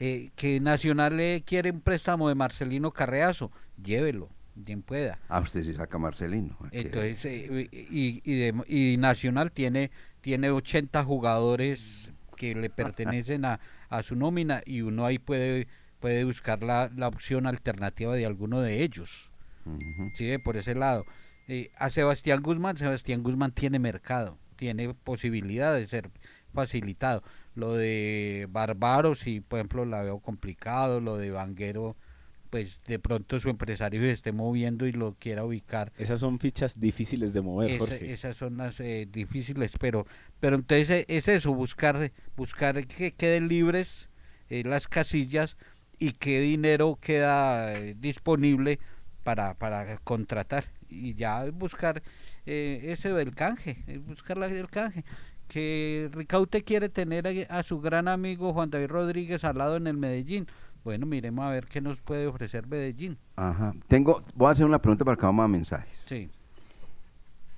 Eh, 0.00 0.30
que 0.34 0.60
Nacional 0.60 1.16
le 1.16 1.42
quiere 1.46 1.70
un 1.70 1.80
préstamo 1.80 2.28
de 2.28 2.34
Marcelino 2.34 2.90
Carreazo, 2.90 3.50
llévelo, 3.82 4.28
quien 4.64 4.82
pueda. 4.82 5.18
Ah, 5.28 5.40
usted 5.40 5.62
sí 5.62 5.74
saca 5.74 5.96
Marcelino. 5.98 6.56
ah, 6.60 6.68
Entonces, 6.72 7.24
eh, 7.24 7.68
y, 7.70 8.20
y, 8.24 8.34
de- 8.34 8.64
y 8.66 8.96
Nacional 8.98 9.52
tiene, 9.52 9.90
tiene 10.26 10.50
80 10.50 11.04
jugadores 11.04 12.10
que 12.34 12.56
le 12.56 12.68
pertenecen 12.68 13.44
a, 13.44 13.60
a 13.88 14.02
su 14.02 14.16
nómina 14.16 14.60
y 14.66 14.80
uno 14.80 15.06
ahí 15.06 15.20
puede, 15.20 15.68
puede 16.00 16.24
buscar 16.24 16.64
la, 16.64 16.90
la 16.96 17.06
opción 17.06 17.46
alternativa 17.46 18.12
de 18.12 18.26
alguno 18.26 18.60
de 18.60 18.82
ellos. 18.82 19.30
Sí, 20.14 20.36
por 20.38 20.56
ese 20.56 20.74
lado. 20.74 21.04
Eh, 21.46 21.70
a 21.78 21.90
Sebastián 21.90 22.42
Guzmán, 22.42 22.76
Sebastián 22.76 23.22
Guzmán 23.22 23.52
tiene 23.52 23.78
mercado, 23.78 24.36
tiene 24.56 24.94
posibilidad 24.94 25.72
de 25.72 25.86
ser 25.86 26.10
facilitado. 26.52 27.22
Lo 27.54 27.74
de 27.74 28.48
Bárbaro, 28.50 29.14
sí, 29.14 29.40
por 29.40 29.60
ejemplo, 29.60 29.84
la 29.84 30.02
veo 30.02 30.18
complicado. 30.18 30.98
Lo 30.98 31.18
de 31.18 31.30
Vanguero, 31.30 31.94
pues 32.56 32.80
de 32.86 32.98
pronto 32.98 33.38
su 33.38 33.50
empresario 33.50 34.00
se 34.00 34.10
esté 34.12 34.32
moviendo 34.32 34.86
y 34.86 34.92
lo 34.92 35.14
quiera 35.14 35.44
ubicar. 35.44 35.92
Esas 35.98 36.20
son 36.20 36.38
fichas 36.38 36.80
difíciles 36.80 37.32
de 37.34 37.42
mover, 37.42 37.70
Esa- 37.70 37.78
Jorge. 37.78 38.12
esas 38.12 38.36
son 38.36 38.56
las 38.56 38.80
eh, 38.80 39.06
difíciles, 39.10 39.72
pero 39.78 40.06
pero 40.40 40.56
entonces 40.56 40.88
eh, 40.90 41.04
es 41.08 41.28
eso, 41.28 41.54
buscar 41.54 42.12
buscar 42.36 42.86
que 42.86 43.12
queden 43.12 43.48
libres 43.48 44.08
eh, 44.48 44.62
las 44.64 44.88
casillas 44.88 45.56
y 45.98 46.12
qué 46.12 46.40
dinero 46.40 46.98
queda 47.00 47.74
disponible 47.96 48.78
para, 49.22 49.54
para 49.54 49.98
contratar 49.98 50.64
y 50.88 51.14
ya 51.14 51.44
buscar 51.50 52.02
eh, 52.46 52.80
ese 52.84 53.12
del 53.12 53.34
canje, 53.34 53.82
buscar 54.06 54.38
del 54.38 54.68
canje. 54.70 55.04
Que 55.48 56.08
Ricaute 56.12 56.62
quiere 56.64 56.88
tener 56.88 57.26
a, 57.28 57.58
a 57.58 57.62
su 57.62 57.80
gran 57.80 58.08
amigo 58.08 58.52
Juan 58.52 58.70
David 58.70 58.88
Rodríguez 58.88 59.44
al 59.44 59.58
lado 59.58 59.76
en 59.76 59.86
el 59.86 59.96
Medellín. 59.96 60.46
Bueno, 60.86 61.04
miremos 61.04 61.44
a 61.44 61.50
ver 61.50 61.66
qué 61.66 61.80
nos 61.80 62.00
puede 62.00 62.28
ofrecer 62.28 62.68
Medellín. 62.68 63.18
Ajá. 63.34 63.74
Tengo, 63.88 64.22
voy 64.36 64.46
a 64.46 64.50
hacer 64.52 64.64
una 64.64 64.80
pregunta 64.80 65.04
para 65.04 65.16
que 65.16 65.26
vamos 65.26 65.44
a 65.44 65.48
mensajes. 65.48 66.04
Sí. 66.06 66.30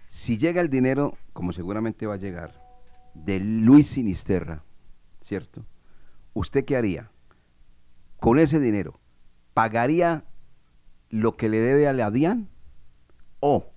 Si 0.08 0.38
llega 0.38 0.62
el 0.62 0.70
dinero, 0.70 1.14
como 1.34 1.52
seguramente 1.52 2.06
va 2.06 2.14
a 2.14 2.16
llegar, 2.16 2.58
de 3.12 3.38
Luis 3.38 3.88
Sinisterra, 3.88 4.64
¿cierto? 5.20 5.66
¿Usted 6.32 6.64
qué 6.64 6.78
haría? 6.78 7.10
Con 8.18 8.38
ese 8.38 8.60
dinero, 8.60 8.98
¿pagaría 9.52 10.24
lo 11.10 11.36
que 11.36 11.50
le 11.50 11.58
debe 11.60 11.86
a 11.86 11.92
la 11.92 12.10
DIAN 12.10 12.48
o 13.40 13.74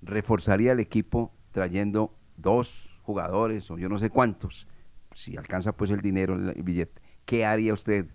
reforzaría 0.00 0.72
el 0.72 0.80
equipo 0.80 1.34
trayendo 1.52 2.16
dos 2.38 2.98
jugadores 3.02 3.70
o 3.70 3.76
yo 3.76 3.90
no 3.90 3.98
sé 3.98 4.08
cuántos 4.08 4.66
si 5.12 5.36
alcanza 5.36 5.76
pues 5.76 5.90
el 5.90 6.00
dinero, 6.00 6.34
el 6.34 6.62
billete, 6.62 7.02
¿qué 7.26 7.44
haría 7.44 7.74
usted, 7.74 8.06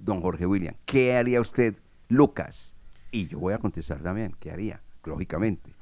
don 0.00 0.20
Jorge 0.20 0.46
William? 0.46 0.74
¿Qué 0.84 1.16
haría 1.16 1.40
usted, 1.40 1.76
Lucas? 2.08 2.74
Y 3.10 3.26
yo 3.26 3.38
voy 3.38 3.54
a 3.54 3.58
contestar 3.58 4.00
también, 4.00 4.34
¿qué 4.38 4.50
haría? 4.50 4.80
Lógicamente. 5.04 5.74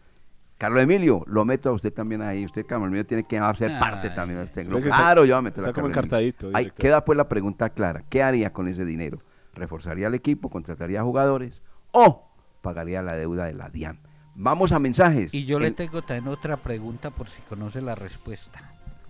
Carlos 0.59 0.83
Emilio, 0.83 1.23
lo 1.29 1.45
meto 1.45 1.71
a 1.71 1.73
usted 1.73 1.93
también 1.93 2.21
ahí. 2.21 2.45
Usted, 2.45 2.67
Carlos 2.67 2.89
Emilio, 2.89 3.07
tiene 3.07 3.23
que 3.23 3.39
ser 3.57 3.71
Ay, 3.71 3.81
parte 3.81 4.11
también 4.11 4.41
de 4.41 4.47
este 4.47 4.61
es 4.61 4.69
grupo. 4.69 4.83
Claro, 4.89 5.23
está- 5.23 5.27
yo 5.27 5.35
voy 5.35 5.39
a 5.39 5.43
meter 5.43 5.59
está 5.59 5.71
a 5.71 5.73
como 5.73 5.87
encartadito, 5.87 6.51
Ahí 6.53 6.71
queda 6.73 7.05
pues 7.05 7.17
la 7.17 7.29
pregunta 7.29 7.71
clara. 7.71 8.03
¿Qué 8.09 8.23
haría 8.25 8.53
con 8.53 8.67
ese 8.67 8.85
dinero? 8.85 9.19
¿Reforzaría 9.55 10.09
el 10.09 10.15
equipo? 10.15 10.51
¿Contrataría 10.51 11.03
jugadores? 11.03 11.63
¿O 11.93 12.29
pagaría 12.61 13.03
la 13.03 13.15
deuda 13.17 13.45
de 13.45 13.55
la 13.55 13.71
DIAN? 13.71 14.01
Vamos 14.35 14.73
a 14.73 14.79
mensajes. 14.81 15.33
Y 15.33 15.45
yo 15.47 15.61
le 15.61 15.71
tengo 15.71 16.03
también 16.03 16.29
otra 16.29 16.57
pregunta 16.57 17.11
por 17.11 17.29
si 17.29 17.41
conoce 17.43 17.81
la 17.81 17.95
respuesta. 17.95 18.61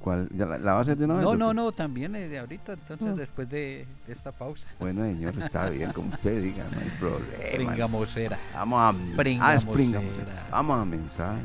¿Cuál? 0.08 0.26
¿Ya 0.34 0.46
¿La, 0.46 0.56
la 0.56 0.72
va 0.72 0.78
a 0.78 0.82
hacer 0.82 0.96
de 0.96 1.04
una 1.04 1.14
vez, 1.16 1.22
No, 1.24 1.36
no, 1.36 1.52
no, 1.52 1.70
también 1.72 2.16
es 2.16 2.30
de 2.30 2.38
ahorita, 2.38 2.72
entonces 2.72 3.08
Ah. 3.10 3.14
después 3.14 3.46
de, 3.50 3.86
de 4.06 4.12
esta 4.12 4.32
pausa. 4.32 4.66
Bueno, 4.80 5.02
señor, 5.02 5.34
está 5.38 5.68
bien, 5.68 5.92
como 5.92 6.08
usted 6.14 6.42
diga, 6.42 6.64
no 6.72 6.80
hay 6.80 6.88
problema. 6.98 7.54
Pringamosera. 7.56 8.38
Vamos 8.54 8.78
a... 8.80 8.88
Ah, 8.88 8.94
es 8.94 9.14
Pringamosera. 9.18 9.72
pringamosera. 9.74 10.46
Vamos 10.50 10.80
a 10.80 10.84
mensajes. 10.86 11.44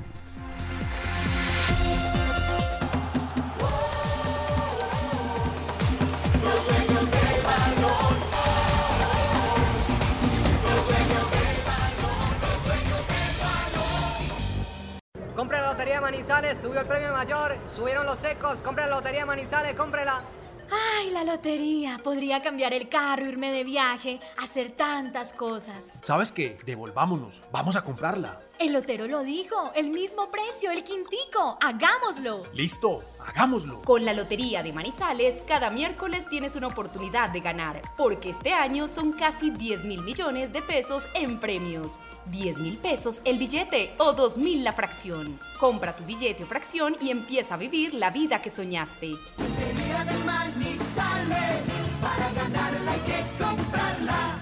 Compre 15.44 15.60
la 15.60 15.74
lotería 15.74 16.00
Manizales, 16.00 16.58
subió 16.58 16.80
el 16.80 16.88
premio 16.88 17.12
mayor, 17.12 17.58
subieron 17.76 18.06
los 18.06 18.18
secos, 18.18 18.62
compre 18.62 18.86
la 18.86 18.92
lotería 18.92 19.26
Manizales, 19.26 19.76
cómprela. 19.76 20.22
Ay, 20.74 21.12
la 21.12 21.24
lotería. 21.24 22.00
Podría 22.04 22.42
cambiar 22.42 22.74
el 22.74 22.90
carro, 22.90 23.26
irme 23.26 23.52
de 23.52 23.64
viaje, 23.64 24.20
hacer 24.38 24.72
tantas 24.72 25.32
cosas. 25.34 26.00
¿Sabes 26.02 26.32
qué? 26.32 26.58
Devolvámonos. 26.66 27.44
Vamos 27.52 27.76
a 27.76 27.84
comprarla. 27.84 28.42
El 28.60 28.74
lotero 28.74 29.08
lo 29.08 29.24
dijo, 29.24 29.72
el 29.76 29.90
mismo 29.90 30.30
precio, 30.32 30.72
el 30.72 30.84
quintico. 30.84 31.58
Hagámoslo. 31.62 32.44
Listo, 32.54 33.04
hagámoslo. 33.20 33.82
Con 33.82 34.06
la 34.06 34.14
Lotería 34.14 34.64
de 34.64 34.72
Manizales, 34.72 35.44
cada 35.48 35.70
miércoles 35.70 36.30
tienes 36.30 36.56
una 36.56 36.68
oportunidad 36.68 37.30
de 37.30 37.42
ganar, 37.42 37.82
porque 37.98 38.30
este 38.30 38.54
año 38.54 38.88
son 38.88 39.14
casi 39.14 39.50
10 39.50 39.86
mil 39.86 40.02
millones 40.04 40.54
de 40.54 40.62
pesos 40.62 41.08
en 41.14 41.40
premios. 41.40 42.00
10 42.28 42.60
mil 42.60 42.78
pesos 42.78 43.22
el 43.26 43.38
billete 43.38 43.96
o 43.98 44.14
2 44.14 44.38
mil 44.38 44.64
la 44.64 44.74
fracción. 44.74 45.40
Compra 45.60 45.96
tu 45.96 46.04
billete 46.06 46.44
o 46.44 46.48
fracción 46.48 46.96
y 47.02 47.10
empieza 47.10 47.56
a 47.56 47.58
vivir 47.58 47.94
la 47.94 48.12
vida 48.12 48.42
que 48.42 48.50
soñaste. 48.50 49.10
Lotería 49.10 50.06
de 50.06 50.14
Manizales, 50.24 50.43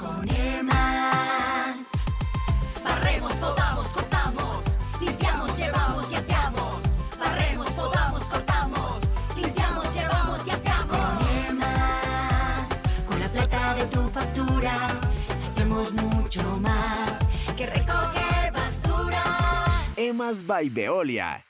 Con 0.00 0.26
EMAS, 0.30 1.92
barremos, 2.82 3.34
podamos, 3.34 3.86
cortamos, 3.88 4.64
limpiamos, 4.98 5.54
llevamos 5.58 6.10
y 6.10 6.14
aseamos. 6.14 6.76
Barremos, 7.18 7.70
podamos, 7.72 8.24
cortamos, 8.24 9.00
limpiamos, 9.36 9.94
llevamos 9.94 10.46
y 10.46 10.50
aseamos. 10.52 10.96
Con 10.96 11.28
EMAS, 11.50 12.82
con 13.06 13.20
la 13.20 13.28
plata 13.28 13.74
de 13.74 13.86
tu 13.88 14.08
factura, 14.08 14.74
hacemos 15.44 15.92
mucho 15.92 16.42
más 16.60 17.18
que 17.58 17.66
recoger 17.66 18.52
basura. 18.54 19.22
Emas 19.98 20.46
by 20.46 20.70
Veolia. 20.70 21.49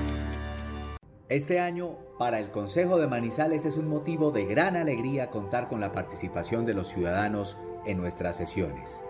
Este 1.31 1.61
año, 1.61 1.95
para 2.19 2.39
el 2.39 2.51
Consejo 2.51 2.97
de 2.97 3.07
Manizales 3.07 3.63
es 3.63 3.77
un 3.77 3.87
motivo 3.87 4.31
de 4.31 4.43
gran 4.43 4.75
alegría 4.75 5.29
contar 5.29 5.69
con 5.69 5.79
la 5.79 5.93
participación 5.93 6.65
de 6.65 6.73
los 6.73 6.89
ciudadanos 6.89 7.55
en 7.85 7.99
nuestras 7.99 8.35
sesiones. 8.35 9.01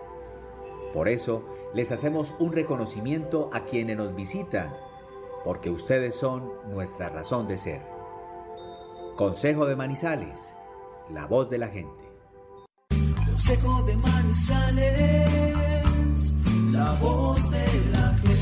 Por 0.94 1.08
eso, 1.08 1.44
les 1.74 1.90
hacemos 1.90 2.32
un 2.38 2.52
reconocimiento 2.52 3.50
a 3.52 3.64
quienes 3.64 3.96
nos 3.96 4.14
visitan, 4.14 4.72
porque 5.44 5.68
ustedes 5.68 6.14
son 6.14 6.48
nuestra 6.70 7.08
razón 7.08 7.48
de 7.48 7.58
ser. 7.58 7.82
Consejo 9.16 9.66
de 9.66 9.74
Manizales, 9.74 10.58
la 11.10 11.26
voz 11.26 11.50
de 11.50 11.58
la 11.58 11.66
gente. 11.66 12.04
Consejo 13.26 13.82
de 13.82 13.96
Manizales, 13.96 15.26
la 16.70 16.92
voz 17.00 17.50
de 17.50 17.66
la 17.94 18.14
gente. 18.14 18.41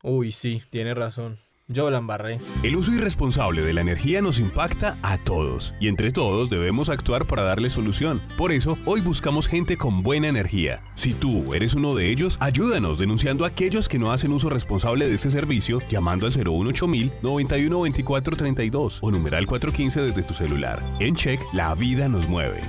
Uy, 0.03 0.33
sí, 0.33 0.63
tiene 0.71 0.95
razón. 0.95 1.39
Yo 1.69 1.91
la 1.91 1.99
embarré. 1.99 2.39
El 2.63 2.77
uso 2.77 2.93
irresponsable 2.93 3.63
de 3.63 3.73
la 3.73 3.81
energía 3.81 4.21
nos 4.21 4.39
impacta 4.39 4.99
a 5.03 5.17
todos 5.17 5.75
y 5.81 5.89
entre 5.89 6.11
todos 6.11 6.51
debemos 6.51 6.91
actuar 6.91 7.25
para 7.25 7.45
darle 7.45 7.71
solución. 7.71 8.21
Por 8.37 8.53
eso, 8.53 8.77
hoy 8.85 9.01
buscamos 9.01 9.49
gente 9.49 9.77
con 9.77 10.03
buena 10.03 10.29
energía. 10.29 10.83
Si 10.95 11.15
tú 11.15 11.55
eres 11.55 11.75
uno 11.75 11.95
de 11.95 12.11
ellos, 12.11 12.37
ayúdanos 12.41 12.99
denunciando 12.99 13.45
a 13.45 13.49
aquellos 13.49 13.89
que 13.89 13.99
no 13.99 14.13
hacen 14.13 14.33
uso 14.33 14.51
responsable 14.51 15.09
de 15.09 15.15
este 15.15 15.31
servicio 15.31 15.81
llamando 15.89 16.27
al 16.27 16.33
018000 16.33 17.13
912432 17.23 18.99
o 19.01 19.11
numeral 19.11 19.47
415 19.47 20.03
desde 20.03 20.23
tu 20.23 20.35
celular. 20.35 20.83
En 21.01 21.15
Check, 21.15 21.41
la 21.53 21.75
vida 21.75 22.09
nos 22.09 22.29
mueve. 22.29 22.61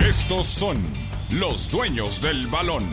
Estos 0.00 0.46
son 0.46 0.78
los 1.30 1.70
dueños 1.70 2.22
del 2.22 2.46
balón. 2.46 2.84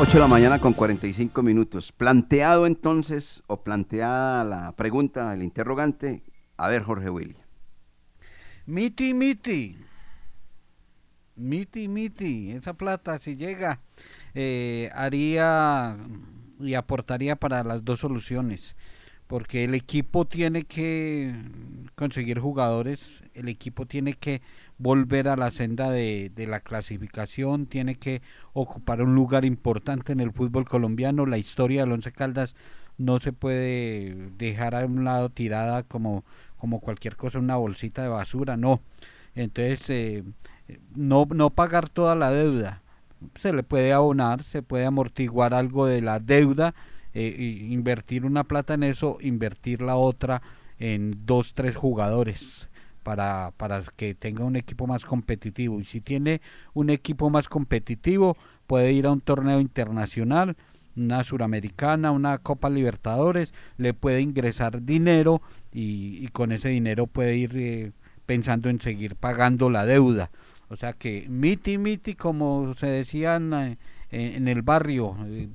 8 0.00 0.12
de 0.12 0.18
la 0.20 0.28
mañana 0.28 0.60
con 0.60 0.74
45 0.74 1.42
minutos. 1.42 1.90
Planteado 1.90 2.66
entonces, 2.66 3.42
o 3.48 3.64
planteada 3.64 4.44
la 4.44 4.72
pregunta, 4.76 5.34
el 5.34 5.42
interrogante, 5.42 6.22
a 6.56 6.68
ver 6.68 6.84
Jorge 6.84 7.10
William. 7.10 7.42
Miti, 8.64 9.12
miti. 9.12 9.76
Miti, 11.34 11.88
miti. 11.88 12.52
Esa 12.52 12.74
plata, 12.74 13.18
si 13.18 13.34
llega, 13.34 13.80
eh, 14.34 14.88
haría 14.94 15.96
y 16.60 16.74
aportaría 16.74 17.34
para 17.34 17.64
las 17.64 17.84
dos 17.84 17.98
soluciones. 17.98 18.76
Porque 19.26 19.64
el 19.64 19.74
equipo 19.74 20.26
tiene 20.26 20.62
que 20.62 21.34
conseguir 21.96 22.38
jugadores, 22.38 23.24
el 23.34 23.48
equipo 23.48 23.84
tiene 23.84 24.14
que 24.14 24.42
volver 24.78 25.28
a 25.28 25.36
la 25.36 25.50
senda 25.50 25.90
de, 25.90 26.30
de, 26.34 26.46
la 26.46 26.60
clasificación, 26.60 27.66
tiene 27.66 27.96
que 27.96 28.22
ocupar 28.52 29.02
un 29.02 29.14
lugar 29.14 29.44
importante 29.44 30.12
en 30.12 30.20
el 30.20 30.32
fútbol 30.32 30.64
colombiano. 30.64 31.26
La 31.26 31.38
historia 31.38 31.82
del 31.82 31.92
Once 31.92 32.12
Caldas 32.12 32.54
no 32.96 33.18
se 33.18 33.32
puede 33.32 34.30
dejar 34.36 34.74
a 34.74 34.84
un 34.84 35.04
lado 35.04 35.30
tirada 35.30 35.82
como, 35.82 36.24
como 36.56 36.80
cualquier 36.80 37.16
cosa, 37.16 37.38
una 37.38 37.56
bolsita 37.56 38.02
de 38.02 38.08
basura, 38.08 38.56
no. 38.56 38.80
Entonces, 39.34 39.88
eh, 39.90 40.24
no, 40.94 41.26
no 41.30 41.50
pagar 41.50 41.88
toda 41.88 42.14
la 42.14 42.30
deuda. 42.30 42.82
Se 43.36 43.52
le 43.52 43.62
puede 43.62 43.92
abonar, 43.92 44.42
se 44.44 44.62
puede 44.62 44.86
amortiguar 44.86 45.54
algo 45.54 45.86
de 45.86 46.02
la 46.02 46.20
deuda, 46.20 46.74
eh, 47.14 47.66
invertir 47.70 48.24
una 48.24 48.44
plata 48.44 48.74
en 48.74 48.84
eso, 48.84 49.18
invertir 49.20 49.82
la 49.82 49.96
otra 49.96 50.42
en 50.78 51.26
dos, 51.26 51.54
tres 51.54 51.76
jugadores 51.76 52.68
para, 53.08 53.52
para 53.56 53.80
que 53.96 54.14
tenga 54.14 54.44
un 54.44 54.54
equipo 54.54 54.86
más 54.86 55.06
competitivo. 55.06 55.80
Y 55.80 55.86
si 55.86 56.02
tiene 56.02 56.42
un 56.74 56.90
equipo 56.90 57.30
más 57.30 57.48
competitivo, 57.48 58.36
puede 58.66 58.92
ir 58.92 59.06
a 59.06 59.12
un 59.12 59.22
torneo 59.22 59.60
internacional, 59.60 60.58
una 60.94 61.24
suramericana, 61.24 62.10
una 62.10 62.36
Copa 62.36 62.68
Libertadores, 62.68 63.54
le 63.78 63.94
puede 63.94 64.20
ingresar 64.20 64.82
dinero 64.82 65.40
y, 65.72 66.22
y 66.22 66.28
con 66.28 66.52
ese 66.52 66.68
dinero 66.68 67.06
puede 67.06 67.34
ir 67.34 67.52
eh, 67.54 67.92
pensando 68.26 68.68
en 68.68 68.78
seguir 68.78 69.16
pagando 69.16 69.70
la 69.70 69.86
deuda. 69.86 70.30
O 70.68 70.76
sea 70.76 70.92
que 70.92 71.24
miti 71.30 71.78
miti, 71.78 72.14
como 72.14 72.74
se 72.74 72.88
decían 72.88 73.54
eh, 73.54 73.78
en 74.10 74.48
el 74.48 74.60
barrio, 74.60 75.16
eh, 75.28 75.48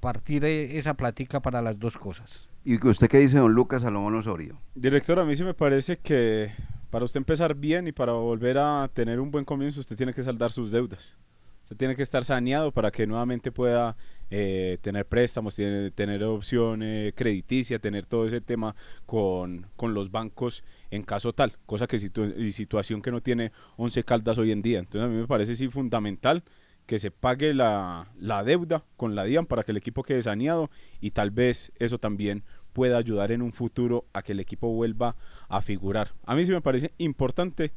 partir 0.00 0.44
esa 0.44 0.94
plática 0.94 1.38
para 1.38 1.62
las 1.62 1.78
dos 1.78 1.96
cosas. 1.96 2.50
¿Y 2.64 2.84
usted 2.84 3.08
qué 3.08 3.18
dice, 3.18 3.38
don 3.38 3.52
Lucas 3.52 3.82
Salomón 3.82 4.16
Osorio? 4.16 4.58
Director, 4.74 5.20
a 5.20 5.24
mí 5.24 5.36
sí 5.36 5.44
me 5.44 5.54
parece 5.54 5.98
que 5.98 6.50
para 6.90 7.04
usted 7.04 7.18
empezar 7.18 7.54
bien 7.54 7.88
y 7.88 7.92
para 7.92 8.12
volver 8.12 8.58
a 8.58 8.90
tener 8.92 9.20
un 9.20 9.30
buen 9.30 9.44
comienzo, 9.44 9.80
usted 9.80 9.96
tiene 9.96 10.14
que 10.14 10.22
saldar 10.22 10.52
sus 10.52 10.72
deudas. 10.72 11.16
Usted 11.62 11.76
tiene 11.76 11.96
que 11.96 12.02
estar 12.02 12.24
saneado 12.24 12.70
para 12.70 12.92
que 12.92 13.08
nuevamente 13.08 13.50
pueda 13.50 13.96
eh, 14.30 14.78
tener 14.82 15.04
préstamos, 15.04 15.56
tiene, 15.56 15.90
tener 15.90 16.22
opción 16.22 16.80
eh, 16.84 17.12
crediticia, 17.16 17.80
tener 17.80 18.06
todo 18.06 18.24
ese 18.24 18.40
tema 18.40 18.76
con, 19.04 19.66
con, 19.74 19.92
los 19.92 20.12
bancos 20.12 20.62
en 20.92 21.02
caso 21.02 21.32
tal, 21.32 21.56
cosa 21.66 21.88
que 21.88 21.98
situación 21.98 23.02
que 23.02 23.10
no 23.10 23.20
tiene 23.20 23.50
11 23.78 24.04
Caldas 24.04 24.38
hoy 24.38 24.52
en 24.52 24.62
día. 24.62 24.78
Entonces 24.78 25.08
a 25.08 25.08
mí 25.08 25.16
me 25.16 25.26
parece 25.26 25.56
sí 25.56 25.66
fundamental 25.66 26.44
que 26.86 27.00
se 27.00 27.10
pague 27.10 27.52
la, 27.52 28.12
la 28.16 28.44
deuda 28.44 28.84
con 28.96 29.16
la 29.16 29.24
DIAN 29.24 29.46
para 29.46 29.64
que 29.64 29.72
el 29.72 29.78
equipo 29.78 30.04
quede 30.04 30.22
saneado 30.22 30.70
y 31.00 31.10
tal 31.10 31.32
vez 31.32 31.72
eso 31.80 31.98
también 31.98 32.44
pueda 32.76 32.98
ayudar 32.98 33.32
en 33.32 33.40
un 33.40 33.52
futuro 33.52 34.04
a 34.12 34.20
que 34.20 34.32
el 34.32 34.40
equipo 34.40 34.68
vuelva 34.68 35.16
a 35.48 35.62
figurar. 35.62 36.12
A 36.26 36.36
mí 36.36 36.44
sí 36.44 36.52
me 36.52 36.60
parece 36.60 36.92
importante 36.98 37.72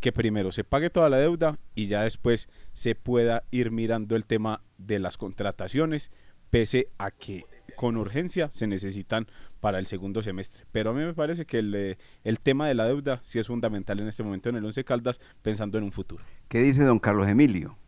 que 0.00 0.12
primero 0.12 0.52
se 0.52 0.64
pague 0.64 0.90
toda 0.90 1.08
la 1.08 1.16
deuda 1.16 1.58
y 1.74 1.86
ya 1.86 2.02
después 2.02 2.50
se 2.74 2.94
pueda 2.94 3.44
ir 3.50 3.70
mirando 3.70 4.16
el 4.16 4.26
tema 4.26 4.60
de 4.76 4.98
las 4.98 5.16
contrataciones, 5.16 6.10
pese 6.50 6.88
a 6.98 7.10
que 7.10 7.46
con 7.74 7.96
urgencia 7.96 8.50
se 8.52 8.66
necesitan 8.66 9.28
para 9.60 9.78
el 9.78 9.86
segundo 9.86 10.22
semestre. 10.22 10.66
Pero 10.72 10.90
a 10.90 10.92
mí 10.92 11.00
me 11.00 11.14
parece 11.14 11.46
que 11.46 11.60
el, 11.60 11.74
eh, 11.74 11.96
el 12.22 12.38
tema 12.38 12.68
de 12.68 12.74
la 12.74 12.84
deuda 12.84 13.20
sí 13.22 13.38
es 13.38 13.46
fundamental 13.46 13.98
en 13.98 14.08
este 14.08 14.24
momento 14.24 14.50
en 14.50 14.56
el 14.56 14.64
Once 14.66 14.84
Caldas, 14.84 15.22
pensando 15.40 15.78
en 15.78 15.84
un 15.84 15.92
futuro. 15.92 16.22
¿Qué 16.48 16.60
dice 16.60 16.84
don 16.84 16.98
Carlos 16.98 17.28
Emilio? 17.28 17.78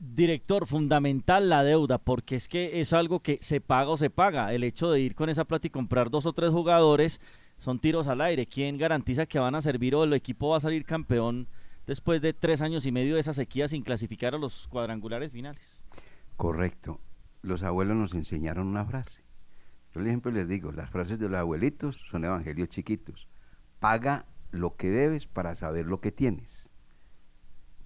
Director, 0.00 0.66
fundamental 0.66 1.48
la 1.48 1.64
deuda, 1.64 1.98
porque 1.98 2.36
es 2.36 2.48
que 2.48 2.80
es 2.80 2.92
algo 2.92 3.20
que 3.20 3.38
se 3.40 3.60
paga 3.60 3.90
o 3.90 3.96
se 3.96 4.10
paga. 4.10 4.54
El 4.54 4.62
hecho 4.62 4.90
de 4.92 5.00
ir 5.00 5.16
con 5.16 5.28
esa 5.28 5.44
plata 5.44 5.66
y 5.66 5.70
comprar 5.70 6.08
dos 6.08 6.24
o 6.24 6.32
tres 6.32 6.50
jugadores 6.50 7.20
son 7.58 7.80
tiros 7.80 8.06
al 8.06 8.20
aire. 8.20 8.46
¿Quién 8.46 8.78
garantiza 8.78 9.26
que 9.26 9.40
van 9.40 9.56
a 9.56 9.60
servir 9.60 9.96
o 9.96 10.04
el 10.04 10.12
equipo 10.12 10.50
va 10.50 10.58
a 10.58 10.60
salir 10.60 10.84
campeón 10.84 11.48
después 11.84 12.22
de 12.22 12.32
tres 12.32 12.62
años 12.62 12.86
y 12.86 12.92
medio 12.92 13.14
de 13.14 13.20
esa 13.20 13.34
sequía 13.34 13.66
sin 13.66 13.82
clasificar 13.82 14.36
a 14.36 14.38
los 14.38 14.68
cuadrangulares 14.68 15.32
finales? 15.32 15.82
Correcto. 16.36 17.00
Los 17.42 17.64
abuelos 17.64 17.96
nos 17.96 18.14
enseñaron 18.14 18.68
una 18.68 18.84
frase. 18.84 19.24
Yo 19.94 20.04
siempre 20.04 20.30
les 20.30 20.46
digo, 20.48 20.70
las 20.70 20.90
frases 20.90 21.18
de 21.18 21.28
los 21.28 21.40
abuelitos 21.40 22.00
son 22.08 22.24
evangelios 22.24 22.68
chiquitos. 22.68 23.26
Paga 23.80 24.26
lo 24.52 24.76
que 24.76 24.90
debes 24.90 25.26
para 25.26 25.56
saber 25.56 25.86
lo 25.86 26.00
que 26.00 26.12
tienes. 26.12 26.70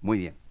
Muy 0.01 0.19
bien. 0.19 0.42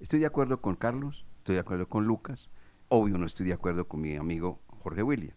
Estoy 0.00 0.20
de 0.20 0.26
acuerdo 0.26 0.62
con 0.62 0.76
Carlos, 0.76 1.26
estoy 1.38 1.56
de 1.56 1.60
acuerdo 1.60 1.86
con 1.86 2.06
Lucas, 2.06 2.48
obvio 2.88 3.18
no 3.18 3.26
estoy 3.26 3.46
de 3.46 3.52
acuerdo 3.52 3.86
con 3.86 4.00
mi 4.00 4.16
amigo 4.16 4.58
Jorge 4.82 5.02
William. 5.02 5.34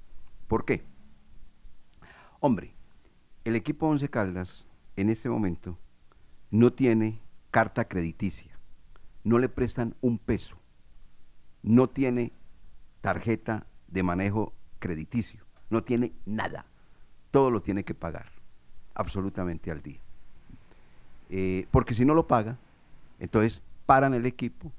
¿Por 0.47 0.63
qué? 0.63 0.85
Hombre, 2.39 2.73
el 3.43 3.57
equipo 3.57 3.87
Once 3.87 4.09
Caldas 4.09 4.65
en 4.95 5.09
este 5.09 5.29
momento 5.29 5.77
no 6.49 6.71
tiene 6.71 7.19
carta 7.51 7.89
crediticia, 7.89 8.57
no 9.25 9.37
le 9.37 9.49
prestan 9.49 9.95
un 9.99 10.17
peso, 10.17 10.57
no 11.61 11.89
tiene 11.89 12.31
tarjeta 13.01 13.67
de 13.89 14.03
manejo 14.03 14.53
crediticio, 14.79 15.43
no 15.69 15.83
tiene 15.83 16.13
nada, 16.25 16.65
todo 17.31 17.51
lo 17.51 17.61
tiene 17.61 17.83
que 17.83 17.95
pagar, 17.95 18.31
absolutamente 18.93 19.71
al 19.71 19.81
día. 19.81 19.99
Eh, 21.29 21.67
porque 21.69 21.93
si 21.93 22.05
no 22.05 22.13
lo 22.13 22.27
paga, 22.27 22.57
entonces 23.19 23.61
paran 23.85 24.13
el 24.13 24.25
equipo, 24.25 24.73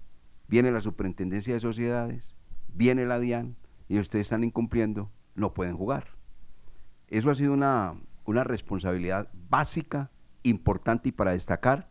viene 0.49 0.71
la 0.71 0.81
superintendencia 0.81 1.55
de 1.55 1.61
sociedades, 1.61 2.35
viene 2.69 3.07
la 3.07 3.19
DIAN 3.19 3.57
y 3.89 3.99
ustedes 3.99 4.27
están 4.27 4.45
incumpliendo, 4.45 5.11
no 5.35 5.55
pueden 5.55 5.77
jugar. 5.77 6.09
Eso 7.09 7.31
ha 7.31 7.35
sido 7.35 7.53
una, 7.53 7.95
una 8.25 8.45
responsabilidad 8.45 9.31
básica, 9.49 10.11
importante 10.43 11.09
y 11.09 11.13
para 11.13 11.33
destacar 11.33 11.91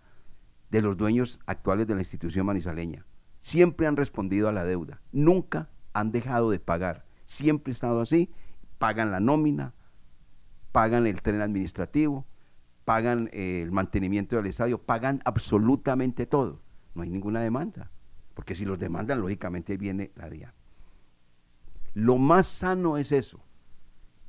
de 0.70 0.82
los 0.82 0.98
dueños 0.98 1.40
actuales 1.46 1.88
de 1.88 1.96
la 1.96 2.02
institución 2.02 2.46
manizaleña. 2.46 3.06
Siempre 3.42 3.88
han 3.88 3.98
respondido 3.98 4.48
a 4.48 4.52
la 4.52 4.64
deuda, 4.64 5.02
nunca 5.12 5.70
han 5.94 6.12
dejado 6.12 6.50
de 6.50 6.60
pagar, 6.60 7.06
siempre 7.26 7.72
ha 7.72 7.74
estado 7.74 8.02
así, 8.02 8.32
pagan 8.78 9.12
la 9.12 9.20
nómina, 9.20 9.74
pagan 10.72 11.06
el 11.06 11.22
tren 11.22 11.42
administrativo, 11.42 12.26
pagan 12.86 13.30
eh, 13.34 13.62
el 13.62 13.72
mantenimiento 13.72 14.36
del 14.36 14.48
estadio, 14.48 14.80
pagan 14.80 15.22
absolutamente 15.26 16.26
todo 16.26 16.63
no 16.96 17.04
hay 17.04 17.10
ninguna 17.10 17.42
demanda. 17.42 17.92
Porque 18.34 18.56
si 18.56 18.66
los 18.66 18.80
demandan, 18.80 19.22
lógicamente 19.22 19.78
viene 19.78 20.12
la 20.16 20.30
DIAN. 20.30 20.54
Lo 21.94 22.18
más 22.18 22.48
sano 22.48 22.98
es 22.98 23.12
eso, 23.12 23.44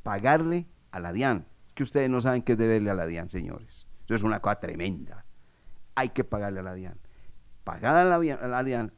pagarle 0.02 0.66
a 0.90 1.00
la 1.00 1.12
DIAN. 1.12 1.46
Que 1.74 1.82
ustedes 1.82 2.08
no 2.08 2.20
saben 2.20 2.42
qué 2.42 2.52
es 2.52 2.58
deberle 2.58 2.90
a 2.90 2.94
la 2.94 3.06
DIAN, 3.06 3.30
señores. 3.30 3.88
Eso 4.04 4.14
es 4.14 4.22
una 4.22 4.40
cosa 4.40 4.60
tremenda. 4.60 5.24
Hay 5.94 6.10
que 6.10 6.24
pagarle 6.24 6.60
a 6.60 6.62
la 6.62 6.74
DIAN. 6.74 6.98
Pagada 7.64 8.04
la, 8.04 8.18
la 8.18 8.62
DIAN, 8.62 8.92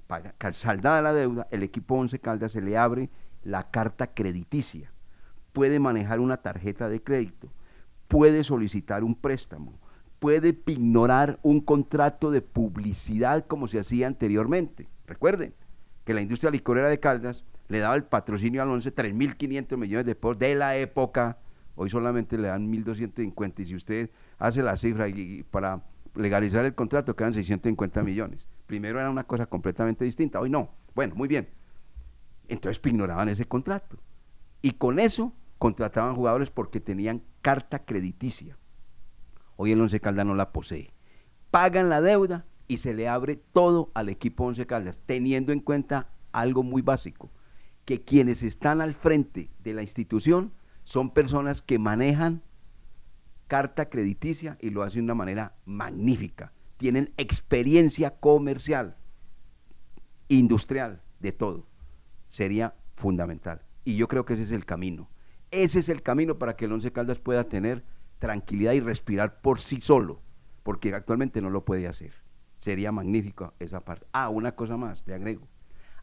saldada 0.50 1.00
la 1.00 1.12
deuda, 1.12 1.46
el 1.52 1.62
equipo 1.62 1.94
Once 1.94 2.18
Caldas 2.18 2.52
se 2.52 2.60
le 2.60 2.76
abre 2.76 3.10
la 3.44 3.70
carta 3.70 4.08
crediticia. 4.08 4.92
Puede 5.52 5.78
manejar 5.78 6.18
una 6.18 6.38
tarjeta 6.38 6.88
de 6.88 7.00
crédito, 7.00 7.52
puede 8.08 8.42
solicitar 8.42 9.04
un 9.04 9.14
préstamo, 9.14 9.78
puede 10.18 10.58
ignorar 10.66 11.38
un 11.42 11.60
contrato 11.60 12.30
de 12.30 12.42
publicidad 12.42 13.46
como 13.46 13.68
se 13.68 13.78
hacía 13.78 14.06
anteriormente. 14.06 14.88
Recuerden 15.06 15.54
que 16.04 16.14
la 16.14 16.22
industria 16.22 16.50
licorera 16.50 16.88
de 16.88 17.00
Caldas 17.00 17.44
le 17.68 17.78
daba 17.80 17.96
el 17.96 18.04
patrocinio 18.04 18.62
al 18.62 18.68
11 18.70 18.94
3.500 18.94 19.76
millones 19.76 20.06
de 20.06 20.14
pesos 20.14 20.38
de 20.38 20.54
la 20.54 20.76
época, 20.76 21.38
hoy 21.74 21.90
solamente 21.90 22.38
le 22.38 22.48
dan 22.48 22.72
1.250 22.72 23.60
y 23.60 23.66
si 23.66 23.74
usted 23.74 24.10
hace 24.38 24.62
la 24.62 24.76
cifra 24.76 25.06
para, 25.50 25.82
legalizar 26.14 26.64
el 26.64 26.74
contrato 26.74 27.14
quedan 27.14 27.34
650 27.34 28.02
millones. 28.02 28.46
Primero 28.66 28.98
era 29.00 29.10
una 29.10 29.24
cosa 29.24 29.46
completamente 29.46 30.04
distinta, 30.04 30.40
hoy 30.40 30.50
no. 30.50 30.70
Bueno, 30.94 31.14
muy 31.14 31.28
bien. 31.28 31.48
Entonces 32.48 32.80
ignoraban 32.84 33.28
ese 33.28 33.44
contrato. 33.44 33.98
Y 34.62 34.72
con 34.72 34.98
eso 34.98 35.32
contrataban 35.58 36.14
jugadores 36.14 36.50
porque 36.50 36.80
tenían 36.80 37.22
carta 37.42 37.84
crediticia. 37.84 38.56
Hoy 39.56 39.72
el 39.72 39.80
Once 39.80 40.00
Caldas 40.00 40.26
no 40.26 40.34
la 40.34 40.52
posee. 40.52 40.92
Pagan 41.50 41.88
la 41.88 42.00
deuda 42.00 42.46
y 42.68 42.78
se 42.78 42.94
le 42.94 43.08
abre 43.08 43.36
todo 43.36 43.90
al 43.94 44.08
equipo 44.08 44.44
Once 44.44 44.66
Caldas, 44.66 45.00
teniendo 45.06 45.52
en 45.52 45.60
cuenta 45.60 46.10
algo 46.32 46.62
muy 46.62 46.82
básico, 46.82 47.30
que 47.84 48.02
quienes 48.02 48.42
están 48.42 48.80
al 48.80 48.94
frente 48.94 49.50
de 49.60 49.74
la 49.74 49.82
institución 49.82 50.52
son 50.84 51.10
personas 51.10 51.62
que 51.62 51.78
manejan 51.78 52.42
carta 53.48 53.88
crediticia 53.88 54.58
y 54.60 54.70
lo 54.70 54.82
hacen 54.82 55.00
de 55.00 55.04
una 55.04 55.14
manera 55.14 55.56
magnífica. 55.64 56.52
Tienen 56.76 57.12
experiencia 57.16 58.18
comercial, 58.18 58.96
industrial, 60.28 61.00
de 61.20 61.32
todo. 61.32 61.66
Sería 62.28 62.74
fundamental. 62.96 63.62
Y 63.84 63.96
yo 63.96 64.08
creo 64.08 64.24
que 64.24 64.34
ese 64.34 64.42
es 64.42 64.52
el 64.52 64.66
camino. 64.66 65.08
Ese 65.50 65.78
es 65.78 65.88
el 65.88 66.02
camino 66.02 66.38
para 66.38 66.56
que 66.56 66.66
el 66.66 66.72
Once 66.72 66.92
Caldas 66.92 67.18
pueda 67.18 67.44
tener 67.44 67.84
tranquilidad 68.18 68.72
y 68.72 68.80
respirar 68.80 69.40
por 69.40 69.60
sí 69.60 69.80
solo, 69.80 70.20
porque 70.62 70.94
actualmente 70.94 71.40
no 71.40 71.50
lo 71.50 71.64
puede 71.64 71.86
hacer. 71.86 72.12
Sería 72.58 72.92
magnífico 72.92 73.54
esa 73.58 73.80
parte. 73.80 74.06
Ah, 74.12 74.28
una 74.28 74.52
cosa 74.52 74.76
más, 74.76 75.02
le 75.06 75.14
agrego. 75.14 75.46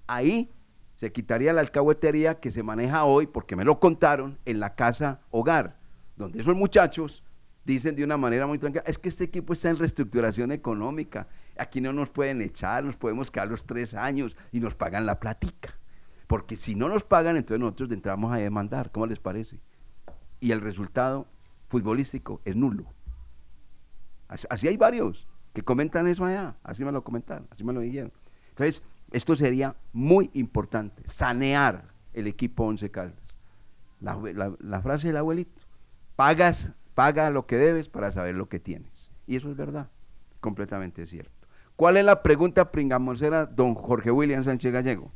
Ahí 0.07 0.51
se 0.95 1.11
quitaría 1.11 1.53
la 1.53 1.61
alcahuetería 1.61 2.39
que 2.39 2.51
se 2.51 2.63
maneja 2.63 3.03
hoy, 3.05 3.27
porque 3.27 3.55
me 3.55 3.65
lo 3.65 3.79
contaron, 3.79 4.37
en 4.45 4.59
la 4.59 4.75
casa 4.75 5.21
hogar, 5.31 5.77
donde 6.15 6.39
esos 6.39 6.55
muchachos 6.55 7.23
dicen 7.65 7.95
de 7.95 8.03
una 8.03 8.17
manera 8.17 8.45
muy 8.45 8.59
tranquila, 8.59 8.83
es 8.85 8.97
que 8.97 9.09
este 9.09 9.23
equipo 9.23 9.53
está 9.53 9.69
en 9.69 9.77
reestructuración 9.77 10.51
económica, 10.51 11.27
aquí 11.57 11.81
no 11.81 11.93
nos 11.93 12.09
pueden 12.09 12.41
echar, 12.41 12.83
nos 12.83 12.97
podemos 12.97 13.31
quedar 13.31 13.47
los 13.47 13.65
tres 13.65 13.93
años 13.93 14.35
y 14.51 14.59
nos 14.59 14.75
pagan 14.75 15.05
la 15.05 15.19
platica. 15.19 15.77
Porque 16.27 16.55
si 16.55 16.75
no 16.75 16.89
nos 16.89 17.03
pagan, 17.03 17.37
entonces 17.37 17.59
nosotros 17.59 17.91
entramos 17.91 18.33
a 18.33 18.37
demandar, 18.37 18.91
¿cómo 18.91 19.07
les 19.07 19.19
parece? 19.19 19.59
Y 20.39 20.51
el 20.51 20.61
resultado 20.61 21.27
futbolístico 21.73 22.39
es 22.45 22.55
nulo. 22.55 22.85
Así, 24.27 24.67
hay 24.67 24.77
varios 24.77 25.27
que 25.53 25.63
comentan 25.63 26.07
eso 26.07 26.23
allá, 26.23 26.55
así 26.61 26.85
me 26.85 26.91
lo 26.91 27.03
comentaron, 27.03 27.47
así 27.49 27.63
me 27.63 27.73
lo 27.73 27.79
dijeron. 27.79 28.11
Entonces, 28.49 28.83
esto 29.11 29.35
sería 29.35 29.75
muy 29.91 30.29
importante, 30.33 31.01
sanear 31.07 31.85
el 32.13 32.27
equipo 32.27 32.63
Once 32.63 32.91
Caldas. 32.91 33.37
La, 33.99 34.81
frase 34.81 35.07
del 35.07 35.17
abuelito, 35.17 35.61
pagas 36.15 36.71
Paga 36.93 37.31
lo 37.31 37.47
que 37.47 37.57
debes 37.57 37.89
para 37.89 38.11
saber 38.11 38.35
lo 38.35 38.47
que 38.47 38.59
tienes. 38.59 39.09
Y 39.25 39.35
eso 39.35 39.49
es 39.49 39.57
verdad, 39.57 39.89
completamente 40.41 41.07
cierto. 41.07 41.31
¿Cuál 41.75 41.97
es 41.97 42.05
la 42.05 42.21
pregunta 42.21 42.69
pringamosera, 42.71 43.47
don 43.47 43.73
Jorge 43.73 44.11
William 44.11 44.43
Sánchez 44.43 44.71
Gallego? 44.71 45.11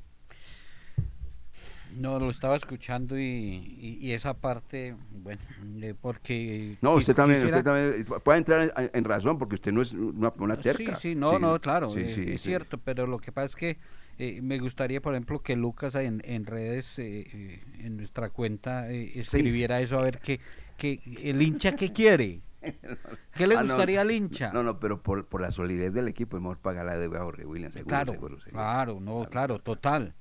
No, 1.97 2.19
lo 2.19 2.29
estaba 2.29 2.55
escuchando 2.55 3.17
y, 3.17 4.11
esa 4.11 4.35
parte, 4.35 4.95
bueno, 5.11 5.41
eh, 5.81 5.93
porque... 5.99 6.77
No, 6.81 6.91
usted 6.91 7.15
también, 7.15 7.43
usted 7.43 7.63
también 7.63 8.05
puede 8.23 8.37
entrar 8.37 8.89
en, 8.93 9.03
razón 9.03 9.37
porque 9.37 9.55
usted 9.55 9.71
no 9.71 9.81
es 9.81 9.93
una, 9.93 10.31
una 10.37 10.55
terca. 10.55 10.95
Sí, 10.95 11.09
sí, 11.09 11.15
no, 11.15 11.39
no, 11.39 11.59
claro, 11.59 11.95
es, 11.95 12.41
cierto, 12.41 12.77
pero 12.77 13.07
lo 13.07 13.19
que 13.19 13.31
pasa 13.31 13.47
es 13.47 13.55
que 13.55 13.77
eh, 14.19 14.41
me 14.41 14.59
gustaría, 14.59 15.01
por 15.01 15.13
ejemplo, 15.13 15.41
que 15.41 15.55
Lucas 15.55 15.95
en, 15.95 16.21
en 16.25 16.45
redes, 16.45 16.99
eh, 16.99 17.61
en 17.79 17.97
nuestra 17.97 18.29
cuenta, 18.29 18.89
escribiera 18.89 19.81
eso, 19.81 19.99
a 19.99 20.03
ver 20.03 20.19
qué, 20.19 20.39
que 20.77 20.99
el 21.23 21.41
hincha 21.41 21.75
qué 21.75 21.91
quiere. 21.91 22.41
¿Qué 23.35 23.47
le 23.47 23.55
ah, 23.55 23.61
gustaría 23.61 24.01
al 24.01 24.11
hincha? 24.11 24.51
No, 24.51 24.63
no, 24.63 24.79
pero 24.79 25.01
por, 25.01 25.25
por 25.25 25.41
la 25.41 25.51
solidez 25.51 25.93
del 25.93 26.07
equipo 26.07 26.37
hemos 26.37 26.57
pagado 26.57 26.87
la 26.87 26.97
deuda 26.97 27.19
a 27.19 27.23
Jorge 27.23 27.45
Williams. 27.45 27.75
claro, 27.85 28.15
claro, 28.51 28.99
no, 28.99 29.27
claro, 29.29 29.59
total, 29.59 30.15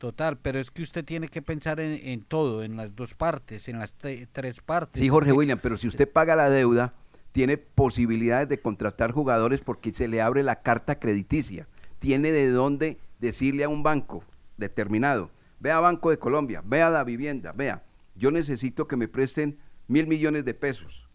total. 0.00 0.38
Pero 0.38 0.58
es 0.58 0.72
que 0.72 0.82
usted 0.82 1.04
tiene 1.04 1.28
que 1.28 1.42
pensar 1.42 1.78
en, 1.78 2.22
todo, 2.22 2.64
en 2.64 2.76
las 2.76 2.96
dos 2.96 3.14
partes, 3.14 3.68
en 3.68 3.78
las 3.78 3.94
tres 3.94 4.60
partes. 4.64 5.00
Sí, 5.00 5.08
Jorge 5.08 5.30
Williams, 5.30 5.62
pero 5.62 5.76
si 5.76 5.86
usted 5.86 6.10
paga 6.10 6.34
la 6.34 6.50
deuda, 6.50 6.94
tiene 7.30 7.58
posibilidades 7.58 8.48
de 8.48 8.60
contratar 8.60 9.12
jugadores 9.12 9.60
porque 9.60 9.92
se 9.92 10.08
le 10.08 10.20
abre 10.20 10.42
la 10.42 10.62
carta 10.62 10.98
crediticia. 10.98 11.68
Tiene 12.00 12.32
de 12.32 12.48
dónde 12.50 12.98
decirle 13.20 13.62
a 13.62 13.68
un 13.68 13.84
banco 13.84 14.24
determinado, 14.56 15.30
vea 15.60 15.78
Banco 15.78 16.10
de 16.10 16.18
Colombia, 16.18 16.62
vea 16.64 16.90
la 16.90 17.04
vivienda, 17.04 17.52
vea, 17.52 17.84
yo 18.14 18.30
necesito 18.30 18.88
que 18.88 18.96
me 18.96 19.08
presten 19.08 19.58
mil 19.86 20.06
millones 20.06 20.44
de 20.44 20.54
pesos. 20.54 21.06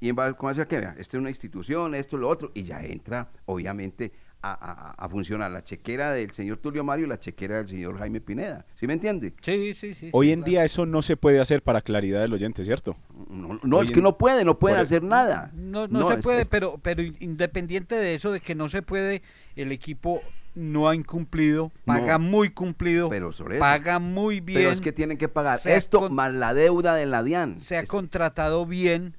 Y 0.00 0.10
en 0.10 0.16
base 0.16 0.60
a 0.60 0.68
que 0.68 0.80
vea, 0.80 0.94
esto 0.98 1.16
es 1.16 1.20
una 1.20 1.30
institución, 1.30 1.94
esto, 1.94 2.18
lo 2.18 2.28
otro, 2.28 2.50
y 2.54 2.64
ya 2.64 2.84
entra, 2.84 3.30
obviamente, 3.46 4.12
a, 4.44 5.08
funcionar 5.08 5.50
la 5.50 5.62
chequera 5.62 6.12
del 6.12 6.32
señor 6.32 6.58
Tulio 6.58 6.84
Mario 6.84 7.06
y 7.06 7.08
la 7.08 7.18
chequera 7.18 7.58
del 7.58 7.68
señor 7.68 7.98
Jaime 7.98 8.20
Pineda. 8.20 8.66
¿Sí 8.74 8.86
me 8.86 8.94
entiende? 8.94 9.32
Sí, 9.40 9.74
sí, 9.74 9.94
sí. 9.94 10.10
Hoy 10.12 10.32
en 10.32 10.42
día 10.42 10.64
eso 10.64 10.86
no 10.86 11.02
se 11.02 11.16
puede 11.16 11.40
hacer 11.40 11.62
para 11.62 11.80
claridad 11.80 12.20
del 12.20 12.32
oyente, 12.32 12.64
¿cierto? 12.64 12.96
No, 13.28 13.82
es 13.82 13.90
que 13.90 14.02
no 14.02 14.18
puede, 14.18 14.44
no 14.44 14.58
pueden 14.58 14.78
hacer 14.78 15.02
nada. 15.02 15.50
No, 15.54 15.86
no, 15.88 16.08
se 16.08 16.18
puede, 16.18 16.46
pero, 16.46 16.78
pero 16.82 17.02
independiente 17.02 17.94
de 17.94 18.14
eso, 18.14 18.32
de 18.32 18.40
que 18.40 18.54
no 18.54 18.68
se 18.68 18.82
puede, 18.82 19.22
el 19.56 19.72
equipo 19.72 20.20
no 20.54 20.88
ha 20.88 20.94
incumplido, 20.94 21.72
paga 21.84 22.18
muy 22.18 22.50
cumplido, 22.50 23.08
pero 23.08 23.32
paga 23.58 23.98
muy 23.98 24.40
bien. 24.40 24.60
Pero 24.60 24.70
es 24.70 24.80
que 24.80 24.92
tienen 24.92 25.18
que 25.18 25.28
pagar 25.28 25.60
esto 25.64 26.10
más 26.10 26.32
la 26.32 26.54
deuda 26.54 26.94
de 26.94 27.06
la 27.06 27.22
DIAN. 27.22 27.58
Se 27.58 27.76
ha 27.76 27.84
contratado 27.86 28.64
bien, 28.66 29.16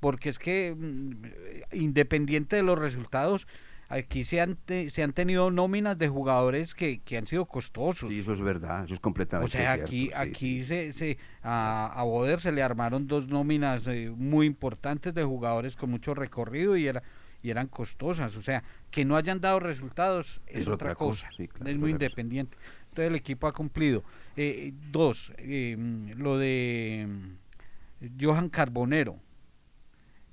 porque 0.00 0.28
es 0.28 0.38
que 0.38 0.74
mm, 0.76 1.76
independiente 1.76 2.56
de 2.56 2.62
los 2.62 2.78
resultados, 2.78 3.48
aquí 3.88 4.24
se 4.24 4.40
han, 4.40 4.58
se 4.66 5.02
han 5.02 5.12
tenido 5.12 5.50
nóminas 5.50 5.98
de 5.98 6.08
jugadores 6.08 6.74
que, 6.74 7.00
han 7.16 7.26
sido 7.26 7.46
costosos. 7.46 8.12
Y 8.12 8.20
eso 8.20 8.32
es 8.32 8.40
verdad, 8.40 8.84
eso 8.84 8.94
es 8.94 9.00
completamente 9.00 9.48
O 9.48 9.50
sea, 9.50 9.72
aquí, 9.72 10.10
aquí 10.14 10.64
Se, 10.64 10.92
se, 10.92 11.18
a, 11.42 11.92
a 11.94 12.02
Boder 12.04 12.40
se 12.40 12.52
le 12.52 12.62
armaron 12.62 13.06
dos 13.06 13.28
nóminas 13.28 13.86
eh, 13.86 14.12
muy 14.16 14.46
importantes 14.46 15.14
de 15.14 15.24
jugadores 15.24 15.76
con 15.76 15.90
mucho 15.90 16.14
recorrido 16.14 16.76
y 16.76 16.86
era 16.86 17.02
y 17.46 17.50
eran 17.50 17.68
costosas. 17.68 18.36
O 18.36 18.42
sea, 18.42 18.64
que 18.90 19.04
no 19.04 19.16
hayan 19.16 19.40
dado 19.40 19.60
resultados 19.60 20.40
es, 20.46 20.66
otra, 20.66 20.96
cosa. 20.96 21.30
es 21.38 21.76
muy 21.76 21.92
independiente. 21.92 22.56
Entonces 22.88 23.10
el 23.10 23.14
equipo 23.14 23.46
ha 23.46 23.52
cumplido. 23.52 24.02
Eh, 24.36 24.72
dos, 24.90 25.32
em, 25.38 26.08
lo 26.18 26.38
de 26.38 27.06
mm, 27.08 28.06
Johan 28.20 28.48
Carbonero. 28.48 29.20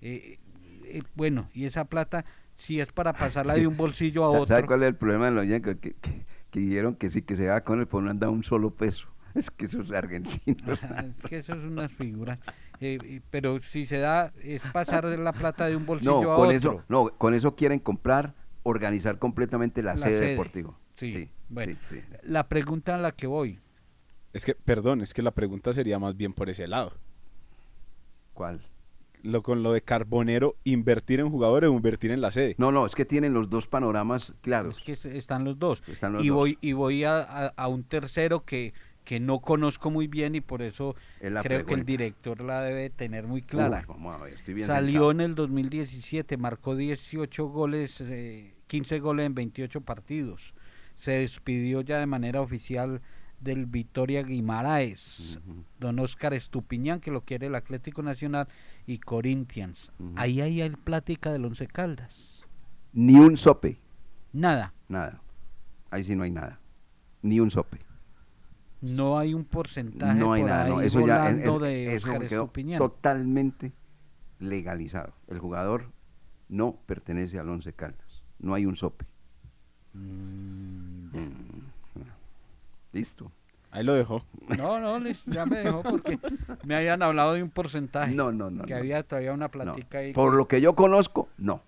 Eh, 0.01 0.39
eh, 0.85 1.03
bueno, 1.13 1.49
y 1.53 1.65
esa 1.65 1.85
plata, 1.85 2.25
si 2.63 2.79
es 2.79 2.93
para 2.93 3.11
pasarla 3.11 3.55
de 3.55 3.67
un 3.67 3.75
bolsillo 3.75 4.23
a 4.23 4.29
otro. 4.29 4.45
¿Sabe 4.45 4.65
cuál 4.65 4.83
es 4.83 4.87
el 4.87 4.95
problema 4.95 5.25
de 5.25 5.31
los 5.31 5.61
que, 5.61 5.77
que, 5.77 6.25
que, 6.49 6.59
dijeron 6.59 6.95
que 6.95 7.09
sí, 7.09 7.21
que 7.21 7.35
se 7.35 7.47
va 7.47 7.61
con 7.61 7.81
el, 7.81 7.87
pero 7.87 8.01
no 8.01 8.09
han 8.09 8.19
dado 8.19 8.31
un 8.31 8.43
solo 8.43 8.71
peso? 8.71 9.09
Es 9.35 9.49
que 9.49 9.65
eso 9.65 9.81
es 9.81 9.91
argentino. 9.91 10.73
es 10.73 11.29
que 11.29 11.37
eso 11.39 11.53
es 11.53 11.63
una 11.63 11.89
figura. 11.89 12.39
Eh, 12.79 13.19
pero 13.31 13.59
si 13.61 13.87
se 13.87 13.97
da, 13.97 14.31
es 14.43 14.61
pasar 14.71 15.05
la 15.05 15.33
plata 15.33 15.67
de 15.67 15.75
un 15.75 15.87
bolsillo 15.87 16.21
no, 16.21 16.31
a 16.31 16.35
con 16.35 16.45
otro. 16.45 16.57
Eso, 16.57 16.83
no, 16.87 17.09
con 17.17 17.33
eso 17.33 17.55
quieren 17.55 17.79
comprar, 17.79 18.35
organizar 18.61 19.17
completamente 19.17 19.81
la, 19.81 19.97
sede, 19.97 20.19
deportiva. 20.19 20.77
Sí, 20.93 21.31
bueno, 21.49 21.75
la 22.21 22.47
pregunta 22.47 22.95
a 22.95 22.97
la 22.99 23.11
que 23.11 23.25
voy. 23.25 23.59
Es 24.33 24.45
que, 24.45 24.53
perdón, 24.53 25.01
es 25.01 25.13
que 25.13 25.23
la 25.23 25.31
pregunta 25.31 25.73
sería 25.73 25.97
más 25.97 26.15
bien 26.15 26.31
por 26.31 26.49
ese 26.49 26.67
lado. 26.67 26.93
¿Cuál? 28.33 28.61
Lo, 29.23 29.41
con 29.41 29.63
lo 29.63 29.71
de 29.73 29.81
Carbonero, 29.81 30.57
invertir 30.63 31.19
en 31.19 31.29
jugadores 31.29 31.69
o 31.69 31.73
invertir 31.73 32.11
en 32.11 32.21
la 32.21 32.31
sede. 32.31 32.55
No, 32.57 32.71
no, 32.71 32.85
es 32.85 32.93
que 32.93 33.05
tienen 33.05 33.33
los 33.33 33.49
dos 33.49 33.67
panoramas 33.67 34.33
claros. 34.41 34.77
Es 34.77 35.01
que 35.01 35.17
están 35.17 35.45
los 35.45 35.57
dos. 35.57 35.81
y, 36.19 36.29
Voy, 36.29 36.57
y 36.61 36.73
voy 36.73 37.05
a, 37.05 37.21
a 37.21 37.67
un 37.67 37.83
tercero 37.83 38.43
que 38.43 38.73
que 39.03 39.19
no 39.19 39.39
conozco 39.39 39.91
muy 39.91 40.07
bien 40.07 40.35
y 40.35 40.41
por 40.41 40.61
eso 40.61 40.95
creo 41.19 41.65
que 41.65 41.73
el 41.73 41.85
director 41.85 42.41
la 42.41 42.61
debe 42.61 42.89
tener 42.89 43.27
muy 43.27 43.41
clara. 43.41 43.85
Salió 44.65 45.11
en 45.11 45.21
el 45.21 45.35
2017, 45.35 46.37
marcó 46.37 46.75
18 46.75 47.45
goles, 47.47 48.03
15 48.67 48.95
eh, 48.95 48.99
goles 48.99 49.25
en 49.25 49.35
28 49.35 49.81
partidos. 49.81 50.55
Se 50.95 51.11
despidió 51.11 51.81
ya 51.81 51.99
de 51.99 52.05
manera 52.05 52.41
oficial 52.41 53.01
del 53.43 53.65
Vitoria 53.65 54.23
Guimaraes, 54.23 55.39
don 55.79 55.99
Oscar 55.99 56.33
Estupiñán, 56.33 56.99
que 56.99 57.11
lo 57.11 57.21
quiere 57.21 57.47
el 57.47 57.55
Atlético 57.55 58.01
Nacional, 58.01 58.47
y 58.85 58.99
Corinthians. 58.99 59.91
Ahí 60.15 60.41
hay 60.41 60.61
el 60.61 60.77
plática 60.77 61.31
del 61.31 61.45
Once 61.45 61.67
Caldas. 61.67 62.49
Ni 62.93 63.15
un 63.15 63.37
sope. 63.37 63.79
Nada. 64.31 64.73
Nada. 64.87 65.21
Ahí 65.89 66.03
sí 66.03 66.15
no 66.15 66.23
hay 66.23 66.31
nada. 66.31 66.59
Ni 67.21 67.39
un 67.39 67.51
sope. 67.51 67.79
No 68.81 69.17
hay 69.17 69.33
un 69.33 69.45
porcentaje 69.45 70.19
no 70.19 70.33
hay 70.33 70.43
nada, 70.43 70.67
no. 70.67 70.81
eso 70.81 71.05
ya 71.07 71.31
de 71.31 71.95
eso 71.95 72.51
totalmente 72.77 73.71
legalizado. 74.39 75.13
El 75.27 75.39
jugador 75.39 75.91
no 76.49 76.75
pertenece 76.85 77.39
al 77.39 77.49
Once 77.49 77.71
Caldas. 77.73 78.23
No 78.39 78.53
hay 78.53 78.65
un 78.65 78.75
sope. 78.75 79.05
Mm, 79.93 81.17
mm, 81.17 81.42
listo. 82.93 83.31
Ahí 83.71 83.83
lo 83.83 83.93
dejó. 83.95 84.23
No, 84.57 84.79
no, 84.79 85.03
ya 85.25 85.45
me 85.47 85.57
dejó 85.57 85.81
porque 85.81 86.19
me 86.63 86.75
habían 86.75 87.01
hablado 87.01 87.33
de 87.33 87.41
un 87.41 87.49
porcentaje. 87.49 88.13
No, 88.13 88.31
no, 88.31 88.51
no. 88.51 88.65
Que 88.65 88.75
había 88.75 89.01
todavía 89.01 89.33
una 89.33 89.49
platica 89.49 89.97
ahí. 89.97 90.13
Por 90.13 90.35
lo 90.35 90.47
que 90.47 90.61
yo 90.61 90.75
conozco, 90.75 91.27
no. 91.37 91.61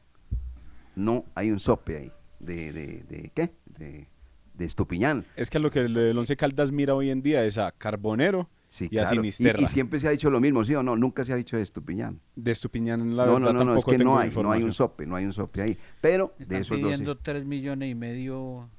no 0.96 1.26
hay 1.34 1.50
un 1.50 1.60
sope 1.60 1.98
ahí. 1.98 2.12
¿De, 2.40 2.72
de, 2.72 3.04
de 3.10 3.32
qué? 3.34 3.52
De, 3.66 4.08
de 4.54 4.66
Estupiñán. 4.66 5.26
Es 5.36 5.50
que 5.50 5.58
lo 5.58 5.72
que 5.72 5.80
el, 5.80 5.98
el 5.98 6.18
Once 6.18 6.38
Caldas 6.38 6.72
mira 6.72 6.94
hoy 6.94 7.10
en 7.10 7.24
día 7.24 7.44
es 7.44 7.58
a 7.58 7.72
Carbonero 7.72 8.50
Sí, 8.70 8.90
y 8.92 8.98
a 8.98 9.04
claro. 9.04 9.16
Sinisterra. 9.16 9.62
Y, 9.62 9.64
y 9.64 9.68
siempre 9.70 10.02
se 10.02 10.08
ha 10.10 10.12
dicho 10.12 10.30
lo 10.30 10.42
mismo, 10.42 10.64
¿sí 10.66 10.76
o 10.76 10.84
no? 10.84 10.98
Nunca 10.98 11.24
se 11.24 11.32
ha 11.32 11.38
dicho 11.38 11.56
de 11.56 11.64
Estupiñán. 11.64 12.20
De 12.36 12.52
Estupiñán, 12.52 13.16
la 13.16 13.26
no, 13.26 13.36
verdad, 13.36 13.54
no, 13.54 13.54
no, 13.54 13.54
no, 13.54 13.60
es 13.60 13.66
tampoco 13.68 13.92
que 13.92 13.98
tengo 13.98 14.14
no 14.14 14.20
hay, 14.20 14.30
no 14.32 14.52
hay 14.52 14.64
un 14.64 14.74
sope, 14.74 15.06
no 15.06 15.16
hay 15.16 15.24
un 15.24 15.32
sope 15.32 15.62
ahí. 15.62 15.78
Pero 16.02 16.34
de 16.38 16.44
Están 16.44 16.62
esos 16.62 16.82
12. 16.82 16.84
pidiendo 16.84 17.18
3 17.18 17.46
millones 17.46 17.90
y 17.90 17.96
medio 17.96 18.70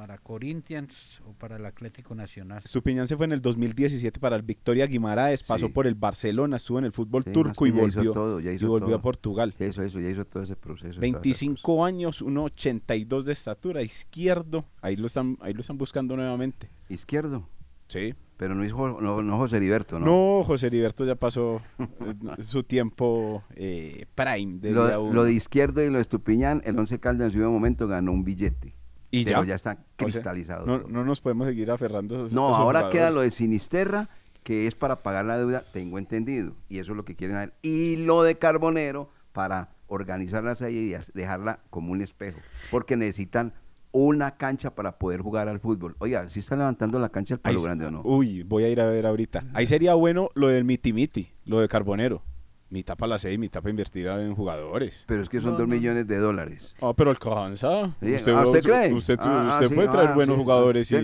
para 0.00 0.16
Corinthians 0.16 1.20
o 1.26 1.34
para 1.34 1.56
el 1.56 1.66
Atlético 1.66 2.14
Nacional. 2.14 2.62
Estupiñán 2.64 3.06
se 3.06 3.18
fue 3.18 3.26
en 3.26 3.32
el 3.32 3.42
2017 3.42 4.18
para 4.18 4.34
el 4.34 4.40
Victoria 4.40 4.86
Guimaraes, 4.86 5.42
pasó 5.42 5.66
Sí. 5.66 5.72
por 5.74 5.86
el 5.86 5.94
Barcelona, 5.94 6.56
estuvo 6.56 6.78
en 6.78 6.86
el 6.86 6.92
fútbol 6.92 7.22
Sí, 7.22 7.32
turco 7.32 7.66
y 7.66 7.70
volvió, 7.70 8.12
todo, 8.12 8.40
ya 8.40 8.50
y 8.50 8.56
volvió 8.56 8.86
todo. 8.86 8.94
a 8.96 9.02
Portugal. 9.02 9.54
Eso, 9.58 9.82
eso, 9.82 10.00
ya 10.00 10.08
hizo 10.08 10.24
todo 10.24 10.42
ese 10.42 10.56
proceso. 10.56 10.92
todas 10.94 11.00
25 11.02 11.84
años, 11.84 12.22
1.82 12.22 13.24
de 13.24 13.34
estatura, 13.34 13.82
izquierdo. 13.82 14.64
Ahí 14.80 14.96
lo 14.96 15.04
están, 15.04 15.36
ahí 15.42 15.52
lo 15.52 15.60
están 15.60 15.76
buscando 15.76 16.16
nuevamente. 16.16 16.70
Izquierdo. 16.88 17.46
Sí. 17.88 18.14
Pero 18.38 18.54
no, 18.54 18.64
hizo, 18.64 19.02
no, 19.02 19.20
no 19.22 19.36
José 19.36 19.58
Heriberto, 19.58 20.00
¿no? 20.00 20.06
No, 20.06 20.44
José 20.44 20.68
Heriberto 20.68 21.04
ya 21.04 21.14
pasó 21.16 21.60
eh, 21.78 22.42
su 22.42 22.62
tiempo 22.62 23.44
eh, 23.54 24.06
prime 24.14 24.60
Lo, 24.70 25.12
lo 25.12 25.24
de 25.24 25.34
izquierdo 25.34 25.82
y 25.84 25.88
lo 25.90 25.96
de 25.96 26.00
Estupiñán, 26.00 26.62
el 26.64 26.78
Once 26.78 26.98
Caldas 26.98 27.34
en 27.34 27.42
su 27.42 27.50
momento 27.50 27.86
ganó 27.86 28.12
un 28.12 28.24
billete. 28.24 28.79
Y 29.10 29.24
pero 29.24 29.42
ya, 29.42 29.48
ya 29.50 29.54
está 29.56 29.70
O 29.72 29.74
sea, 29.74 29.84
cristalizado. 29.96 30.66
no, 30.66 30.78
no 30.88 31.04
nos 31.04 31.20
podemos 31.20 31.46
seguir 31.48 31.70
aferrando. 31.70 32.14
esos- 32.16 32.32
No, 32.32 32.48
esos 32.50 32.60
ahora 32.60 32.90
queda 32.90 33.10
lo 33.10 33.20
de 33.22 33.30
Sinisterra, 33.30 34.08
que 34.42 34.66
es 34.66 34.74
para 34.74 34.96
pagar 34.96 35.24
la 35.24 35.38
deuda, 35.38 35.64
tengo 35.72 35.98
entendido. 35.98 36.54
Y 36.68 36.78
eso 36.78 36.92
es 36.92 36.96
lo 36.96 37.04
que 37.04 37.14
quieren 37.16 37.36
hacer. 37.36 37.52
Y 37.62 37.96
lo 37.96 38.22
de 38.22 38.38
Carbonero 38.38 39.10
para 39.32 39.70
organizar 39.88 40.42
la 40.44 40.54
serie 40.54 40.82
y 40.82 40.94
as- 40.94 41.12
dejarla 41.12 41.60
como 41.70 41.92
un 41.92 42.00
espejo. 42.02 42.38
Porque 42.70 42.96
necesitan 42.96 43.52
una 43.92 44.36
cancha 44.36 44.74
para 44.76 44.98
poder 44.98 45.20
jugar 45.20 45.48
al 45.48 45.58
fútbol. 45.58 45.96
Oiga, 45.98 46.28
¿sí 46.28 46.38
está 46.38 46.54
levantando 46.56 46.98
la 47.00 47.08
cancha 47.08 47.34
el 47.34 47.40
palo 47.40 47.60
grande 47.60 47.86
o 47.86 47.90
no? 47.90 48.02
Uy, 48.04 48.44
voy 48.44 48.62
a 48.64 48.68
ir 48.68 48.80
a 48.80 48.86
ver 48.86 49.04
ahorita. 49.04 49.44
Ahí 49.52 49.66
sería 49.66 49.94
bueno 49.94 50.30
lo 50.34 50.46
del 50.46 50.64
miti 50.64 50.92
miti, 50.92 51.30
lo 51.44 51.58
de 51.60 51.66
Carbonero. 51.68 52.22
Mitad 52.72 52.96
para 52.96 53.10
la 53.10 53.18
seis, 53.18 53.36
mitad 53.36 53.60
para 53.60 53.70
invertir 53.70 54.06
en 54.06 54.32
jugadores. 54.32 55.04
Pero 55.08 55.22
es 55.22 55.28
que 55.28 55.40
son 55.40 55.50
No, 55.52 55.58
dos 55.58 55.66
no. 55.68 55.74
millones 55.74 56.06
de 56.06 56.18
dólares. 56.18 56.76
Ah, 56.80 56.92
pero 56.96 57.10
alcanza. 57.10 57.96
Sí, 58.00 58.14
Usted, 58.14 58.32
ah, 58.32 58.44
¿Usted 58.44 58.58
usted- 58.58 58.62
cree? 58.62 58.92
Usted, 58.94 59.18
Ah, 59.22 59.50
usted 59.54 59.68
sí, 59.70 59.74
puede 59.74 59.88
traer 59.88 60.10
ah, 60.10 60.14
buenos 60.14 60.36
sí. 60.36 60.42
jugadores 60.42 60.92
y... 60.92 60.96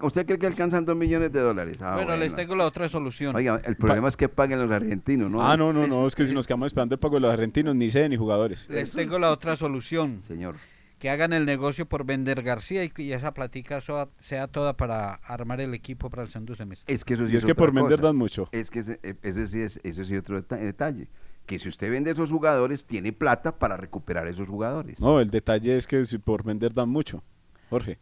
¿Usted, 0.00 0.24
cree 0.26 0.38
que 0.38 0.46
alcanzan 0.46 0.86
dos 0.86 0.96
millones 0.96 1.30
de 1.30 1.40
dólares? 1.40 1.76
Ah, 1.82 1.96
bueno, 1.96 2.16
les 2.16 2.34
tengo 2.34 2.56
la 2.56 2.64
otra 2.64 2.88
solución. 2.88 3.36
Oiga, 3.36 3.60
el 3.62 3.76
problema 3.76 4.08
es 4.08 4.16
que 4.16 4.30
paguen 4.30 4.58
los 4.60 4.70
argentinos, 4.70 5.30
¿no? 5.30 5.42
Ah, 5.42 5.54
no, 5.56 5.70
no, 5.74 5.86
no, 5.86 6.06
es 6.06 6.14
que 6.14 6.24
si 6.24 6.32
nos 6.32 6.46
quedamos 6.46 6.68
esperando 6.68 6.94
el 6.94 6.98
pago 6.98 7.16
de 7.16 7.20
los 7.20 7.32
argentinos, 7.32 7.74
ni 7.76 7.90
sé 7.90 8.08
ni 8.08 8.16
jugadores. 8.16 8.66
Les 8.70 8.92
tengo 8.92 9.18
la 9.18 9.32
otra 9.32 9.54
solución. 9.54 10.22
Señor. 10.26 10.56
Que 11.02 11.10
hagan 11.10 11.32
el 11.32 11.44
negocio 11.46 11.84
por 11.88 12.06
vender 12.06 12.44
García 12.44 12.84
y 12.84 12.88
que 12.88 13.02
y 13.02 13.12
esa 13.12 13.34
platica 13.34 13.80
soa- 13.80 14.08
sea 14.20 14.46
toda 14.46 14.76
para 14.76 15.14
armar 15.14 15.60
el 15.60 15.74
equipo 15.74 16.08
para 16.10 16.22
el 16.22 16.28
segundo 16.28 16.54
semestre. 16.54 16.94
Es 16.94 17.02
que 17.04 17.14
eso 17.14 17.26
sí 17.26 17.32
Y 17.32 17.36
es 17.36 17.38
es 17.42 17.44
que 17.44 17.50
otra 17.50 17.64
por 17.64 17.74
vender 17.74 17.98
cosa. 17.98 18.06
dan 18.06 18.16
mucho. 18.16 18.48
Es 18.52 18.70
que 18.70 18.78
ese, 18.78 19.00
eh, 19.02 19.46
sí 19.48 19.60
es, 19.62 19.80
ese 19.82 20.04
sí 20.04 20.14
es 20.14 20.20
otro 20.20 20.40
deta- 20.40 20.58
detalle. 20.58 21.08
Que 21.44 21.58
si 21.58 21.68
usted 21.68 21.90
vende 21.90 22.12
esos 22.12 22.30
jugadores, 22.30 22.84
tiene 22.84 23.12
plata 23.12 23.58
para 23.58 23.76
recuperar 23.76 24.28
esos 24.28 24.46
jugadores. 24.48 25.00
No, 25.00 25.18
el 25.18 25.28
detalle 25.28 25.76
es 25.76 25.88
que 25.88 26.04
si 26.04 26.18
por 26.18 26.44
vender 26.44 26.72
dan 26.72 26.88
mucho. 26.88 27.24
Jorge. 27.68 27.98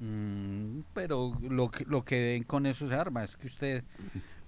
Mm, 0.00 0.80
pero 0.94 1.38
lo 1.48 1.70
que, 1.70 1.84
lo 1.84 2.04
que 2.04 2.16
den 2.16 2.42
con 2.42 2.66
eso 2.66 2.88
se 2.88 2.94
arma. 2.94 3.22
Es 3.22 3.36
que 3.36 3.46
usted, 3.46 3.84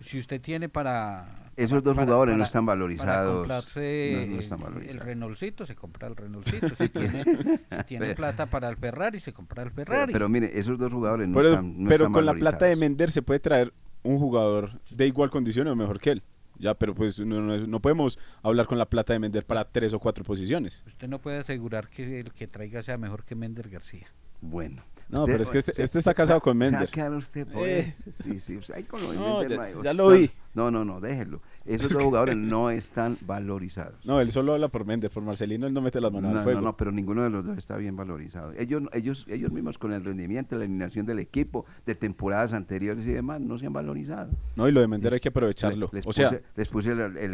si 0.04 0.18
usted 0.18 0.40
tiene 0.40 0.68
para... 0.68 1.50
Esos 1.56 1.82
dos 1.82 1.94
para- 1.94 2.06
jugadores 2.06 2.36
no 2.36 2.44
están 2.44 2.66
Para 2.66 2.76
valorizados. 2.76 3.38
comprarse 3.38 4.26
No, 4.28 4.34
no 4.34 4.40
están 4.40 4.82
el-. 4.88 4.98
Renaultcito, 5.00 5.64
se 5.64 5.74
compra 5.76 6.08
el 6.08 6.16
Renaultcito. 6.16 6.68
Si 6.76 6.88
tiene, 6.88 7.24
si 7.24 7.84
tiene 7.86 8.06
Pero- 8.06 8.14
plata 8.16 8.46
para 8.46 8.68
el 8.68 8.76
Ferrari, 8.76 9.20
se 9.20 9.32
compra 9.32 9.62
el 9.62 9.70
Ferrari. 9.70 10.12
pero 10.12 10.28
mire, 10.28 10.58
esos 10.58 10.78
dos 10.78 10.92
jugadores 10.92 11.28
no 11.28 11.36
pero 11.36 11.48
están 11.50 11.82
no 11.82 11.88
pero 11.88 12.04
están 12.04 12.12
con 12.12 12.26
la 12.26 12.34
plata 12.34 12.66
de 12.66 12.74
vender 12.74 13.10
se 13.10 13.22
puede 13.22 13.40
traer 13.40 13.72
un 14.02 14.18
jugador 14.18 14.80
de 14.90 15.06
igual 15.06 15.30
condición 15.30 15.66
o 15.68 15.76
mejor 15.76 15.98
que 16.00 16.10
él. 16.10 16.22
Ya, 16.58 16.74
pero 16.74 16.94
pues 16.94 17.18
no, 17.18 17.40
no- 17.40 17.66
no 17.66 17.80
podemos 17.80 18.18
hablar 18.42 18.66
con 18.66 18.78
la 18.78 18.86
plata 18.86 19.12
de 19.12 19.18
vender 19.20 19.44
para 19.46 19.64
tres 19.64 19.92
o 19.92 19.98
cuatro 20.00 20.22
posiciones. 20.24 20.84
Usted 20.86 21.08
no 21.08 21.18
puede 21.20 21.38
asegurar 21.38 21.88
que 21.88 22.20
el 22.20 22.32
que 22.32 22.46
traiga 22.46 22.82
sea 22.82 22.98
mejor 22.98 23.24
que 23.24 23.34
Mender 23.34 23.68
García. 23.68 24.06
Bueno. 24.40 24.82
No, 25.08 25.20
Usted- 25.20 25.32
pero 25.32 25.42
es 25.42 25.50
que 25.50 25.58
este, 25.58 25.70
usted- 25.72 25.84
este 25.84 25.98
está 25.98 26.14
casado 26.14 26.40
con 26.40 26.56
Mender. 26.56 26.88
quedar 26.88 27.12
usted 27.12 27.46
por 27.46 27.66
Eh. 27.66 27.94
eso. 28.08 28.10
Sí, 28.22 28.40
sí, 28.40 28.56
usted- 28.56 28.74
ahí 28.74 28.84
con 28.84 29.02
lo 29.02 29.12
de 29.12 29.16
No, 29.18 29.38
Mender 29.40 29.60
ya- 29.82 29.92
lo 29.92 30.08
vi. 30.10 30.30
No, 30.54 30.70
no, 30.70 30.84
no, 30.84 31.00
déjelo. 31.00 31.40
Esos 31.66 31.92
dos 31.92 32.02
jugadores 32.04 32.36
no 32.36 32.70
están 32.70 33.18
valorizados. 33.26 33.94
No, 34.06 34.20
él 34.20 34.30
solo 34.30 34.52
habla 34.54 34.68
por 34.68 34.84
Mender, 34.84 35.10
por 35.10 35.22
Marcelino 35.24 35.66
él 35.66 35.74
no 35.74 35.80
mete 35.80 36.00
las 36.00 36.12
manos 36.12 36.30
No, 36.32 36.38
al 36.38 36.44
fuego. 36.44 36.60
no, 36.60 36.66
no, 36.68 36.76
pero 36.76 36.92
ninguno 36.92 37.24
de 37.24 37.30
los 37.30 37.44
dos 37.44 37.58
está 37.58 37.76
bien 37.76 37.96
valorizado. 37.96 38.52
Ellos, 38.56 38.84
ellos, 38.92 39.24
ellos 39.28 39.50
mismos 39.50 39.78
con 39.78 39.92
el 39.92 40.04
rendimiento, 40.04 40.56
la 40.56 40.64
eliminación 40.64 41.06
del 41.06 41.18
equipo, 41.18 41.66
de 41.86 41.94
temporadas 41.96 42.52
anteriores 42.52 43.04
y 43.04 43.12
demás, 43.12 43.40
no 43.40 43.58
se 43.58 43.66
han 43.66 43.72
valorizado. 43.72 44.30
No, 44.54 44.68
y 44.68 44.72
lo 44.72 44.80
de 44.80 44.86
Mender 44.86 45.12
hay 45.14 45.20
que 45.20 45.28
aprovecharlo. 45.30 45.90
Les 45.92 46.06
o 46.06 46.12
sea, 46.12 46.30
puse- 46.30 46.42
les 46.54 46.68
puse 46.68 46.90
el, 46.92 47.00
el 47.16 47.32